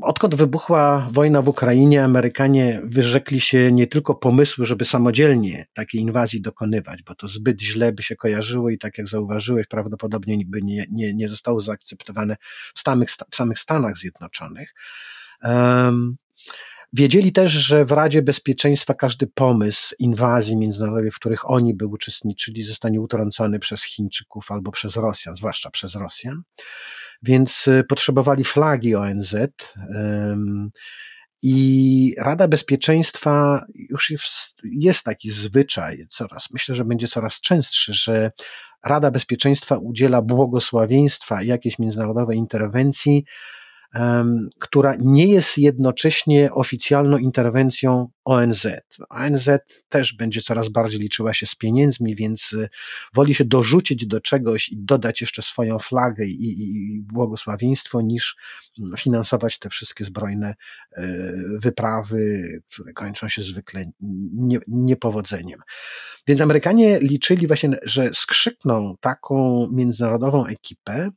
odkąd 0.02 0.36
wybuchła 0.36 1.08
wojna 1.12 1.42
w 1.42 1.50
Ukrainie, 1.50 2.04
Amerykanie 2.04 2.82
wyrzekli 2.84 3.42
się 3.42 3.72
nie 3.72 3.88
tylko 3.88 4.16
pomysłu, 4.16 4.66
żeby 4.66 4.86
samodzielnie 4.86 5.66
takiej 5.74 6.02
inwazji 6.02 6.42
dokonywać, 6.42 7.04
bo 7.04 7.16
to 7.16 7.28
zbyt 7.28 7.62
źle 7.62 7.92
by 7.92 8.04
się 8.04 8.16
kojarzyło 8.16 8.70
i 8.70 8.78
tak 8.78 8.98
jak 8.98 9.08
zauważyłeś, 9.08 9.68
prawdopodobnie 9.68 10.46
by 10.46 10.62
nie, 10.62 10.86
nie, 10.92 11.14
nie 11.14 11.28
zostało 11.28 11.60
zaakceptowane 11.60 12.36
w 12.76 12.80
samych, 12.80 13.10
w 13.32 13.36
samych 13.36 13.60
Stanach 13.60 13.98
Zjednoczonych. 13.98 14.74
Wiedzieli 16.94 17.32
też, 17.32 17.52
że 17.52 17.86
w 17.86 17.92
Radzie 17.92 18.22
Bezpieczeństwa 18.22 18.94
każdy 18.94 19.28
pomysł 19.28 19.96
inwazji 20.00 20.58
międzynarodowej, 20.58 21.12
w 21.12 21.16
których 21.16 21.50
oni 21.50 21.74
by 21.74 21.86
uczestniczyli, 21.86 22.64
zostanie 22.64 23.02
utrącony 23.02 23.60
przez 23.60 23.84
Chińczyków 23.84 24.52
albo 24.52 24.72
przez 24.72 24.96
Rosjan, 24.96 25.36
zwłaszcza 25.36 25.70
przez 25.70 25.96
Rosjan. 25.96 26.42
Więc 27.24 27.68
y, 27.68 27.84
potrzebowali 27.90 28.44
flagi 28.44 28.96
ONZ. 28.96 29.36
I 31.46 32.16
Rada 32.18 32.48
Bezpieczeństwa 32.48 33.66
już 33.90 34.14
jest 34.64 35.04
taki 35.04 35.32
zwyczaj, 35.32 36.06
coraz, 36.10 36.52
myślę, 36.52 36.76
że 36.76 36.86
będzie 36.86 37.08
coraz 37.08 37.42
częstszy, 37.42 37.94
że 37.94 38.32
Rada 38.84 39.12
Bezpieczeństwa 39.12 39.78
udziela 39.78 40.22
błogosławieństwa 40.22 41.44
jakiejś 41.44 41.80
międzynarodowej 41.80 42.38
interwencji 42.38 43.26
która 44.60 44.96
nie 45.00 45.28
jest 45.28 45.58
jednocześnie 45.58 46.54
oficjalną 46.54 47.18
interwencją 47.18 48.10
ONZ. 48.26 48.68
ONZ 49.10 49.50
też 49.90 50.14
będzie 50.14 50.42
coraz 50.42 50.70
bardziej 50.70 51.00
liczyła 51.00 51.34
się 51.34 51.46
z 51.46 51.56
pieniędzmi, 51.56 52.16
więc 52.16 52.54
y, 52.54 52.70
woli 53.14 53.34
się 53.34 53.46
dorzucić 53.46 54.08
do 54.08 54.22
czegoś 54.22 54.70
i 54.70 54.78
dodać 54.78 55.22
jeszcze 55.22 55.42
swoją 55.42 55.80
flagę 55.80 56.26
i, 56.26 56.62
i 56.62 57.02
błogosławieństwo, 57.02 58.02
niż 58.02 58.36
mm, 58.80 58.98
finansować 58.98 59.60
te 59.60 59.70
wszystkie 59.70 60.06
zbrojne 60.06 60.56
y, 60.98 61.04
wyprawy, 61.60 62.48
które 62.72 62.94
kończą 62.94 63.30
się 63.30 63.44
zwykle 63.44 63.86
nie, 64.34 64.60
niepowodzeniem. 64.68 65.60
Więc 66.28 66.42
Amerykanie 66.42 67.00
liczyli 67.00 67.48
właśnie, 67.48 67.78
że 67.84 68.10
skrzykną 68.14 68.96
taką 69.02 69.68
międzynarodową 69.72 70.46
ekipę, 70.46 71.10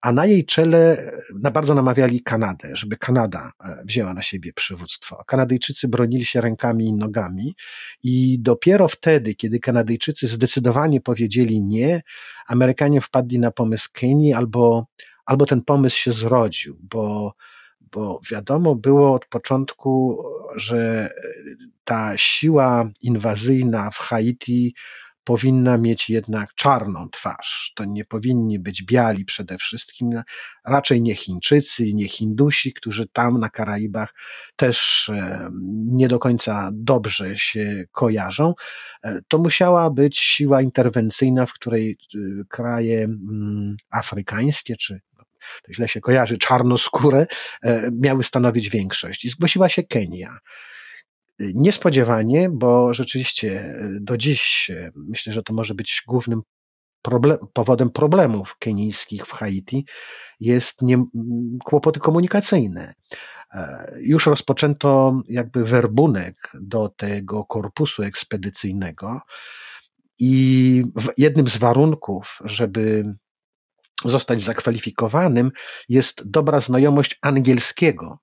a 0.00 0.12
na 0.12 0.26
jej 0.26 0.44
czele 0.44 1.12
na 1.40 1.50
bardzo 1.50 1.74
namawiali 1.74 2.22
Kanadę, 2.22 2.70
żeby 2.72 2.96
Kanada 2.96 3.52
e, 3.64 3.82
wzięła 3.84 4.14
na 4.14 4.22
siebie 4.22 4.52
przywództwo. 4.52 5.24
Kanadyjczycy 5.26 5.88
bronili 5.88 6.24
się 6.24 6.40
rękami 6.40 6.86
i 6.86 6.94
nogami 6.94 7.54
i 8.02 8.38
dopiero 8.40 8.88
wtedy, 8.88 9.34
kiedy 9.34 9.58
Kanadyjczycy 9.58 10.26
zdecydowanie 10.26 11.00
powiedzieli 11.00 11.62
nie, 11.62 12.02
Amerykanie 12.46 13.00
wpadli 13.00 13.38
na 13.38 13.50
pomysł 13.50 13.88
Kenii 13.92 14.32
albo, 14.34 14.86
albo 15.26 15.46
ten 15.46 15.62
pomysł 15.62 15.98
się 15.98 16.12
zrodził, 16.12 16.78
bo 16.82 17.34
bo 17.92 18.20
wiadomo 18.30 18.74
było 18.74 19.14
od 19.14 19.26
początku, 19.26 20.24
że 20.56 21.10
ta 21.84 22.12
siła 22.16 22.90
inwazyjna 23.02 23.90
w 23.90 23.96
Haiti 23.96 24.74
powinna 25.30 25.78
mieć 25.78 26.10
jednak 26.10 26.54
czarną 26.54 27.08
twarz. 27.08 27.72
To 27.74 27.84
nie 27.84 28.04
powinni 28.04 28.58
być 28.58 28.82
biali 28.82 29.24
przede 29.24 29.58
wszystkim, 29.58 30.22
raczej 30.64 31.02
nie 31.02 31.14
Chińczycy, 31.14 31.94
nie 31.94 32.08
Hindusi, 32.08 32.72
którzy 32.72 33.08
tam 33.08 33.40
na 33.40 33.50
Karaibach 33.50 34.14
też 34.56 35.08
e, 35.08 35.50
nie 35.86 36.08
do 36.08 36.18
końca 36.18 36.70
dobrze 36.72 37.38
się 37.38 37.84
kojarzą. 37.92 38.54
E, 39.04 39.20
to 39.28 39.38
musiała 39.38 39.90
być 39.90 40.18
siła 40.18 40.62
interwencyjna, 40.62 41.46
w 41.46 41.52
której 41.52 41.90
e, 42.14 42.18
kraje 42.48 43.04
mm, 43.04 43.76
afrykańskie 43.90 44.76
czy 44.76 45.00
to 45.62 45.72
źle 45.72 45.88
się 45.88 46.00
kojarzy, 46.00 46.38
czarnoskóre, 46.38 47.26
miały 47.92 48.24
stanowić 48.24 48.70
większość. 48.70 49.24
I 49.24 49.28
zgłosiła 49.28 49.68
się 49.68 49.82
Kenia. 49.82 50.38
Niespodziewanie, 51.40 52.50
bo 52.50 52.94
rzeczywiście 52.94 53.60
e, 53.60 53.88
do 54.00 54.16
dziś 54.16 54.70
e, 54.70 54.90
myślę, 54.96 55.32
że 55.32 55.42
to 55.42 55.52
może 55.54 55.74
być 55.74 56.02
głównym 56.06 56.42
problem, 57.02 57.38
powodem 57.52 57.90
problemów 57.90 58.56
kenijskich 58.58 59.26
w 59.26 59.32
Haiti, 59.32 59.86
jest 60.40 60.82
nie, 60.82 61.04
kłopoty 61.64 62.00
komunikacyjne. 62.00 62.94
E, 63.54 63.92
już 64.00 64.26
rozpoczęto 64.26 65.20
jakby 65.28 65.64
werbunek 65.64 66.36
do 66.60 66.88
tego 66.88 67.44
korpusu 67.44 68.02
ekspedycyjnego 68.02 69.20
i 70.18 70.84
jednym 71.18 71.48
z 71.48 71.56
warunków, 71.56 72.38
żeby 72.44 73.14
zostać 74.04 74.40
zakwalifikowanym, 74.40 75.50
jest 75.88 76.30
dobra 76.30 76.60
znajomość 76.60 77.18
angielskiego 77.22 78.18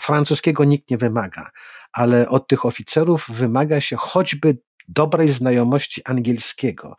francuskiego 0.00 0.64
nikt 0.64 0.90
nie 0.90 0.98
wymaga, 0.98 1.50
ale 1.92 2.28
od 2.28 2.48
tych 2.48 2.66
oficerów 2.66 3.26
wymaga 3.28 3.80
się 3.80 3.96
choćby 3.96 4.58
dobrej 4.88 5.28
znajomości 5.28 6.02
angielskiego. 6.04 6.96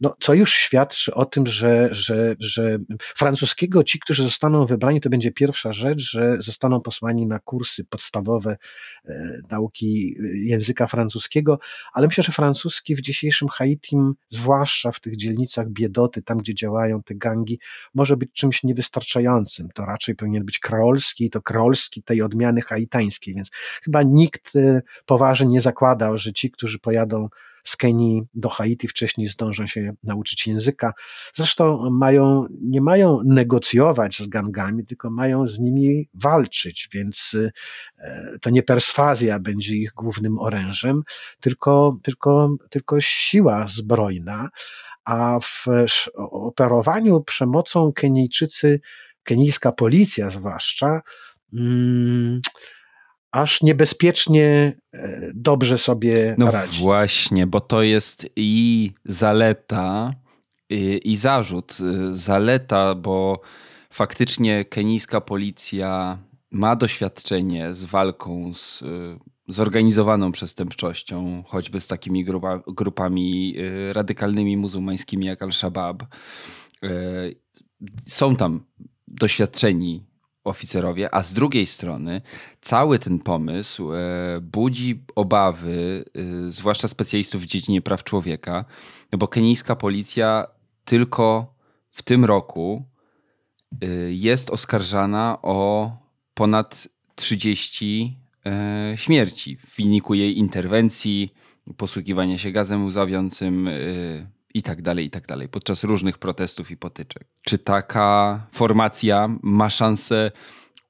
No, 0.00 0.16
co 0.20 0.34
już 0.34 0.54
świadczy 0.54 1.14
o 1.14 1.24
tym, 1.24 1.46
że, 1.46 1.88
że, 1.92 2.36
że 2.38 2.78
francuskiego 2.98 3.84
ci, 3.84 3.98
którzy 3.98 4.22
zostaną 4.22 4.66
wybrani, 4.66 5.00
to 5.00 5.10
będzie 5.10 5.32
pierwsza 5.32 5.72
rzecz, 5.72 6.00
że 6.00 6.36
zostaną 6.42 6.80
posłani 6.80 7.26
na 7.26 7.38
kursy 7.38 7.84
podstawowe 7.84 8.56
e, 9.04 9.38
nauki 9.50 10.16
e, 10.20 10.36
języka 10.36 10.86
francuskiego, 10.86 11.58
ale 11.92 12.06
myślę, 12.06 12.24
że 12.24 12.32
francuski 12.32 12.96
w 12.96 13.00
dzisiejszym 13.00 13.48
Haiti, 13.48 13.96
zwłaszcza 14.30 14.92
w 14.92 15.00
tych 15.00 15.16
dzielnicach 15.16 15.70
biedoty, 15.70 16.22
tam 16.22 16.38
gdzie 16.38 16.54
działają 16.54 17.02
te 17.02 17.14
gangi, 17.14 17.58
może 17.94 18.16
być 18.16 18.32
czymś 18.32 18.62
niewystarczającym. 18.62 19.68
To 19.74 19.84
raczej 19.84 20.14
powinien 20.14 20.44
być 20.44 20.58
kreolski, 20.58 21.30
to 21.30 21.42
kreolski 21.42 22.02
tej 22.02 22.22
odmiany 22.22 22.60
haitańskiej, 22.60 23.34
więc 23.34 23.50
chyba 23.84 24.02
nikt 24.02 24.56
e, 24.56 24.82
poważnie 25.06 25.46
nie 25.46 25.60
zakładał, 25.60 26.18
że 26.18 26.32
ci, 26.32 26.50
którzy 26.50 26.78
pojadą 26.78 27.23
z 27.64 27.76
Kenii 27.76 28.22
do 28.34 28.48
Haiti 28.48 28.88
wcześniej 28.88 29.26
zdążą 29.26 29.66
się 29.66 29.92
nauczyć 30.02 30.46
języka. 30.46 30.92
Zresztą 31.34 31.90
mają, 31.90 32.46
nie 32.60 32.80
mają 32.80 33.20
negocjować 33.24 34.18
z 34.18 34.26
gangami, 34.26 34.86
tylko 34.86 35.10
mają 35.10 35.46
z 35.46 35.58
nimi 35.58 36.08
walczyć, 36.14 36.88
więc 36.92 37.36
e, 37.98 38.38
to 38.40 38.50
nie 38.50 38.62
perswazja 38.62 39.38
będzie 39.38 39.76
ich 39.76 39.92
głównym 39.96 40.38
orężem, 40.38 41.02
tylko, 41.40 41.98
tylko, 42.02 42.56
tylko 42.70 43.00
siła 43.00 43.68
zbrojna. 43.68 44.48
A 45.04 45.38
w 45.42 45.66
operowaniu 46.16 47.20
przemocą 47.20 47.92
Kenijczycy, 47.92 48.80
kenijska 49.22 49.72
policja 49.72 50.30
zwłaszcza, 50.30 51.00
mm, 51.52 52.40
aż 53.34 53.62
niebezpiecznie 53.62 54.76
e, 54.92 55.30
dobrze 55.34 55.78
sobie 55.78 56.34
no 56.38 56.50
radzi. 56.50 56.80
Właśnie, 56.82 57.46
bo 57.46 57.60
to 57.60 57.82
jest 57.82 58.26
i 58.36 58.92
zaleta, 59.04 60.14
i, 60.70 61.00
i 61.04 61.16
zarzut. 61.16 61.76
Zaleta, 62.12 62.94
bo 62.94 63.40
faktycznie 63.90 64.64
kenijska 64.64 65.20
policja 65.20 66.18
ma 66.50 66.76
doświadczenie 66.76 67.74
z 67.74 67.84
walką 67.84 68.54
z 68.54 68.84
zorganizowaną 69.48 70.32
przestępczością, 70.32 71.42
choćby 71.46 71.80
z 71.80 71.88
takimi 71.88 72.24
grupa, 72.24 72.62
grupami 72.66 73.54
radykalnymi 73.92 74.56
muzułmańskimi 74.56 75.26
jak 75.26 75.42
Al-Shabaab. 75.42 76.02
Są 78.06 78.36
tam 78.36 78.64
doświadczeni 79.08 80.13
oficerowie, 80.44 81.14
a 81.14 81.22
z 81.22 81.32
drugiej 81.34 81.66
strony 81.66 82.22
cały 82.62 82.98
ten 82.98 83.18
pomysł 83.18 83.92
e, 83.92 83.98
budzi 84.40 85.02
obawy, 85.14 86.04
e, 86.14 86.50
zwłaszcza 86.50 86.88
specjalistów 86.88 87.42
w 87.42 87.46
dziedzinie 87.46 87.82
praw 87.82 88.04
człowieka, 88.04 88.64
bo 89.18 89.28
kenijska 89.28 89.76
policja 89.76 90.46
tylko 90.84 91.54
w 91.90 92.02
tym 92.02 92.24
roku 92.24 92.84
e, 93.82 93.86
jest 94.12 94.50
oskarżana 94.50 95.38
o 95.42 95.90
ponad 96.34 96.88
30 97.14 98.18
śmierci 98.96 99.56
w 99.56 99.76
wyniku 99.76 100.14
jej 100.14 100.38
interwencji, 100.38 101.34
posługiwania 101.76 102.38
się 102.38 102.50
gazem 102.50 102.86
łzawiącym, 102.86 103.68
i 104.54 104.62
tak 104.62 104.82
dalej, 104.82 105.06
i 105.06 105.10
tak 105.10 105.26
dalej, 105.26 105.48
podczas 105.48 105.84
różnych 105.84 106.18
protestów 106.18 106.70
i 106.70 106.76
potyczek. 106.76 107.24
Czy 107.42 107.58
taka 107.58 108.46
formacja 108.52 109.28
ma 109.42 109.70
szansę 109.70 110.30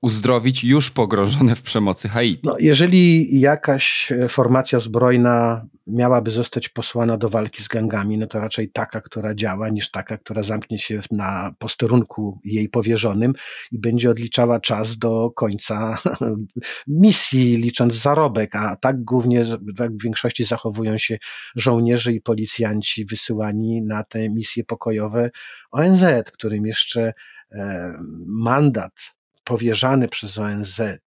uzdrowić 0.05 0.65
już 0.65 0.91
pogrążone 0.91 1.57
w 1.57 1.63
przemocy 1.63 2.09
Haiti? 2.09 2.41
No, 2.45 2.57
jeżeli 2.59 3.41
jakaś 3.41 4.13
formacja 4.29 4.79
zbrojna 4.79 5.67
miałaby 5.87 6.31
zostać 6.31 6.69
posłana 6.69 7.17
do 7.17 7.29
walki 7.29 7.63
z 7.63 7.69
gangami, 7.69 8.19
no 8.19 8.27
to 8.27 8.41
raczej 8.41 8.71
taka, 8.71 9.01
która 9.01 9.35
działa, 9.35 9.69
niż 9.69 9.91
taka, 9.91 10.19
która 10.19 10.43
zamknie 10.43 10.79
się 10.79 11.01
na 11.11 11.55
posterunku 11.59 12.41
jej 12.45 12.69
powierzonym 12.69 13.33
i 13.73 13.79
będzie 13.79 14.11
odliczała 14.11 14.61
czas 14.61 14.99
do 14.99 15.31
końca 15.31 15.99
misji, 16.87 17.57
licząc 17.57 17.95
zarobek, 17.95 18.57
a 18.57 18.77
tak 18.77 19.05
głównie 19.05 19.45
tak 19.77 19.93
w 19.93 20.03
większości 20.03 20.45
zachowują 20.45 20.99
się 20.99 21.19
żołnierze 21.57 22.13
i 22.13 22.21
policjanci 22.21 23.07
wysyłani 23.07 23.83
na 23.83 24.05
te 24.05 24.31
misje 24.31 24.65
pokojowe 24.65 25.31
ONZ, 25.71 26.05
którym 26.33 26.67
jeszcze 26.67 27.13
e, 27.53 27.93
mandat 28.27 29.15
powierzany 29.45 30.09
przez 30.09 30.39
ONZ 30.39 30.81
y, 30.81 30.99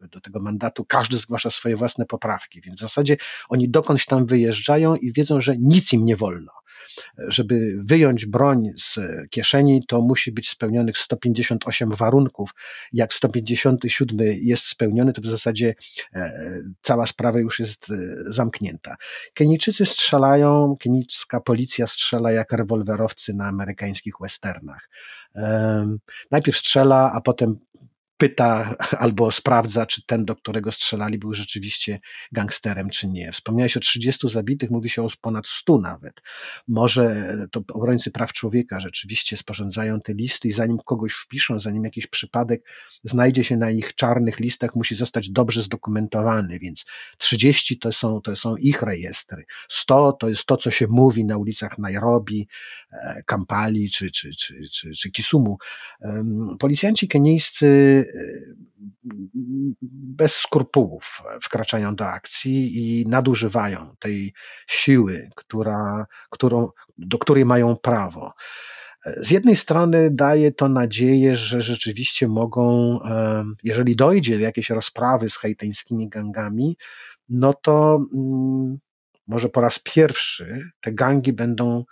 do 0.00 0.20
tego 0.20 0.40
mandatu, 0.40 0.84
każdy 0.84 1.16
zgłasza 1.16 1.50
swoje 1.50 1.76
własne 1.76 2.06
poprawki, 2.06 2.60
więc 2.60 2.76
w 2.76 2.80
zasadzie 2.80 3.16
oni 3.48 3.68
dokądś 3.68 4.06
tam 4.06 4.26
wyjeżdżają 4.26 4.96
i 4.96 5.12
wiedzą, 5.12 5.40
że 5.40 5.56
nic 5.58 5.92
im 5.92 6.04
nie 6.04 6.16
wolno 6.16 6.52
żeby 7.18 7.74
wyjąć 7.84 8.26
broń 8.26 8.70
z 8.78 8.98
kieszeni, 9.30 9.84
to 9.88 10.00
musi 10.00 10.32
być 10.32 10.50
spełnionych 10.50 10.98
158 10.98 11.90
warunków. 11.90 12.50
Jak 12.92 13.14
157 13.14 14.18
jest 14.40 14.64
spełniony, 14.64 15.12
to 15.12 15.22
w 15.22 15.26
zasadzie 15.26 15.74
e, 16.14 16.32
cała 16.82 17.06
sprawa 17.06 17.38
już 17.38 17.58
jest 17.58 17.90
e, 17.90 17.94
zamknięta. 18.26 18.96
Kenijczycy 19.34 19.86
strzelają, 19.86 20.76
kenijska 20.80 21.40
policja 21.40 21.86
strzela 21.86 22.32
jak 22.32 22.52
rewolwerowcy 22.52 23.34
na 23.34 23.46
amerykańskich 23.46 24.14
westernach. 24.20 24.88
Najpierw 26.30 26.58
strzela, 26.58 27.12
a 27.14 27.20
potem 27.20 27.58
pyta 28.16 28.74
albo 29.04 29.30
sprawdza, 29.30 29.86
czy 29.86 30.06
ten, 30.06 30.24
do 30.24 30.36
którego 30.36 30.72
strzelali, 30.72 31.18
był 31.18 31.34
rzeczywiście 31.34 31.98
gangsterem, 32.32 32.90
czy 32.90 33.08
nie. 33.08 33.32
Wspomniałeś 33.32 33.76
o 33.76 33.80
30 33.80 34.28
zabitych, 34.28 34.70
mówi 34.70 34.88
się 34.88 35.02
o 35.02 35.08
ponad 35.20 35.48
100 35.48 35.78
nawet. 35.78 36.20
Może 36.68 37.36
to 37.50 37.62
obrońcy 37.72 38.10
praw 38.10 38.32
człowieka 38.32 38.80
rzeczywiście 38.80 39.36
sporządzają 39.36 40.00
te 40.00 40.14
listy 40.14 40.48
i 40.48 40.52
zanim 40.52 40.78
kogoś 40.84 41.12
wpiszą, 41.12 41.60
zanim 41.60 41.84
jakiś 41.84 42.06
przypadek 42.06 42.62
znajdzie 43.04 43.44
się 43.44 43.56
na 43.56 43.70
ich 43.70 43.94
czarnych 43.94 44.40
listach, 44.40 44.76
musi 44.76 44.94
zostać 44.94 45.30
dobrze 45.30 45.62
zdokumentowany, 45.62 46.58
więc 46.58 46.84
30 47.18 47.78
to 47.78 47.92
są, 47.92 48.20
to 48.20 48.36
są 48.36 48.56
ich 48.56 48.82
rejestry. 48.82 49.44
100 49.68 50.12
to 50.12 50.28
jest 50.28 50.46
to, 50.46 50.56
co 50.56 50.70
się 50.70 50.86
mówi 50.86 51.24
na 51.24 51.36
ulicach 51.36 51.78
Nairobi, 51.78 52.48
e, 52.92 53.22
Kampali 53.26 53.90
czy, 53.90 54.10
czy, 54.10 54.30
czy, 54.30 54.54
czy, 54.72 54.90
czy 54.90 55.10
Kisumu. 55.10 55.58
Policjanci 56.58 57.08
kenijscy 57.08 58.03
bez 59.92 60.36
skrupułów 60.36 61.22
wkraczają 61.42 61.96
do 61.96 62.06
akcji 62.06 62.72
i 62.76 63.06
nadużywają 63.08 63.96
tej 63.98 64.32
siły, 64.66 65.30
która, 65.36 66.06
którą, 66.30 66.68
do 66.98 67.18
której 67.18 67.44
mają 67.44 67.76
prawo. 67.76 68.32
Z 69.16 69.30
jednej 69.30 69.56
strony 69.56 70.10
daje 70.10 70.52
to 70.52 70.68
nadzieję, 70.68 71.36
że 71.36 71.60
rzeczywiście 71.60 72.28
mogą, 72.28 72.98
jeżeli 73.62 73.96
dojdzie 73.96 74.38
do 74.38 74.44
jakiejś 74.44 74.70
rozprawy 74.70 75.28
z 75.28 75.36
haiteńskimi 75.36 76.08
gangami, 76.08 76.76
no 77.28 77.52
to 77.52 78.00
mm, 78.14 78.78
może 79.26 79.48
po 79.48 79.60
raz 79.60 79.78
pierwszy 79.78 80.70
te 80.80 80.92
gangi 80.92 81.32
będą, 81.32 81.84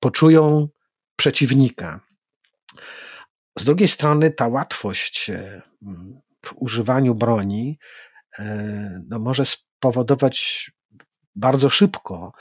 poczują 0.00 0.68
przeciwnika. 1.16 2.00
Z 3.58 3.64
drugiej 3.64 3.88
strony 3.88 4.30
ta 4.30 4.48
łatwość 4.48 5.30
e, 5.30 5.62
w 6.46 6.52
używaniu 6.56 7.14
broni 7.14 7.78
e, 8.38 9.02
no, 9.08 9.18
może 9.18 9.44
spowodować 9.44 10.70
bardzo 11.36 11.68
szybko 11.68 12.32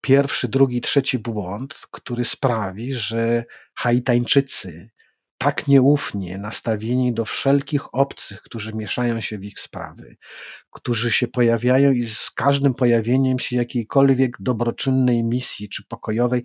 pierwszy, 0.00 0.48
drugi, 0.48 0.80
trzeci 0.80 1.18
błąd, 1.18 1.78
który 1.90 2.24
sprawi, 2.24 2.94
że 2.94 3.44
Haitańczycy 3.74 4.90
tak 5.38 5.68
nieufnie 5.68 6.38
nastawieni 6.38 7.14
do 7.14 7.24
wszelkich 7.24 7.94
obcych, 7.94 8.42
którzy 8.42 8.72
mieszają 8.74 9.20
się 9.20 9.38
w 9.38 9.44
ich 9.44 9.60
sprawy, 9.60 10.16
którzy 10.70 11.12
się 11.12 11.28
pojawiają 11.28 11.92
i 11.92 12.04
z 12.06 12.30
każdym 12.30 12.74
pojawieniem 12.74 13.38
się 13.38 13.56
jakiejkolwiek 13.56 14.36
dobroczynnej 14.40 15.24
misji 15.24 15.68
czy 15.68 15.84
pokojowej 15.88 16.44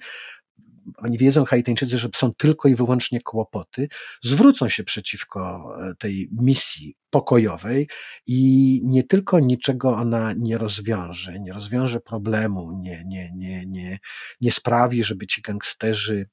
oni 0.97 1.17
wiedzą, 1.17 1.45
Haitańczycy, 1.45 1.97
że 1.97 2.09
są 2.15 2.33
tylko 2.33 2.69
i 2.69 2.75
wyłącznie 2.75 3.21
kłopoty, 3.21 3.87
zwrócą 4.23 4.69
się 4.69 4.83
przeciwko 4.83 5.71
e, 5.79 5.93
tej 5.95 6.29
misji 6.31 6.95
pokojowej 7.09 7.87
i 8.27 8.81
nie 8.83 9.03
tylko 9.03 9.39
niczego 9.39 9.95
ona 9.95 10.33
nie 10.37 10.57
rozwiąże, 10.57 11.39
nie 11.39 11.53
rozwiąże 11.53 11.99
problemu, 11.99 12.79
nie, 12.81 13.03
nie, 13.07 13.31
nie, 13.35 13.65
nie, 13.65 13.99
nie 14.41 14.51
sprawi, 14.51 15.03
żeby 15.03 15.27
ci 15.27 15.41
gangsterzy 15.41 16.29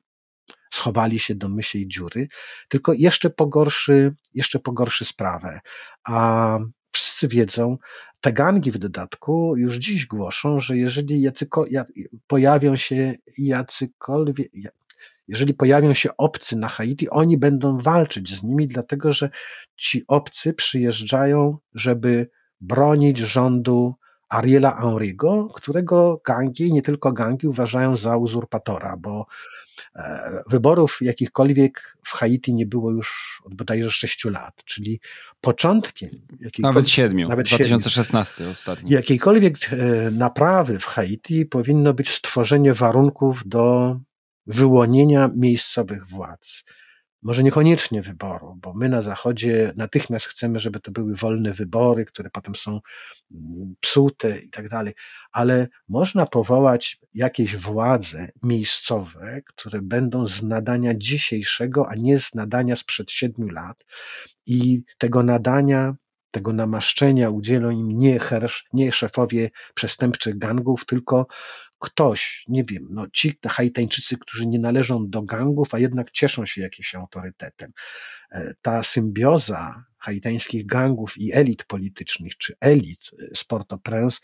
schowali 0.72 1.18
się 1.18 1.34
do 1.34 1.49
mysiej 1.49 1.88
dziury, 1.88 2.28
tylko 2.68 2.92
jeszcze 2.92 3.30
pogorszy, 3.30 4.14
jeszcze 4.34 4.59
pogorszy 4.59 5.05
sprawę. 5.05 5.61
A 6.05 6.59
wszyscy 6.92 7.28
wiedzą, 7.28 7.76
te 8.21 8.33
gangi 8.33 8.73
w 8.73 8.79
dodatku 8.79 9.57
już 9.57 9.77
dziś 9.77 10.07
głoszą, 10.07 10.61
że 10.61 10.77
jeżeli 10.77 11.23
jacyko, 11.23 11.64
pojawią 12.27 12.77
się 12.77 13.14
jacykolwiek, 13.39 14.51
jeżeli 15.29 15.55
pojawią 15.55 15.95
się 15.95 16.16
obcy 16.16 16.57
na 16.57 16.69
Haiti, 16.69 17.11
oni 17.11 17.39
będą 17.39 17.79
walczyć 17.79 18.37
z 18.37 18.43
nimi, 18.43 18.69
dlatego 18.69 19.12
że 19.12 19.31
ci 19.77 20.05
obcy 20.09 20.55
przyjeżdżają, 20.55 21.59
żeby 21.75 22.31
bronić 22.61 23.19
rządu 23.19 23.95
Ariela 24.29 24.81
Henry'ego, 24.83 25.49
którego 25.55 26.20
gangi, 26.24 26.72
nie 26.72 26.83
tylko 26.83 27.12
gangi, 27.12 27.47
uważają 27.47 27.97
za 27.97 28.16
uzurpatora, 28.16 28.97
bo 28.97 29.26
e, 29.97 30.43
wyborów 30.47 30.99
jakichkolwiek 31.01 31.97
w 32.05 32.12
Haiti 32.12 32.55
nie 32.55 32.66
było 32.66 32.91
już 32.91 33.41
od 33.45 33.55
bodajże 33.55 33.91
sześciu 33.91 34.31
lat, 34.31 34.64
czyli 34.64 35.01
początkiem 35.41 36.11
nawet 36.59 36.91
siedmiu, 36.91 37.29
nawet 37.29 37.47
2016 37.47 38.37
siedmiu, 38.37 38.53
ostatnio. 38.53 38.97
Jakiejkolwiek 38.97 39.57
e, 39.72 40.11
naprawy 40.11 40.79
w 40.79 40.85
Haiti 40.85 41.47
powinno 41.47 41.95
być 41.95 42.11
stworzenie 42.11 42.74
warunków 42.74 43.43
do 43.47 43.97
wyłonienia 44.47 45.31
miejscowych 45.37 46.07
władz. 46.07 46.64
Może 47.23 47.43
niekoniecznie 47.43 48.03
wyboru, 48.03 48.59
bo 48.62 48.75
my 48.75 48.89
na 48.89 49.03
Zachodzie 49.03 49.73
natychmiast 49.77 50.27
chcemy, 50.27 50.59
żeby 50.59 50.81
to 50.81 50.91
były 50.91 51.14
wolne 51.14 51.53
wybory, 51.53 52.05
które 52.05 52.31
potem 52.31 52.55
są 52.55 52.81
mm, 53.35 53.75
psute 53.81 54.39
i 54.39 54.51
tak 54.51 54.69
dalej, 54.69 54.95
ale 55.33 55.69
można 55.89 56.27
powołać 56.27 56.99
jakieś 57.14 57.57
władze 57.57 58.29
miejscowe, 58.43 59.41
które 59.47 59.83
będą 59.83 60.27
z 60.27 60.43
nadania 60.43 60.93
dzisiejszego, 60.97 61.89
a 61.89 61.95
nie 61.95 62.21
z 62.21 62.35
nadania 62.35 62.77
sprzed 62.77 63.11
siedmiu 63.11 63.49
lat. 63.49 63.85
I 64.47 64.83
tego 64.99 65.23
nadania 65.23 65.95
tego 66.31 66.53
namaszczenia 66.53 67.31
udzielą 67.31 67.71
im 67.71 67.99
nie, 67.99 68.19
hersz, 68.19 68.66
nie 68.73 68.93
szefowie 68.93 69.51
przestępczych 69.75 70.39
gangów, 70.39 70.85
tylko 70.87 71.27
ktoś, 71.79 72.45
nie 72.49 72.64
wiem, 72.64 72.87
no 72.91 73.07
ci 73.12 73.39
Haitańczycy, 73.49 74.16
którzy 74.18 74.47
nie 74.47 74.59
należą 74.59 75.09
do 75.09 75.22
gangów, 75.22 75.74
a 75.74 75.79
jednak 75.79 76.11
cieszą 76.11 76.47
się 76.47 76.61
jakimś 76.61 76.95
autorytetem. 76.95 77.72
E, 78.33 78.55
ta 78.62 78.83
symbioza 78.83 79.85
haitańskich 79.99 80.66
gangów 80.66 81.18
i 81.18 81.33
elit 81.33 81.64
politycznych, 81.64 82.37
czy 82.37 82.55
elit 82.61 83.11
z 83.35 83.45
Port-au-Prince 83.45 84.20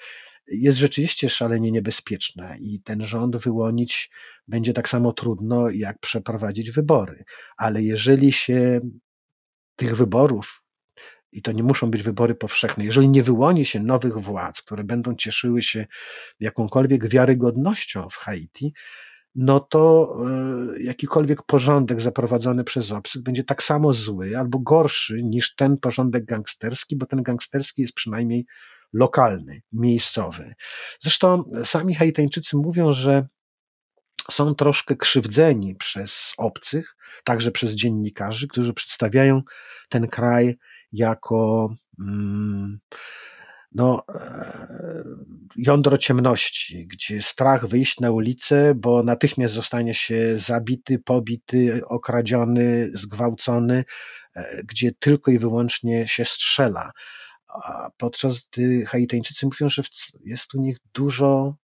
jest 0.46 0.78
rzeczywiście 0.78 1.28
szalenie 1.28 1.72
niebezpieczna 1.72 2.56
i 2.56 2.80
ten 2.84 3.04
rząd 3.04 3.36
wyłonić 3.36 4.10
będzie 4.48 4.72
tak 4.72 4.88
samo 4.88 5.12
trudno, 5.12 5.70
jak 5.70 5.98
przeprowadzić 5.98 6.70
wybory. 6.70 7.24
Ale 7.56 7.82
jeżeli 7.82 8.32
się 8.32 8.80
tych 9.76 9.96
wyborów 9.96 10.63
i 11.34 11.42
to 11.42 11.52
nie 11.52 11.62
muszą 11.62 11.90
być 11.90 12.02
wybory 12.02 12.34
powszechne, 12.34 12.84
jeżeli 12.84 13.08
nie 13.08 13.22
wyłoni 13.22 13.64
się 13.64 13.80
nowych 13.80 14.18
władz, 14.18 14.62
które 14.62 14.84
będą 14.84 15.14
cieszyły 15.14 15.62
się 15.62 15.86
jakąkolwiek 16.40 17.08
wiarygodnością 17.08 18.08
w 18.08 18.16
Haiti, 18.16 18.72
no 19.34 19.60
to 19.60 20.14
e, 20.26 20.82
jakikolwiek 20.82 21.42
porządek 21.42 22.00
zaprowadzony 22.00 22.64
przez 22.64 22.92
obcych 22.92 23.22
będzie 23.22 23.44
tak 23.44 23.62
samo 23.62 23.92
zły 23.92 24.38
albo 24.38 24.58
gorszy 24.58 25.22
niż 25.22 25.54
ten 25.54 25.76
porządek 25.78 26.24
gangsterski, 26.24 26.96
bo 26.96 27.06
ten 27.06 27.22
gangsterski 27.22 27.82
jest 27.82 27.94
przynajmniej 27.94 28.46
lokalny, 28.92 29.62
miejscowy. 29.72 30.54
Zresztą 31.00 31.44
sami 31.64 31.94
Haitańczycy 31.94 32.56
mówią, 32.56 32.92
że 32.92 33.26
są 34.30 34.54
troszkę 34.54 34.96
krzywdzeni 34.96 35.74
przez 35.74 36.32
obcych, 36.38 36.96
także 37.24 37.50
przez 37.50 37.74
dziennikarzy, 37.74 38.48
którzy 38.48 38.74
przedstawiają 38.74 39.42
ten 39.88 40.08
kraj 40.08 40.54
jako 40.94 41.68
mm, 42.00 42.78
no, 43.72 44.02
e, 44.14 45.04
jądro 45.56 45.98
ciemności, 45.98 46.86
gdzie 46.86 47.22
strach 47.22 47.66
wyjść 47.66 48.00
na 48.00 48.10
ulicę, 48.10 48.74
bo 48.76 49.02
natychmiast 49.02 49.54
zostanie 49.54 49.94
się 49.94 50.38
zabity, 50.38 50.98
pobity, 50.98 51.80
okradziony, 51.86 52.90
zgwałcony, 52.92 53.84
e, 54.36 54.62
gdzie 54.64 54.92
tylko 54.98 55.30
i 55.30 55.38
wyłącznie 55.38 56.08
się 56.08 56.24
strzela. 56.24 56.90
A 57.48 57.90
podczas 57.96 58.48
gdy 58.52 58.86
Haitańczycy 58.86 59.46
mówią, 59.46 59.68
że 59.68 59.82
jest 60.24 60.54
u 60.54 60.60
nich 60.60 60.78
dużo 60.94 61.56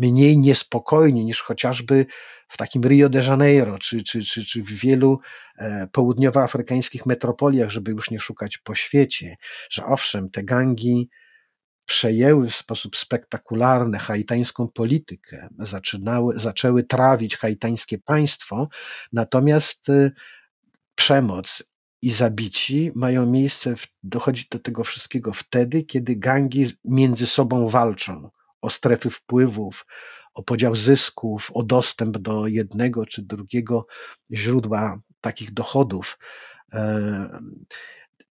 mniej 0.00 0.38
niespokojnie 0.38 1.24
niż 1.24 1.42
chociażby 1.42 2.06
w 2.48 2.56
takim 2.56 2.82
Rio 2.82 3.08
de 3.08 3.22
Janeiro, 3.22 3.78
czy, 3.78 4.02
czy, 4.02 4.22
czy, 4.24 4.44
czy 4.44 4.62
w 4.62 4.70
wielu 4.70 5.20
e, 5.58 5.86
południowoafrykańskich 5.92 7.06
metropoliach, 7.06 7.70
żeby 7.70 7.90
już 7.90 8.10
nie 8.10 8.20
szukać 8.20 8.58
po 8.58 8.74
świecie, 8.74 9.36
że 9.70 9.84
owszem, 9.86 10.30
te 10.30 10.44
gangi 10.44 11.10
przejęły 11.84 12.48
w 12.48 12.54
sposób 12.54 12.96
spektakularny 12.96 13.98
haitańską 13.98 14.68
politykę, 14.68 15.48
zaczynały, 15.58 16.38
zaczęły 16.38 16.82
trawić 16.82 17.36
haitańskie 17.36 17.98
państwo, 17.98 18.68
natomiast 19.12 19.88
e, 19.88 20.10
przemoc 20.94 21.62
i 22.02 22.12
zabici 22.12 22.92
mają 22.94 23.26
miejsce, 23.26 23.74
dochodzi 24.02 24.46
do 24.50 24.58
tego 24.58 24.84
wszystkiego 24.84 25.32
wtedy, 25.32 25.82
kiedy 25.82 26.16
gangi 26.16 26.66
między 26.84 27.26
sobą 27.26 27.68
walczą 27.68 28.30
o 28.60 28.70
strefy 28.70 29.10
wpływów, 29.10 29.86
o 30.34 30.42
podział 30.42 30.76
zysków, 30.76 31.50
o 31.54 31.62
dostęp 31.62 32.18
do 32.18 32.46
jednego 32.46 33.06
czy 33.06 33.22
drugiego 33.22 33.86
źródła 34.32 35.00
takich 35.20 35.52
dochodów. 35.52 36.18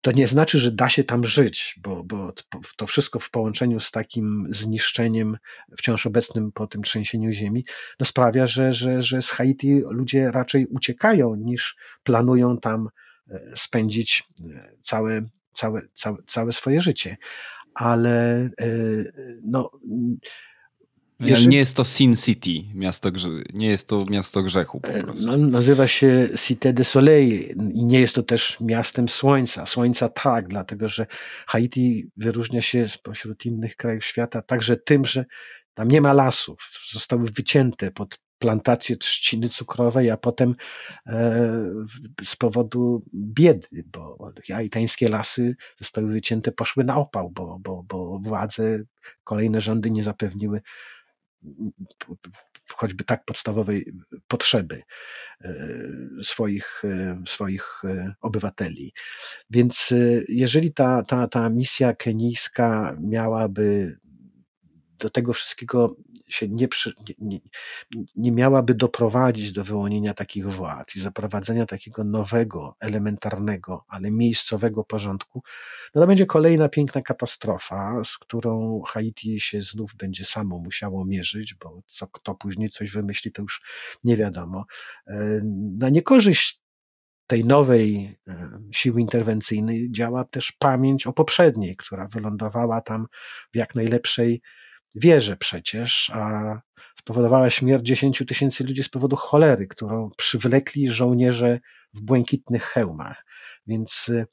To 0.01 0.13
nie 0.13 0.29
znaczy, 0.29 0.59
że 0.59 0.73
da 0.73 0.89
się 0.89 1.05
tam 1.05 1.25
żyć, 1.25 1.79
bo, 1.83 2.05
bo 2.05 2.33
to 2.77 2.87
wszystko 2.87 3.19
w 3.19 3.31
połączeniu 3.31 3.81
z 3.81 3.91
takim 3.91 4.49
zniszczeniem 4.51 5.37
wciąż 5.79 6.07
obecnym 6.07 6.53
po 6.53 6.67
tym 6.67 6.83
trzęsieniu 6.83 7.33
ziemi, 7.33 7.65
no 8.01 8.07
sprawia, 8.07 8.47
że, 8.47 8.73
że, 8.73 9.03
że 9.03 9.23
z 9.23 9.31
Haiti 9.31 9.83
ludzie 9.91 10.31
raczej 10.31 10.67
uciekają 10.67 11.35
niż 11.35 11.77
planują 12.03 12.59
tam 12.59 12.89
e, 13.31 13.41
spędzić 13.57 14.25
e, 14.41 14.73
całe, 14.83 15.23
całe, 15.53 15.83
całe, 15.95 16.17
całe 16.27 16.53
swoje 16.53 16.81
życie 16.81 17.17
ale 17.79 18.51
e, 18.61 18.69
no. 19.43 19.71
Jeżeli... 21.21 21.49
Nie 21.49 21.59
jest 21.59 21.77
to 21.77 21.85
Sin 21.85 22.17
City, 22.17 22.51
miasto, 22.75 23.11
nie 23.55 23.69
jest 23.69 23.89
to 23.89 24.05
miasto 24.11 24.43
grzechu. 24.43 24.81
Po 24.81 24.89
e, 24.89 25.03
prostu. 25.03 25.23
No, 25.27 25.37
nazywa 25.37 25.87
się 25.89 26.29
Cité 26.37 26.73
de 26.73 26.85
Soleil 26.85 27.55
i 27.75 27.85
nie 27.85 28.01
jest 28.01 28.15
to 28.15 28.23
też 28.23 28.61
miastem 28.61 29.09
słońca. 29.09 29.67
Słońca 29.67 30.09
tak, 30.09 30.49
dlatego 30.49 30.89
że 30.89 31.07
Haiti 31.47 32.11
wyróżnia 32.17 32.63
się 32.63 32.89
spośród 32.89 33.47
innych 33.47 33.77
krajów 33.77 34.05
świata 34.05 34.43
także 34.43 34.77
tym, 34.77 35.05
że 35.05 35.25
tam 35.75 35.89
nie 35.89 36.01
ma 36.01 36.13
lasów. 36.13 36.59
Zostały 36.93 37.25
wycięte 37.25 37.91
pod 37.91 38.21
plantacje 38.39 38.97
trzciny 38.97 39.49
cukrowej, 39.49 40.11
a 40.11 40.17
potem 40.17 40.55
e, 41.07 41.65
z 42.25 42.37
powodu 42.37 43.03
biedy, 43.15 43.85
bo 43.93 44.33
haitańskie 44.49 45.09
lasy 45.09 45.57
zostały 45.79 46.07
wycięte, 46.13 46.53
poszły 46.53 46.85
na 46.85 46.97
opał, 46.97 47.31
bo, 47.31 47.59
bo, 47.61 47.83
bo 47.83 48.19
władze, 48.19 48.83
kolejne 49.25 49.61
rządy 49.61 49.91
nie 49.91 50.03
zapewniły 50.03 50.61
choćby 52.75 53.05
tak 53.05 53.25
podstawowej 53.25 53.93
potrzeby 54.29 54.83
e, 55.41 55.69
swoich, 56.23 56.83
e, 56.85 57.23
swoich 57.27 57.83
obywateli. 58.21 58.93
Więc 59.51 59.95
jeżeli 60.29 60.73
ta, 60.73 61.03
ta, 61.03 61.29
ta 61.29 61.51
misja 61.51 61.95
kenijska 61.95 62.97
miałaby 63.01 63.99
do 64.99 65.11
tego 65.11 65.33
wszystkiego 65.33 65.97
się 66.29 66.49
nie, 66.49 66.69
przy, 66.69 66.93
nie, 67.19 67.41
nie, 68.17 68.33
miałaby 68.33 68.75
doprowadzić 68.75 69.53
do 69.53 69.65
wyłonienia 69.65 70.15
takich 70.15 70.47
władz 70.47 70.97
i 70.97 71.01
zaprowadzenia 71.01 71.67
takiego 71.67 72.05
nowego, 72.05 72.77
elementarnego, 72.81 73.85
ale 73.89 74.11
miejscowego 74.11 74.85
porządku, 74.85 75.43
no 75.95 76.01
to 76.01 76.07
będzie 76.07 76.27
kolejna 76.27 76.69
piękna 76.69 77.03
katastrofa, 77.03 78.05
z 78.05 78.19
którą 78.19 78.83
Haiti 78.87 79.41
się 79.41 79.63
znów 79.63 79.95
będzie 79.95 80.25
samo 80.25 80.59
musiało 80.59 81.05
mierzyć, 81.05 81.55
bo 81.55 81.83
co 81.87 82.07
kto 82.07 82.35
później 82.35 82.69
coś 82.69 82.91
wymyśli, 82.91 83.33
to 83.33 83.43
już 83.43 83.63
nie 84.05 84.17
wiadomo. 84.17 84.65
E, 85.07 85.41
na 85.79 85.89
niekorzyść 85.89 86.63
tej 87.29 87.45
nowej 87.45 88.17
e, 88.29 88.61
siły 88.73 89.01
interwencyjnej 89.01 89.93
działa 89.93 90.25
też 90.25 90.53
pamięć 90.53 91.07
o 91.07 91.13
poprzedniej, 91.13 91.77
która 91.77 92.09
wylądowała 92.09 92.81
tam 92.81 93.07
w 93.53 93.57
jak 93.57 93.75
najlepszej 93.75 94.41
wierzę 94.95 95.37
przecież, 95.37 96.11
a 96.15 96.61
spowodowała 96.99 97.51
śmierć 97.51 97.87
10 97.87 98.23
tysięcy 98.29 98.65
ludzi 98.65 98.83
z 98.83 98.89
powodu 98.89 99.17
cholery, 99.17 99.67
którą 99.67 100.11
przywlekli 100.17 100.89
żołnierze 100.89 101.61
w 101.95 102.01
błękitnych 102.01 102.63
hełmach. 102.63 103.25
Więc 103.67 104.09
y, 104.09 104.27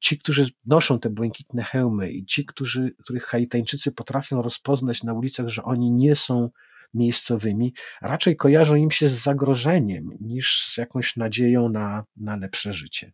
ci, 0.00 0.18
którzy 0.18 0.50
noszą 0.66 1.00
te 1.00 1.10
błękitne 1.10 1.62
hełmy 1.62 2.10
i 2.10 2.26
ci, 2.26 2.44
którzy, 2.44 2.94
których 3.04 3.24
Haitańczycy 3.24 3.92
potrafią 3.92 4.42
rozpoznać 4.42 5.02
na 5.02 5.14
ulicach, 5.14 5.48
że 5.48 5.62
oni 5.62 5.90
nie 5.90 6.16
są 6.16 6.50
miejscowymi, 6.94 7.74
raczej 8.02 8.36
kojarzą 8.36 8.74
im 8.74 8.90
się 8.90 9.08
z 9.08 9.22
zagrożeniem 9.22 10.10
niż 10.20 10.66
z 10.66 10.76
jakąś 10.76 11.16
nadzieją 11.16 11.68
na, 11.68 12.04
na 12.16 12.36
lepsze 12.36 12.72
życie. 12.72 13.12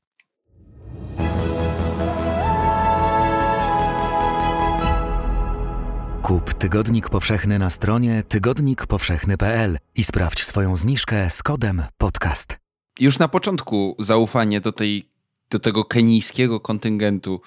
Kup 6.24 6.54
Tygodnik 6.54 7.08
Powszechny 7.08 7.58
na 7.58 7.70
stronie 7.70 8.22
tygodnikpowszechny.pl 8.22 9.78
i 9.94 10.04
sprawdź 10.04 10.44
swoją 10.44 10.76
zniżkę 10.76 11.30
z 11.30 11.42
kodem 11.42 11.82
podcast. 11.98 12.58
Już 13.00 13.18
na 13.18 13.28
początku 13.28 13.96
zaufanie 13.98 14.60
do, 14.60 14.72
tej, 14.72 15.08
do 15.50 15.58
tego 15.58 15.84
kenijskiego 15.84 16.60
kontyngentu 16.60 17.40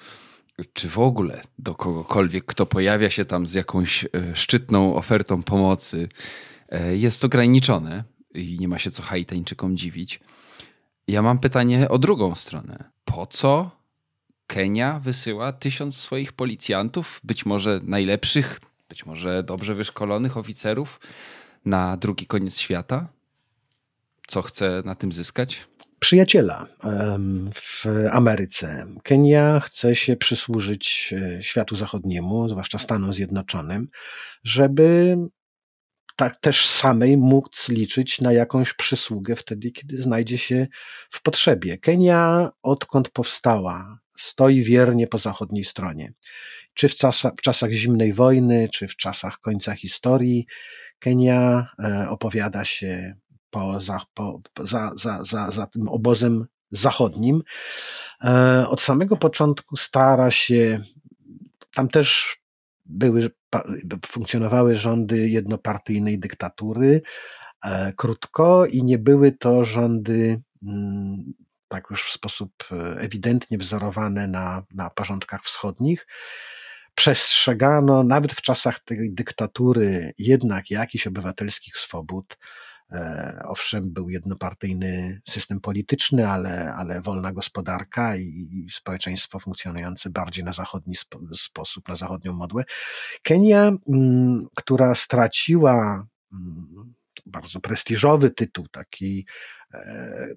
czy 0.72 0.88
w 0.88 0.98
ogóle 0.98 1.42
do 1.58 1.74
kogokolwiek, 1.74 2.44
kto 2.44 2.66
pojawia 2.66 3.10
się 3.10 3.24
tam 3.24 3.46
z 3.46 3.54
jakąś 3.54 4.04
e, 4.04 4.08
szczytną 4.34 4.96
ofertą 4.96 5.42
pomocy, 5.42 6.08
e, 6.68 6.96
jest 6.96 7.24
ograniczone 7.24 8.04
i 8.34 8.56
nie 8.60 8.68
ma 8.68 8.78
się 8.78 8.90
co 8.90 9.02
Haitańczykom 9.02 9.76
dziwić. 9.76 10.20
Ja 11.08 11.22
mam 11.22 11.38
pytanie 11.38 11.88
o 11.88 11.98
drugą 11.98 12.34
stronę. 12.34 12.90
Po 13.04 13.26
co 13.26 13.77
Kenia 14.48 15.00
wysyła 15.00 15.52
tysiąc 15.52 15.96
swoich 15.96 16.32
policjantów, 16.32 17.20
być 17.24 17.46
może 17.46 17.80
najlepszych, 17.82 18.60
być 18.88 19.06
może 19.06 19.42
dobrze 19.42 19.74
wyszkolonych 19.74 20.36
oficerów 20.36 21.00
na 21.64 21.96
drugi 21.96 22.26
koniec 22.26 22.58
świata? 22.58 23.08
Co 24.26 24.42
chce 24.42 24.82
na 24.84 24.94
tym 24.94 25.12
zyskać? 25.12 25.68
Przyjaciela 25.98 26.66
w 27.54 27.84
Ameryce. 28.10 28.86
Kenia 29.02 29.60
chce 29.60 29.94
się 29.94 30.16
przysłużyć 30.16 31.14
e, 31.16 31.42
światu 31.42 31.76
zachodniemu, 31.76 32.48
zwłaszcza 32.48 32.78
Stanom 32.78 33.12
Zjednoczonym, 33.12 33.88
żeby 34.44 35.16
tak 36.16 36.36
też 36.36 36.66
samej 36.66 37.16
móc 37.16 37.68
liczyć 37.68 38.20
na 38.20 38.32
jakąś 38.32 38.74
przysługę 38.74 39.36
wtedy, 39.36 39.70
kiedy 39.70 40.02
znajdzie 40.02 40.38
się 40.38 40.66
w 41.10 41.22
potrzebie. 41.22 41.78
Kenia, 41.78 42.50
odkąd 42.62 43.08
powstała, 43.08 43.98
stoi 44.18 44.62
wiernie 44.62 45.06
po 45.06 45.18
zachodniej 45.18 45.64
stronie. 45.64 46.12
Czy 46.74 46.88
w, 46.88 46.94
czasach, 46.94 47.32
w 47.36 47.40
czasach 47.40 47.70
zimnej 47.70 48.12
wojny, 48.12 48.68
czy 48.72 48.88
w 48.88 48.96
czasach 48.96 49.38
końca 49.40 49.74
historii, 49.74 50.46
Kenia 50.98 51.66
e, 51.78 52.06
opowiada 52.10 52.64
się 52.64 53.14
po, 53.50 53.80
za, 53.80 54.00
po, 54.14 54.40
za, 54.60 54.92
za, 54.96 55.24
za, 55.24 55.50
za 55.50 55.66
tym 55.66 55.88
obozem 55.88 56.46
zachodnim. 56.70 57.42
E, 58.24 58.64
od 58.68 58.80
samego 58.80 59.16
początku 59.16 59.76
stara 59.76 60.30
się, 60.30 60.80
tam 61.74 61.88
też 61.88 62.36
były, 62.86 63.30
funkcjonowały 64.06 64.76
rządy 64.76 65.28
jednopartyjnej 65.28 66.18
dyktatury 66.18 67.02
e, 67.64 67.92
krótko 67.92 68.66
i 68.66 68.84
nie 68.84 68.98
były 68.98 69.32
to 69.32 69.64
rządy 69.64 70.42
mm, 70.62 71.34
tak 71.68 71.90
już 71.90 72.04
w 72.04 72.12
sposób 72.12 72.52
e, 72.72 72.74
ewidentnie 73.00 73.58
wzorowane 73.58 74.28
na, 74.28 74.62
na 74.74 74.90
porządkach 74.90 75.42
wschodnich. 75.42 76.06
Przestrzegano 76.94 78.02
nawet 78.02 78.32
w 78.32 78.42
czasach 78.42 78.80
tej 78.80 79.14
dyktatury 79.14 80.12
jednak 80.18 80.70
jakichś 80.70 81.06
obywatelskich 81.06 81.76
swobód. 81.76 82.38
E, 82.92 83.42
owszem, 83.44 83.92
był 83.92 84.08
jednopartyjny 84.08 85.20
system 85.28 85.60
polityczny, 85.60 86.28
ale, 86.28 86.74
ale 86.74 87.02
wolna 87.02 87.32
gospodarka 87.32 88.16
i, 88.16 88.66
społeczeństwo 88.70 89.38
funkcjonujące 89.38 90.10
bardziej 90.10 90.44
na 90.44 90.52
zachodni 90.52 90.96
spo, 90.96 91.20
sposób, 91.34 91.88
na 91.88 91.96
zachodnią 91.96 92.32
modłę. 92.32 92.64
Kenia, 93.22 93.72
mm, 93.88 94.46
która 94.54 94.94
straciła 94.94 96.06
mm, 96.32 96.94
bardzo 97.26 97.60
prestiżowy 97.60 98.30
tytuł, 98.30 98.68
taki 98.68 99.26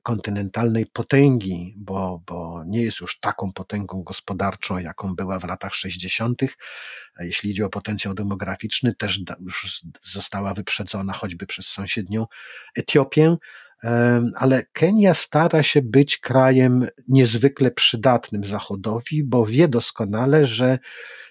kontynentalnej 0.04 0.86
potęgi, 0.86 1.76
bo, 1.78 2.22
bo 2.26 2.64
nie 2.68 2.84
jest 2.84 3.00
już 3.00 3.20
taką 3.20 3.54
potęgą 3.54 4.04
gospodarczą, 4.04 4.78
jaką 4.78 5.16
była 5.16 5.40
w 5.40 5.44
latach 5.44 5.74
60. 5.74 6.42
Jeśli 7.20 7.52
idzie 7.52 7.66
o 7.66 7.70
potencjał 7.70 8.14
demograficzny, 8.14 8.96
też 8.96 9.20
już 9.40 9.82
została 10.04 10.54
wyprzedzona 10.54 11.14
choćby 11.14 11.46
przez 11.46 11.68
sąsiednią 11.68 12.26
Etiopię, 12.76 13.38
ale 14.36 14.64
Kenia 14.74 15.14
stara 15.14 15.64
się 15.64 15.82
być 15.82 16.18
krajem 16.18 16.88
niezwykle 17.08 17.72
przydatnym 17.72 18.46
Zachodowi, 18.46 19.24
bo 19.24 19.46
wie 19.46 19.68
doskonale, 19.68 20.46
że, 20.46 20.80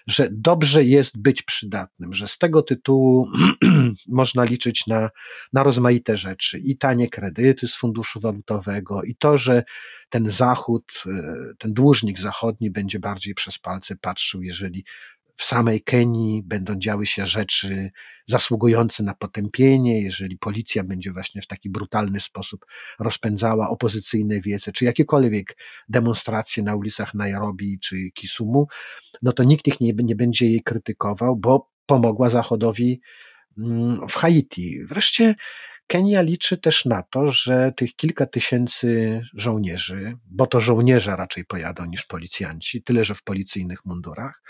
że 0.07 0.29
dobrze 0.31 0.83
jest 0.83 1.21
być 1.21 1.41
przydatnym, 1.41 2.13
że 2.13 2.27
z 2.27 2.37
tego 2.37 2.61
tytułu 2.61 3.27
można 4.07 4.43
liczyć 4.43 4.87
na, 4.87 5.09
na 5.53 5.63
rozmaite 5.63 6.17
rzeczy. 6.17 6.59
I 6.59 6.77
tanie 6.77 7.09
kredyty 7.09 7.67
z 7.67 7.75
funduszu 7.75 8.19
walutowego, 8.19 9.03
i 9.03 9.15
to, 9.15 9.37
że 9.37 9.63
ten 10.09 10.31
Zachód, 10.31 11.03
e, 11.05 11.33
ten 11.59 11.73
dłużnik 11.73 12.19
zachodni 12.19 12.71
będzie 12.71 12.99
bardziej 12.99 13.33
przez 13.35 13.59
palce 13.59 13.95
patrzył, 13.95 14.41
jeżeli 14.41 14.85
w 15.41 15.45
samej 15.45 15.81
Kenii 15.81 16.43
będą 16.43 16.75
działy 16.75 17.05
się 17.05 17.25
rzeczy 17.25 17.91
zasługujące 18.25 19.03
na 19.03 19.13
potępienie, 19.13 20.01
jeżeli 20.01 20.37
policja 20.37 20.83
będzie 20.83 21.11
właśnie 21.11 21.41
w 21.41 21.47
taki 21.47 21.69
brutalny 21.69 22.19
sposób 22.19 22.65
rozpędzała 22.99 23.69
opozycyjne 23.69 24.41
wiece, 24.41 24.71
czy 24.71 24.85
jakiekolwiek 24.85 25.57
demonstracje 25.89 26.63
na 26.63 26.75
ulicach 26.75 27.13
Nairobi 27.13 27.79
czy 27.79 28.11
Kisumu, 28.13 28.67
no 29.21 29.31
to 29.31 29.43
nikt 29.43 29.67
ich 29.67 29.81
nie, 29.81 29.93
nie 29.93 30.15
będzie 30.15 30.45
jej 30.45 30.63
krytykował, 30.63 31.35
bo 31.35 31.69
pomogła 31.85 32.29
Zachodowi 32.29 33.01
mm, 33.57 34.07
w 34.07 34.13
Haiti. 34.13 34.85
Wreszcie 34.85 35.35
Kenia 35.87 36.21
liczy 36.21 36.57
też 36.57 36.85
na 36.85 37.03
to, 37.03 37.31
że 37.31 37.71
tych 37.75 37.95
kilka 37.95 38.25
tysięcy 38.25 39.21
żołnierzy, 39.33 40.17
bo 40.25 40.47
to 40.47 40.59
żołnierze 40.59 41.15
raczej 41.15 41.45
pojadą 41.45 41.85
niż 41.85 42.05
policjanci, 42.05 42.83
tyle 42.83 43.05
że 43.05 43.15
w 43.15 43.23
policyjnych 43.23 43.85
mundurach, 43.85 44.41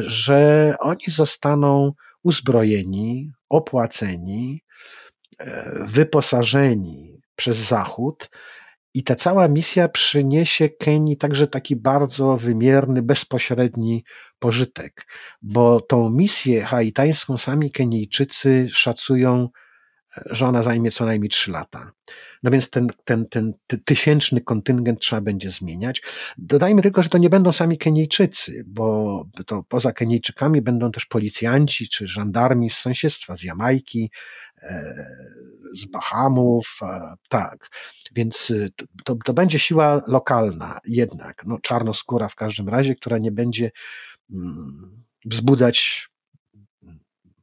że 0.00 0.74
oni 0.80 1.04
zostaną 1.08 1.92
uzbrojeni, 2.22 3.32
opłaceni, 3.48 4.62
e, 5.38 5.72
wyposażeni 5.84 7.20
przez 7.36 7.56
Zachód. 7.56 8.30
I 8.94 9.02
ta 9.02 9.14
cała 9.14 9.48
misja 9.48 9.88
przyniesie 9.88 10.68
Kenii 10.68 11.16
także 11.16 11.46
taki 11.46 11.76
bardzo 11.76 12.36
wymierny, 12.36 13.02
bezpośredni 13.02 14.04
pożytek, 14.38 15.06
bo 15.42 15.80
tą 15.80 16.10
misję 16.10 16.64
haitańską 16.64 17.38
sami 17.38 17.70
Kenijczycy 17.70 18.68
szacują 18.72 19.48
że 20.26 20.46
ona 20.46 20.62
zajmie 20.62 20.90
co 20.90 21.04
najmniej 21.04 21.28
3 21.28 21.50
lata. 21.50 21.92
No 22.42 22.50
więc 22.50 22.70
ten, 22.70 22.88
ten, 23.04 23.26
ten, 23.26 23.52
tysięczny 23.84 24.40
kontyngent 24.40 25.00
trzeba 25.00 25.22
będzie 25.22 25.50
zmieniać. 25.50 26.02
Dodajmy 26.38 26.82
tylko, 26.82 27.02
że 27.02 27.08
to 27.08 27.18
nie 27.18 27.30
będą 27.30 27.52
sami 27.52 27.78
Kenijczycy, 27.78 28.64
bo 28.66 29.24
to 29.46 29.62
poza 29.68 29.92
Kenijczykami 29.92 30.62
będą 30.62 30.92
też 30.92 31.06
policjanci 31.06 31.88
czy 31.88 32.06
żandarmi 32.06 32.70
z 32.70 32.76
sąsiedztwa, 32.76 33.36
z 33.36 33.42
Jamajki, 33.42 34.10
e, 34.62 35.06
z 35.74 35.86
Bahamów, 35.86 36.78
tak. 37.28 37.68
Więc 38.14 38.50
y, 38.50 38.70
to, 39.04 39.16
to 39.24 39.34
będzie 39.34 39.58
siła 39.58 40.02
lokalna 40.06 40.80
jednak, 40.86 41.44
no 41.46 41.58
czarnoskóra 41.62 42.28
w 42.28 42.34
każdym 42.34 42.68
razie, 42.68 42.94
która 42.94 43.18
nie 43.18 43.32
będzie 43.32 43.70
mm, 44.30 45.04
wzbudzać 45.24 46.08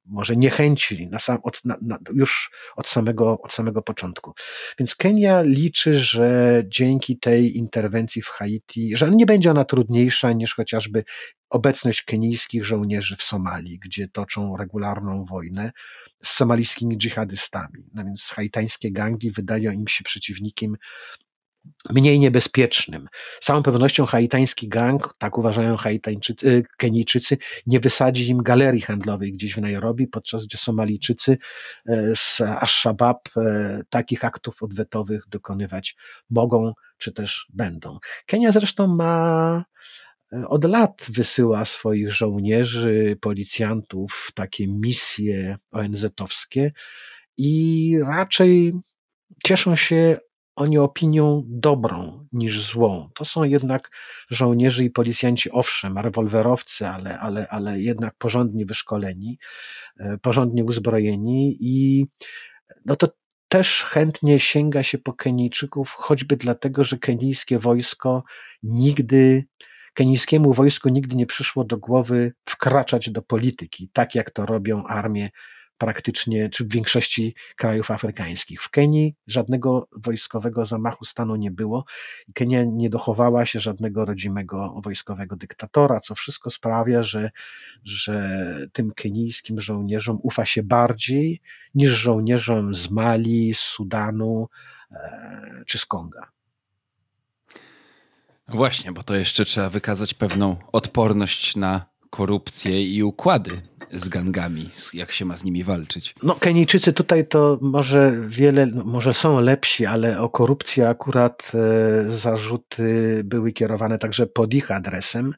może 0.05 0.35
niechęci 0.35 1.07
na 1.07 1.19
sam, 1.19 1.37
od, 1.43 1.65
na, 1.65 1.77
na, 1.81 1.97
już 2.13 2.51
od 2.75 2.87
samego, 2.87 3.41
od 3.41 3.53
samego 3.53 3.81
początku. 3.81 4.33
Więc 4.79 4.95
Kenia 4.95 5.41
liczy, 5.41 5.95
że 5.95 6.63
dzięki 6.67 7.19
tej 7.19 7.57
interwencji 7.57 8.21
w 8.21 8.27
Haiti, 8.27 8.97
że 8.97 9.11
nie 9.11 9.25
będzie 9.25 9.51
ona 9.51 9.65
trudniejsza 9.65 10.33
niż 10.33 10.55
chociażby 10.55 11.03
obecność 11.49 12.01
kenijskich 12.01 12.65
żołnierzy 12.65 13.15
w 13.15 13.23
Somalii, 13.23 13.79
gdzie 13.79 14.07
toczą 14.07 14.57
regularną 14.57 15.25
wojnę 15.25 15.71
z 16.23 16.29
somalijskimi 16.29 16.97
dżihadystami. 16.97 17.83
No 17.93 18.05
więc 18.05 18.23
haitańskie 18.23 18.91
gangi 18.91 19.31
wydają 19.31 19.71
im 19.71 19.87
się 19.87 20.03
przeciwnikiem 20.03 20.75
mniej 21.89 22.19
niebezpiecznym. 22.19 23.07
Z 23.39 23.45
całą 23.45 23.63
pewnością 23.63 24.05
haitański 24.05 24.67
gang, 24.67 25.13
tak 25.17 25.37
uważają 25.37 25.77
Haitańczycy, 25.77 26.47
y, 26.47 26.63
Kenijczycy, 26.77 27.37
nie 27.67 27.79
wysadzi 27.79 28.29
im 28.29 28.43
galerii 28.43 28.81
handlowej 28.81 29.33
gdzieś 29.33 29.53
w 29.53 29.61
Nairobi, 29.61 30.07
podczas 30.07 30.45
gdzie 30.45 30.57
Somalijczycy 30.57 31.37
y, 31.89 32.13
z 32.15 32.41
Ash-Shabaab 32.41 33.19
y, 33.37 33.83
takich 33.89 34.25
aktów 34.25 34.63
odwetowych 34.63 35.27
dokonywać 35.27 35.95
mogą, 36.29 36.73
czy 36.97 37.11
też 37.11 37.47
będą. 37.53 37.99
Kenia 38.25 38.51
zresztą 38.51 38.87
ma 38.87 39.65
od 40.47 40.65
lat 40.65 41.05
wysyła 41.09 41.65
swoich 41.65 42.11
żołnierzy, 42.11 43.17
policjantów 43.21 44.25
w 44.27 44.31
takie 44.31 44.67
misje 44.67 45.57
ONZ-owskie 45.71 46.71
i 47.37 47.93
raczej 48.07 48.73
cieszą 49.43 49.75
się 49.75 50.17
oni 50.55 50.77
opinią 50.77 51.43
dobrą 51.47 52.27
niż 52.31 52.65
złą. 52.65 53.09
To 53.15 53.25
są 53.25 53.43
jednak 53.43 53.91
żołnierze 54.29 54.83
i 54.83 54.89
policjanci, 54.89 55.51
owszem, 55.51 55.97
rewolwerowcy, 55.97 56.87
ale, 56.87 57.19
ale, 57.19 57.47
ale 57.47 57.81
jednak 57.81 58.15
porządnie 58.17 58.65
wyszkoleni, 58.65 59.37
e, 59.99 60.17
porządnie 60.17 60.63
uzbrojeni 60.63 61.57
i 61.59 62.05
no 62.85 62.95
to 62.95 63.07
też 63.47 63.83
chętnie 63.83 64.39
sięga 64.39 64.83
się 64.83 64.97
po 64.97 65.13
Kenijczyków, 65.13 65.91
choćby 65.91 66.37
dlatego, 66.37 66.83
że 66.83 66.97
kenijskie 66.97 67.59
wojsko 67.59 68.23
nigdy, 68.63 69.43
kenijskiemu 69.93 70.53
wojsku 70.53 70.89
nigdy 70.89 71.15
nie 71.15 71.25
przyszło 71.25 71.63
do 71.63 71.77
głowy 71.77 72.33
wkraczać 72.49 73.09
do 73.09 73.21
polityki, 73.21 73.89
tak 73.93 74.15
jak 74.15 74.31
to 74.31 74.45
robią 74.45 74.85
armie 74.85 75.29
praktycznie, 75.77 76.49
czy 76.49 76.63
w 76.65 76.73
większości 76.73 77.35
krajów 77.55 77.91
afrykańskich. 77.91 78.61
W 78.61 78.69
Kenii 78.69 79.15
żadnego 79.27 79.87
wojskowego 79.91 80.65
zamachu 80.65 81.05
stanu 81.05 81.35
nie 81.35 81.51
było. 81.51 81.85
Kenia 82.33 82.63
nie 82.63 82.89
dochowała 82.89 83.45
się 83.45 83.59
żadnego 83.59 84.05
rodzimego 84.05 84.81
wojskowego 84.83 85.35
dyktatora, 85.35 85.99
co 85.99 86.15
wszystko 86.15 86.49
sprawia, 86.49 87.03
że, 87.03 87.31
że 87.83 88.47
tym 88.73 88.91
kenijskim 88.91 89.61
żołnierzom 89.61 90.19
ufa 90.23 90.45
się 90.45 90.63
bardziej 90.63 91.41
niż 91.75 91.91
żołnierzom 91.91 92.75
z 92.75 92.91
Mali, 92.91 93.53
z 93.53 93.59
Sudanu 93.59 94.47
e, 94.91 95.63
czy 95.65 95.77
z 95.77 95.85
Konga. 95.85 96.31
Właśnie, 98.47 98.91
bo 98.91 99.03
to 99.03 99.15
jeszcze 99.15 99.45
trzeba 99.45 99.69
wykazać 99.69 100.13
pewną 100.13 100.57
odporność 100.71 101.55
na 101.55 101.85
korupcję 102.09 102.83
i 102.83 103.03
układy 103.03 103.61
z 103.91 104.09
gangami, 104.09 104.69
jak 104.93 105.11
się 105.11 105.25
ma 105.25 105.37
z 105.37 105.43
nimi 105.43 105.63
walczyć. 105.63 106.15
No, 106.23 106.35
Kenijczycy 106.35 106.93
tutaj 106.93 107.27
to 107.27 107.59
może 107.61 108.13
wiele, 108.27 108.67
może 108.67 109.13
są 109.13 109.39
lepsi, 109.39 109.85
ale 109.85 110.21
o 110.21 110.29
korupcję 110.29 110.89
akurat 110.89 111.51
e, 111.55 112.11
zarzuty 112.11 113.21
były 113.25 113.51
kierowane 113.51 113.97
także 113.97 114.27
pod 114.27 114.53
ich 114.53 114.71
adresem. 114.71 115.33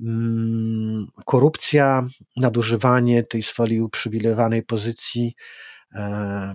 Mm, 0.00 1.06
korupcja, 1.24 2.06
nadużywanie 2.36 3.22
tej 3.22 3.42
swojej 3.42 3.80
uprzywilejowanej 3.80 4.62
pozycji 4.62 5.34
e, 5.94 6.54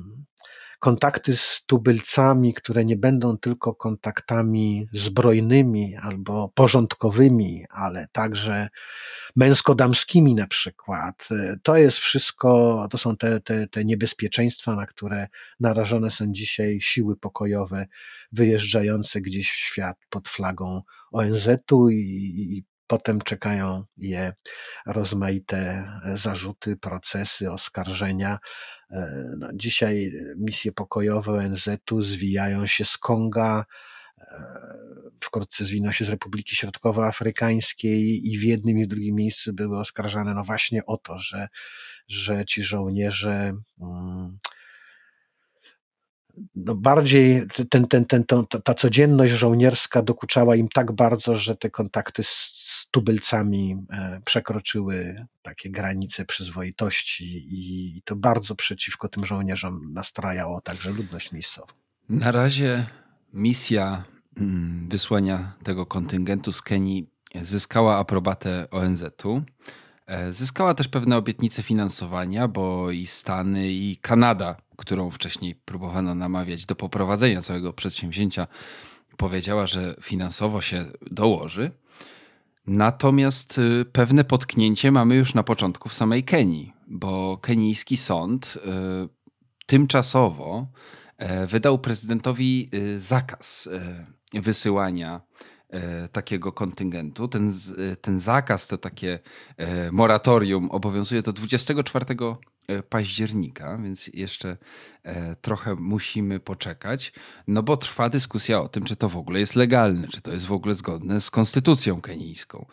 kontakty 0.82 1.38
z 1.38 1.64
tubylcami, 1.66 2.54
które 2.54 2.86
nie 2.86 2.98
będą 2.98 3.38
tylko 3.38 3.76
kontaktami 3.76 4.88
zbrojnymi 4.94 5.96
albo 6.02 6.52
porządkowymi, 6.56 7.66
ale 7.70 8.08
także 8.12 8.68
męsko-damskimi 9.36 10.36
na 10.36 10.48
przykład. 10.48 11.30
To 11.64 11.78
jest 11.78 11.98
wszystko, 11.98 12.88
to 12.92 12.98
są 12.98 13.18
te, 13.18 13.42
te, 13.42 13.68
te 13.68 13.86
niebezpieczeństwa, 13.86 14.76
na 14.76 14.86
które 14.86 15.28
narażone 15.60 16.12
są 16.12 16.26
dzisiaj 16.32 16.82
siły 16.82 17.16
pokojowe 17.16 17.86
wyjeżdżające 18.32 19.22
gdzieś 19.22 19.52
w 19.52 19.56
świat 19.56 19.98
pod 20.10 20.30
flagą 20.30 20.82
ONZ-u 21.12 21.90
i, 21.90 21.96
i 21.98 22.64
potem 22.88 23.22
czekają 23.22 23.84
je 23.98 24.34
rozmaite 24.86 25.92
zarzuty, 26.14 26.78
procesy, 26.78 27.52
oskarżenia. 27.52 28.38
E, 28.92 29.34
no, 29.38 29.48
dzisiaj 29.54 30.12
misje 30.38 30.72
pokojowe 30.72 31.32
ONZ-u 31.32 32.02
zwijają 32.02 32.68
się 32.68 32.86
z 32.86 32.98
Konga, 32.98 33.66
e, 34.18 34.72
wkrótce 35.22 35.66
zwiną 35.66 35.92
się 35.92 36.06
z 36.06 36.10
Republiki 36.10 36.56
Środkowoafrykańskiej 36.56 38.22
i 38.32 38.38
w 38.38 38.44
jednym 38.44 38.78
i 38.78 38.86
w 38.86 38.88
drugim 38.88 39.16
miejscu 39.16 39.54
były 39.54 39.80
oskarżane 39.80 40.34
no 40.34 40.44
właśnie 40.44 40.86
o 40.86 40.98
to, 40.98 41.20
że, 41.20 41.48
że 42.08 42.46
ci 42.46 42.64
żołnierze 42.64 43.54
mm, 43.82 44.38
no 46.56 46.76
bardziej 46.76 47.48
ten, 47.70 47.88
ten, 47.88 48.06
ten, 48.06 48.24
ta 48.64 48.74
codzienność 48.74 49.34
żołnierska 49.34 50.02
dokuczała 50.02 50.56
im 50.56 50.68
tak 50.68 50.92
bardzo, 50.92 51.36
że 51.36 51.56
te 51.56 51.70
kontakty 51.70 52.24
z, 52.24 52.52
z 52.54 52.88
tubylcami 52.92 53.78
e, 53.90 54.22
przekroczyły 54.26 55.26
takie 55.42 55.70
granice 55.70 56.26
przyzwoitości 56.26 57.48
i 57.50 58.02
to 58.06 58.16
bardzo 58.16 58.56
przeciwko 58.56 59.08
tym 59.08 59.26
żołnierzom 59.26 59.94
nastrajało 59.94 60.62
także 60.62 60.92
ludność 60.92 61.32
miejscową. 61.32 61.68
Na 62.10 62.32
razie 62.32 62.86
misja 63.34 64.04
mm, 64.38 64.90
wysłania 64.90 65.54
tego 65.64 65.86
kontyngentu 65.86 66.52
z 66.52 66.62
Kenii 66.62 67.08
zyskała 67.42 67.98
aprobatę 67.98 68.68
ONZ-u. 68.72 69.42
E, 70.08 70.34
zyskała 70.34 70.74
też 70.74 70.88
pewne 70.88 71.18
obietnice 71.18 71.64
finansowania, 71.64 72.48
bo 72.48 72.92
i 72.92 73.08
Stany, 73.08 73.72
i 73.72 73.98
Kanada, 74.02 74.56
którą 74.82 75.12
wcześniej 75.12 75.56
próbowano 75.56 76.16
namawiać 76.16 76.66
do 76.66 76.76
poprowadzenia 76.76 77.42
całego 77.42 77.74
przedsięwzięcia, 77.74 78.48
powiedziała, 79.18 79.68
że 79.68 79.96
finansowo 80.02 80.62
się 80.62 80.86
dołoży. 81.12 81.72
Natomiast 82.68 83.58
y, 83.58 83.86
pewne 83.86 84.24
potknięcie 84.24 84.92
mamy 84.92 85.16
już 85.16 85.34
na 85.34 85.44
początku 85.44 85.90
w 85.90 85.94
samej 85.94 86.24
Kenii, 86.24 86.74
bo 86.88 87.38
kenijski 87.38 87.98
sąd 87.98 88.58
y, 88.58 88.60
tymczasowo 89.66 90.68
e, 91.18 91.48
wydał 91.48 91.80
prezydentowi 91.80 92.70
y, 92.74 93.00
zakaz 93.00 93.70
wysyłania 94.34 95.22
E, 95.72 96.08
takiego 96.08 96.52
kontyngentu. 96.52 97.28
Ten, 97.28 97.54
e, 97.92 97.96
ten 97.96 98.20
zakaz, 98.20 98.68
to 98.68 98.78
takie 98.78 99.20
e, 99.58 99.92
moratorium 99.92 100.72
obowiązuje 100.72 101.22
do 101.22 101.34
24 101.34 102.06
października, 102.90 103.78
więc 103.78 104.08
jeszcze 104.08 104.58
trochę 105.42 105.76
musimy 105.76 106.40
poczekać, 106.40 107.14
no 107.48 107.64
bo 107.64 107.78
trwa 107.78 108.10
dyskusja 108.10 108.62
o 108.62 108.68
tym, 108.68 108.84
czy 108.84 108.96
to 108.96 109.10
w 109.10 109.18
ogóle 109.18 109.40
jest 109.40 109.56
legalne, 109.56 110.08
czy 110.08 110.22
to 110.22 110.34
jest 110.34 110.46
w 110.46 110.52
ogóle 110.52 110.76
zgodne 110.76 111.22
z 111.22 111.32
konstytucją 111.32 112.02
kenijską. 112.02 112.66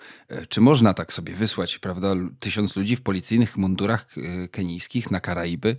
Czy 0.48 0.60
można 0.60 0.94
tak 0.94 1.12
sobie 1.12 1.34
wysłać, 1.34 1.78
prawda, 1.78 2.14
tysiąc 2.40 2.76
ludzi 2.76 2.96
w 2.96 3.00
policyjnych 3.00 3.56
mundurach 3.56 4.14
kenijskich 4.50 5.10
na 5.10 5.20
Karaiby, 5.20 5.76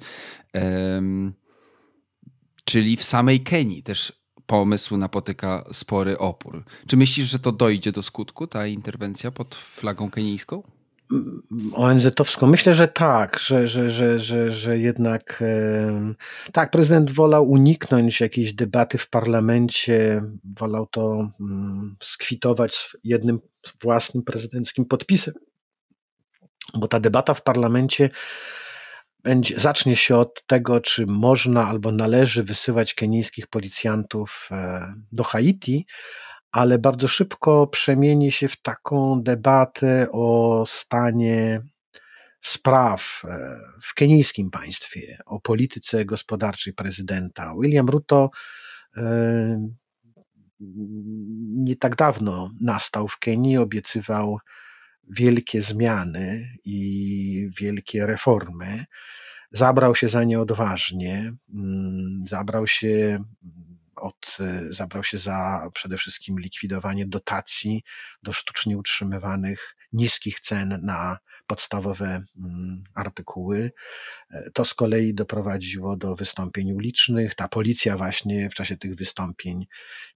czyli 2.66 2.98
w 2.98 3.04
samej 3.04 3.44
Kenii 3.44 3.84
też 3.84 4.20
pomysł 4.46 4.98
napotyka 4.98 5.64
spory 5.72 6.18
opór. 6.18 6.64
Czy 6.88 6.98
myślisz, 6.98 7.30
że 7.30 7.40
to 7.40 7.52
dojdzie 7.52 7.92
do 7.92 8.04
skutku, 8.04 8.48
ta 8.48 8.68
interwencja 8.68 9.32
pod 9.32 9.56
flagą 9.56 10.12
kenijską? 10.12 10.64
ONZ-owską? 11.74 12.48
Myślę, 12.48 12.74
że 12.74 12.88
tak, 12.88 13.40
że, 13.40 13.68
że, 13.68 13.92
że, 13.92 14.20
że, 14.20 14.52
że 14.52 14.80
jednak 14.80 15.44
tak, 16.54 16.72
prezydent 16.72 17.12
wolał 17.12 17.50
uniknąć 17.50 18.22
jakiejś 18.22 18.54
debaty 18.54 18.98
w 18.98 19.10
parlamencie, 19.10 20.22
wolał 20.60 20.88
to 20.88 21.32
mm, 21.40 21.96
skwitować 22.02 22.98
jednym 23.04 23.40
własnym 23.82 24.24
prezydenckim 24.24 24.86
podpisem, 24.86 25.34
bo 26.74 26.88
ta 26.88 27.00
debata 27.00 27.34
w 27.34 27.44
parlamencie 27.44 28.10
będzie, 29.24 29.60
zacznie 29.60 29.96
się 29.96 30.18
od 30.18 30.46
tego, 30.46 30.80
czy 30.80 31.06
można 31.06 31.68
albo 31.68 31.92
należy 31.92 32.44
wysyłać 32.44 32.94
kenijskich 32.94 33.48
policjantów 33.48 34.50
e, 34.52 34.94
do 35.12 35.24
Haiti, 35.24 35.86
ale 36.52 36.80
bardzo 36.80 37.08
szybko 37.08 37.68
przemieni 37.68 38.32
się 38.32 38.48
w 38.48 38.62
taką 38.62 39.22
debatę 39.24 40.08
o 40.12 40.64
stanie 40.68 41.62
spraw 42.42 43.22
e, 43.26 43.60
w 43.82 43.94
kenijskim 43.94 44.52
państwie, 44.52 45.18
o 45.26 45.40
polityce 45.40 46.06
gospodarczej 46.06 46.74
prezydenta. 46.74 47.54
William 47.62 47.90
Ruto 47.90 48.30
e, 48.98 49.70
nie 51.56 51.76
tak 51.76 51.96
dawno 51.96 52.52
nastał 52.62 53.08
w 53.08 53.20
Kenii, 53.20 53.58
obiecywał 53.58 54.40
wielkie 55.10 55.62
zmiany 55.62 56.50
i 56.66 57.50
wielkie 57.60 58.06
reformy. 58.06 58.86
Zabrał 59.52 59.96
się 59.96 60.10
za 60.10 60.24
nie 60.24 60.40
odważnie, 60.40 61.34
mm, 61.54 62.24
zabrał 62.28 62.68
się 62.68 63.24
od, 64.00 64.38
zabrał 64.70 65.04
się 65.04 65.18
za 65.18 65.70
przede 65.74 65.98
wszystkim 65.98 66.40
likwidowanie 66.40 67.08
dotacji 67.08 67.84
do 68.24 68.34
sztucznie 68.34 68.78
utrzymywanych 68.78 69.76
niskich 69.94 70.40
cen 70.40 70.80
na 70.84 71.18
podstawowe 71.48 72.24
mm, 72.38 72.84
artykuły. 72.96 73.72
E, 74.32 74.52
to 74.54 74.66
z 74.66 74.74
kolei 74.74 75.14
doprowadziło 75.14 75.98
do 75.98 76.16
wystąpień 76.16 76.72
ulicznych. 76.72 77.36
Ta 77.36 77.48
policja 77.48 77.98
właśnie 77.98 78.50
w 78.50 78.54
czasie 78.54 78.78
tych 78.78 78.96
wystąpień 78.96 79.68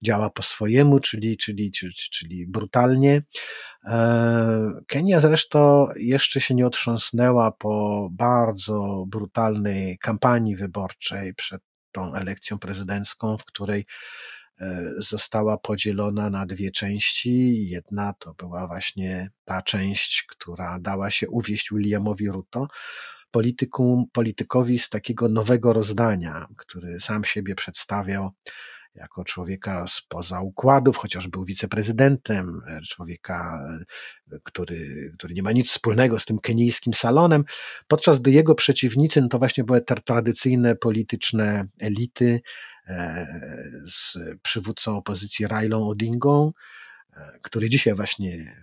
działa 0.02 0.30
po 0.30 0.42
swojemu, 0.42 1.00
czyli, 1.00 1.36
czyli, 1.36 1.72
czyli, 1.72 1.92
czyli 1.92 2.46
brutalnie. 2.46 3.22
E, 3.84 4.70
Kenia 4.86 5.20
zresztą 5.20 5.88
jeszcze 5.96 6.40
się 6.40 6.54
nie 6.54 6.66
otrząsnęła 6.66 7.52
po 7.52 8.08
bardzo 8.12 9.04
brutalnej 9.08 9.98
kampanii 9.98 10.56
wyborczej 10.56 11.34
przed 11.34 11.62
tą 11.94 12.14
elekcją 12.14 12.58
prezydencką, 12.58 13.38
w 13.38 13.44
której 13.44 13.84
E, 14.60 14.90
została 14.98 15.58
podzielona 15.58 16.30
na 16.30 16.46
dwie 16.46 16.70
części. 16.70 17.68
Jedna 17.68 18.12
to 18.18 18.34
była 18.34 18.66
właśnie 18.66 19.30
ta 19.44 19.62
część, 19.62 20.26
która 20.28 20.78
dała 20.80 21.10
się 21.10 21.28
uwieść 21.28 21.70
Williamowi 21.72 22.28
Ruto, 22.28 22.68
politykowi 24.12 24.78
z 24.78 24.88
takiego 24.88 25.28
nowego 25.28 25.72
rozdania, 25.72 26.46
który 26.56 27.00
sam 27.00 27.24
siebie 27.24 27.54
przedstawiał 27.54 28.30
jako 28.94 29.24
człowieka 29.24 29.84
spoza 29.88 30.40
układów, 30.40 30.96
chociaż 30.96 31.28
był 31.28 31.44
wiceprezydentem, 31.44 32.60
e, 32.68 32.80
człowieka, 32.80 33.60
e, 34.32 34.38
który, 34.42 35.10
który 35.18 35.34
nie 35.34 35.42
ma 35.42 35.52
nic 35.52 35.70
wspólnego 35.70 36.18
z 36.18 36.24
tym 36.24 36.38
kenijskim 36.38 36.94
salonem, 36.94 37.44
podczas 37.88 38.20
gdy 38.20 38.30
jego 38.30 38.54
przeciwnicy 38.54 39.20
no 39.20 39.28
to 39.28 39.38
właśnie 39.38 39.64
były 39.64 39.80
te 39.80 39.94
tradycyjne 39.94 40.76
polityczne 40.76 41.64
elity, 41.80 42.40
E, 42.88 43.26
z 43.86 44.18
przywódcą 44.42 44.96
opozycji 44.96 45.48
Railą 45.48 45.88
Odingą, 45.88 46.52
który 47.42 47.68
dzisiaj 47.68 47.94
właśnie 47.94 48.56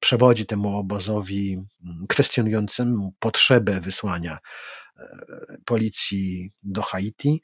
przewodzi 0.00 0.46
temu 0.46 0.76
obozowi 0.76 1.62
kwestionującemu 2.08 3.14
potrzebę 3.18 3.80
wysłania 3.80 4.38
policji 5.64 6.52
do 6.62 6.82
Haiti, 6.82 7.42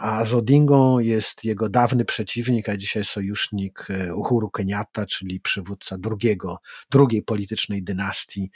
a 0.00 0.22
Zodingo 0.24 1.00
jest 1.00 1.44
jego 1.44 1.68
dawny 1.68 2.04
przeciwnik, 2.04 2.68
a 2.68 2.76
dzisiaj 2.76 3.04
sojusznik 3.04 3.88
Uhuru 4.14 4.50
Kenyatta, 4.50 5.06
czyli 5.06 5.40
przywódca 5.40 5.98
drugiego, 5.98 6.58
drugiej 6.90 7.22
politycznej 7.22 7.82
dynastii, 7.82 8.50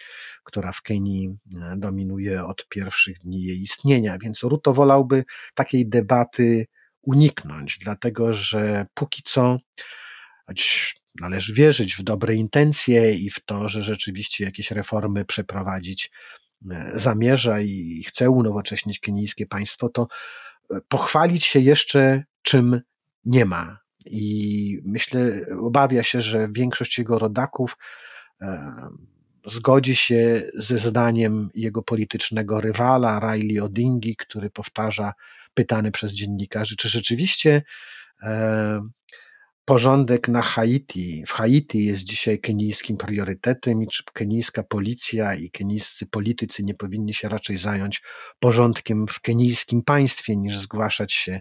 która 0.45 0.73
w 0.73 0.83
Kenii 0.83 1.37
dominuje 1.77 2.45
od 2.45 2.69
pierwszych 2.69 3.19
dni 3.19 3.43
jej 3.43 3.63
istnienia. 3.63 4.19
Więc 4.19 4.43
Ruto 4.43 4.73
wolałby 4.73 5.25
takiej 5.55 5.89
debaty 5.89 6.67
uniknąć, 7.03 7.79
dlatego 7.79 8.35
że 8.35 8.87
póki 8.95 9.23
co, 9.25 9.59
choć 10.47 10.95
należy 11.21 11.55
wierzyć 11.55 11.97
w 11.97 12.03
dobre 12.03 12.35
intencje 12.35 13.15
i 13.15 13.31
w 13.31 13.41
to, 13.45 13.69
że 13.69 13.83
rzeczywiście 13.83 14.45
jakieś 14.45 14.71
reformy 14.71 15.25
przeprowadzić 15.25 16.11
e, 16.11 16.44
zamierza 16.95 17.61
i 17.61 18.05
chce 18.07 18.31
unowocześnić 18.31 19.01
kenijskie 19.01 19.47
państwo, 19.47 19.89
to 19.89 20.09
e, 20.71 20.81
pochwalić 20.89 21.45
się 21.45 21.61
jeszcze 21.61 22.25
czym 22.43 22.81
nie 23.25 23.45
ma. 23.45 23.79
I 24.07 24.79
myślę, 24.85 25.47
obawia 25.61 26.03
się, 26.03 26.21
że 26.21 26.49
większość 26.53 26.99
jego 26.99 27.19
rodaków 27.19 27.77
e, 28.41 28.75
zgodzi 29.47 29.97
się 29.97 30.43
ze 30.55 30.79
zdaniem 30.79 31.51
jego 31.55 31.83
politycznego 31.83 32.61
rywala, 32.61 33.21
Riley 33.21 33.61
Odingi, 33.61 34.17
który 34.17 34.51
powtarza, 34.51 35.13
pytany 35.55 35.91
przez 35.91 36.13
dziennikarzy, 36.13 36.77
czy 36.77 36.89
rzeczywiście 36.89 37.63
porządek 39.65 40.29
na 40.29 40.43
Haiti. 40.43 41.25
W 41.27 41.33
Haiti 41.33 41.85
jest 41.85 42.05
dzisiaj 42.05 42.39
kenijskim 42.39 42.97
priorytetem 42.97 43.83
i 43.83 43.87
czy 43.87 44.03
kenijska 44.13 44.63
policja 44.63 45.35
i 45.35 45.51
kenijscy 45.51 46.07
politycy 46.07 46.63
nie 46.63 46.75
powinni 46.75 47.15
się 47.15 47.29
raczej 47.29 47.57
zająć 47.57 48.03
porządkiem 48.39 49.07
w 49.09 49.21
kenijskim 49.21 49.83
państwie 49.83 50.37
niż 50.37 50.59
zgłaszać 50.59 51.13
się 51.13 51.41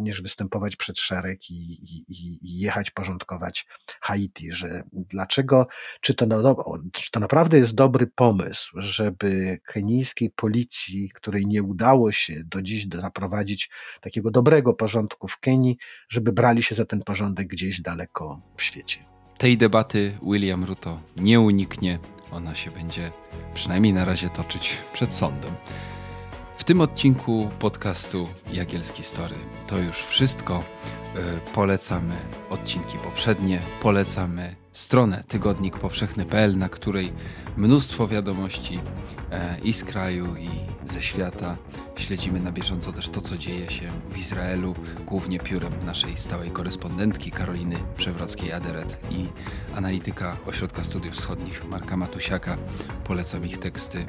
niż 0.00 0.22
występować 0.22 0.76
przed 0.76 0.98
szereg 0.98 1.50
i, 1.50 1.54
i, 1.54 2.04
i 2.40 2.58
jechać 2.58 2.90
porządkować 2.90 3.66
Haiti, 4.00 4.52
że 4.52 4.82
dlaczego, 4.92 5.66
czy 6.00 6.14
to, 6.14 6.26
no, 6.26 6.64
czy 6.92 7.10
to 7.10 7.20
naprawdę 7.20 7.58
jest 7.58 7.74
dobry 7.74 8.06
pomysł, 8.06 8.80
żeby 8.80 9.60
kenijskiej 9.64 10.30
policji, 10.30 11.10
której 11.14 11.46
nie 11.46 11.62
udało 11.62 12.12
się 12.12 12.44
do 12.44 12.62
dziś 12.62 12.86
zaprowadzić 12.88 13.70
takiego 14.00 14.30
dobrego 14.30 14.74
porządku 14.74 15.28
w 15.28 15.38
Kenii, 15.38 15.76
żeby 16.08 16.32
brali 16.32 16.62
się 16.62 16.74
za 16.74 16.84
ten 16.84 17.02
porządek 17.02 17.48
gdzieś 17.48 17.80
daleko 17.80 18.40
w 18.56 18.62
świecie. 18.62 19.04
Tej 19.38 19.56
debaty 19.56 20.18
William 20.22 20.64
Ruto 20.64 21.00
nie 21.16 21.40
uniknie. 21.40 21.98
Ona 22.30 22.54
się 22.54 22.70
będzie 22.70 23.12
przynajmniej 23.54 23.92
na 23.92 24.04
razie 24.04 24.30
toczyć 24.30 24.78
przed 24.92 25.12
sądem. 25.12 25.52
Tym 26.70 26.80
odcinku 26.80 27.48
podcastu 27.58 28.28
Jagielski 28.52 29.02
Story 29.02 29.34
to 29.66 29.78
już 29.78 29.96
wszystko. 29.96 30.64
E, 31.16 31.52
polecamy 31.54 32.16
odcinki 32.50 32.98
poprzednie, 32.98 33.60
polecamy 33.82 34.56
stronę 34.72 35.24
tygodnikpowszechny.pl, 35.28 36.58
na 36.58 36.68
której 36.68 37.12
mnóstwo 37.56 38.08
wiadomości 38.08 38.80
e, 39.30 39.58
i 39.58 39.72
z 39.72 39.84
kraju, 39.84 40.36
i 40.36 40.48
ze 40.88 41.02
świata. 41.02 41.56
Śledzimy 41.96 42.40
na 42.40 42.52
bieżąco 42.52 42.92
też 42.92 43.08
to, 43.08 43.20
co 43.20 43.36
dzieje 43.36 43.70
się 43.70 43.92
w 44.10 44.18
Izraelu, 44.18 44.74
głównie 45.06 45.38
piórem 45.38 45.72
naszej 45.84 46.16
stałej 46.16 46.50
korespondentki 46.50 47.30
Karoliny 47.30 47.76
Przewrockiej-Aderet 47.96 48.96
i 49.10 49.28
analityka 49.76 50.36
Ośrodka 50.46 50.84
Studiów 50.84 51.14
Wschodnich 51.14 51.64
Marka 51.68 51.96
Matusiaka. 51.96 52.56
Polecam 53.04 53.46
ich 53.46 53.58
teksty. 53.58 54.06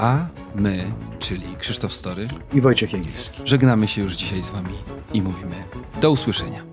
A 0.00 0.26
my, 0.54 0.92
czyli 1.18 1.56
Krzysztof 1.58 1.92
Story 1.92 2.26
i 2.52 2.60
Wojciech 2.60 2.92
Jagielski, 2.92 3.42
żegnamy 3.44 3.88
się 3.88 4.02
już 4.02 4.14
dzisiaj 4.14 4.42
z 4.42 4.50
Wami 4.50 4.74
i 5.12 5.22
mówimy 5.22 5.54
do 6.00 6.10
usłyszenia. 6.10 6.64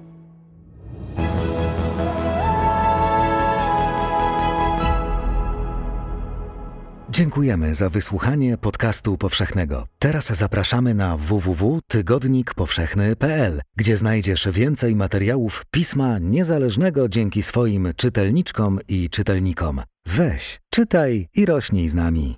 Dziękujemy 7.10 7.76
za 7.76 7.90
wysłuchanie 7.90 8.58
podcastu 8.58 9.18
powszechnego. 9.18 9.88
Teraz 10.00 10.26
zapraszamy 10.26 10.94
na 10.94 11.18
www.tygodnikpowszechny.pl, 11.18 13.62
gdzie 13.78 13.98
znajdziesz 13.98 14.48
więcej 14.52 14.96
materiałów 14.96 15.66
pisma 15.72 16.20
niezależnego 16.20 17.10
dzięki 17.10 17.44
swoim 17.44 17.94
czytelniczkom 17.96 18.80
i 18.88 19.10
czytelnikom. 19.10 19.82
Weź, 20.08 20.60
czytaj 20.70 21.28
i 21.34 21.46
rośnij 21.46 21.90
z 21.90 21.96
nami. 21.96 22.38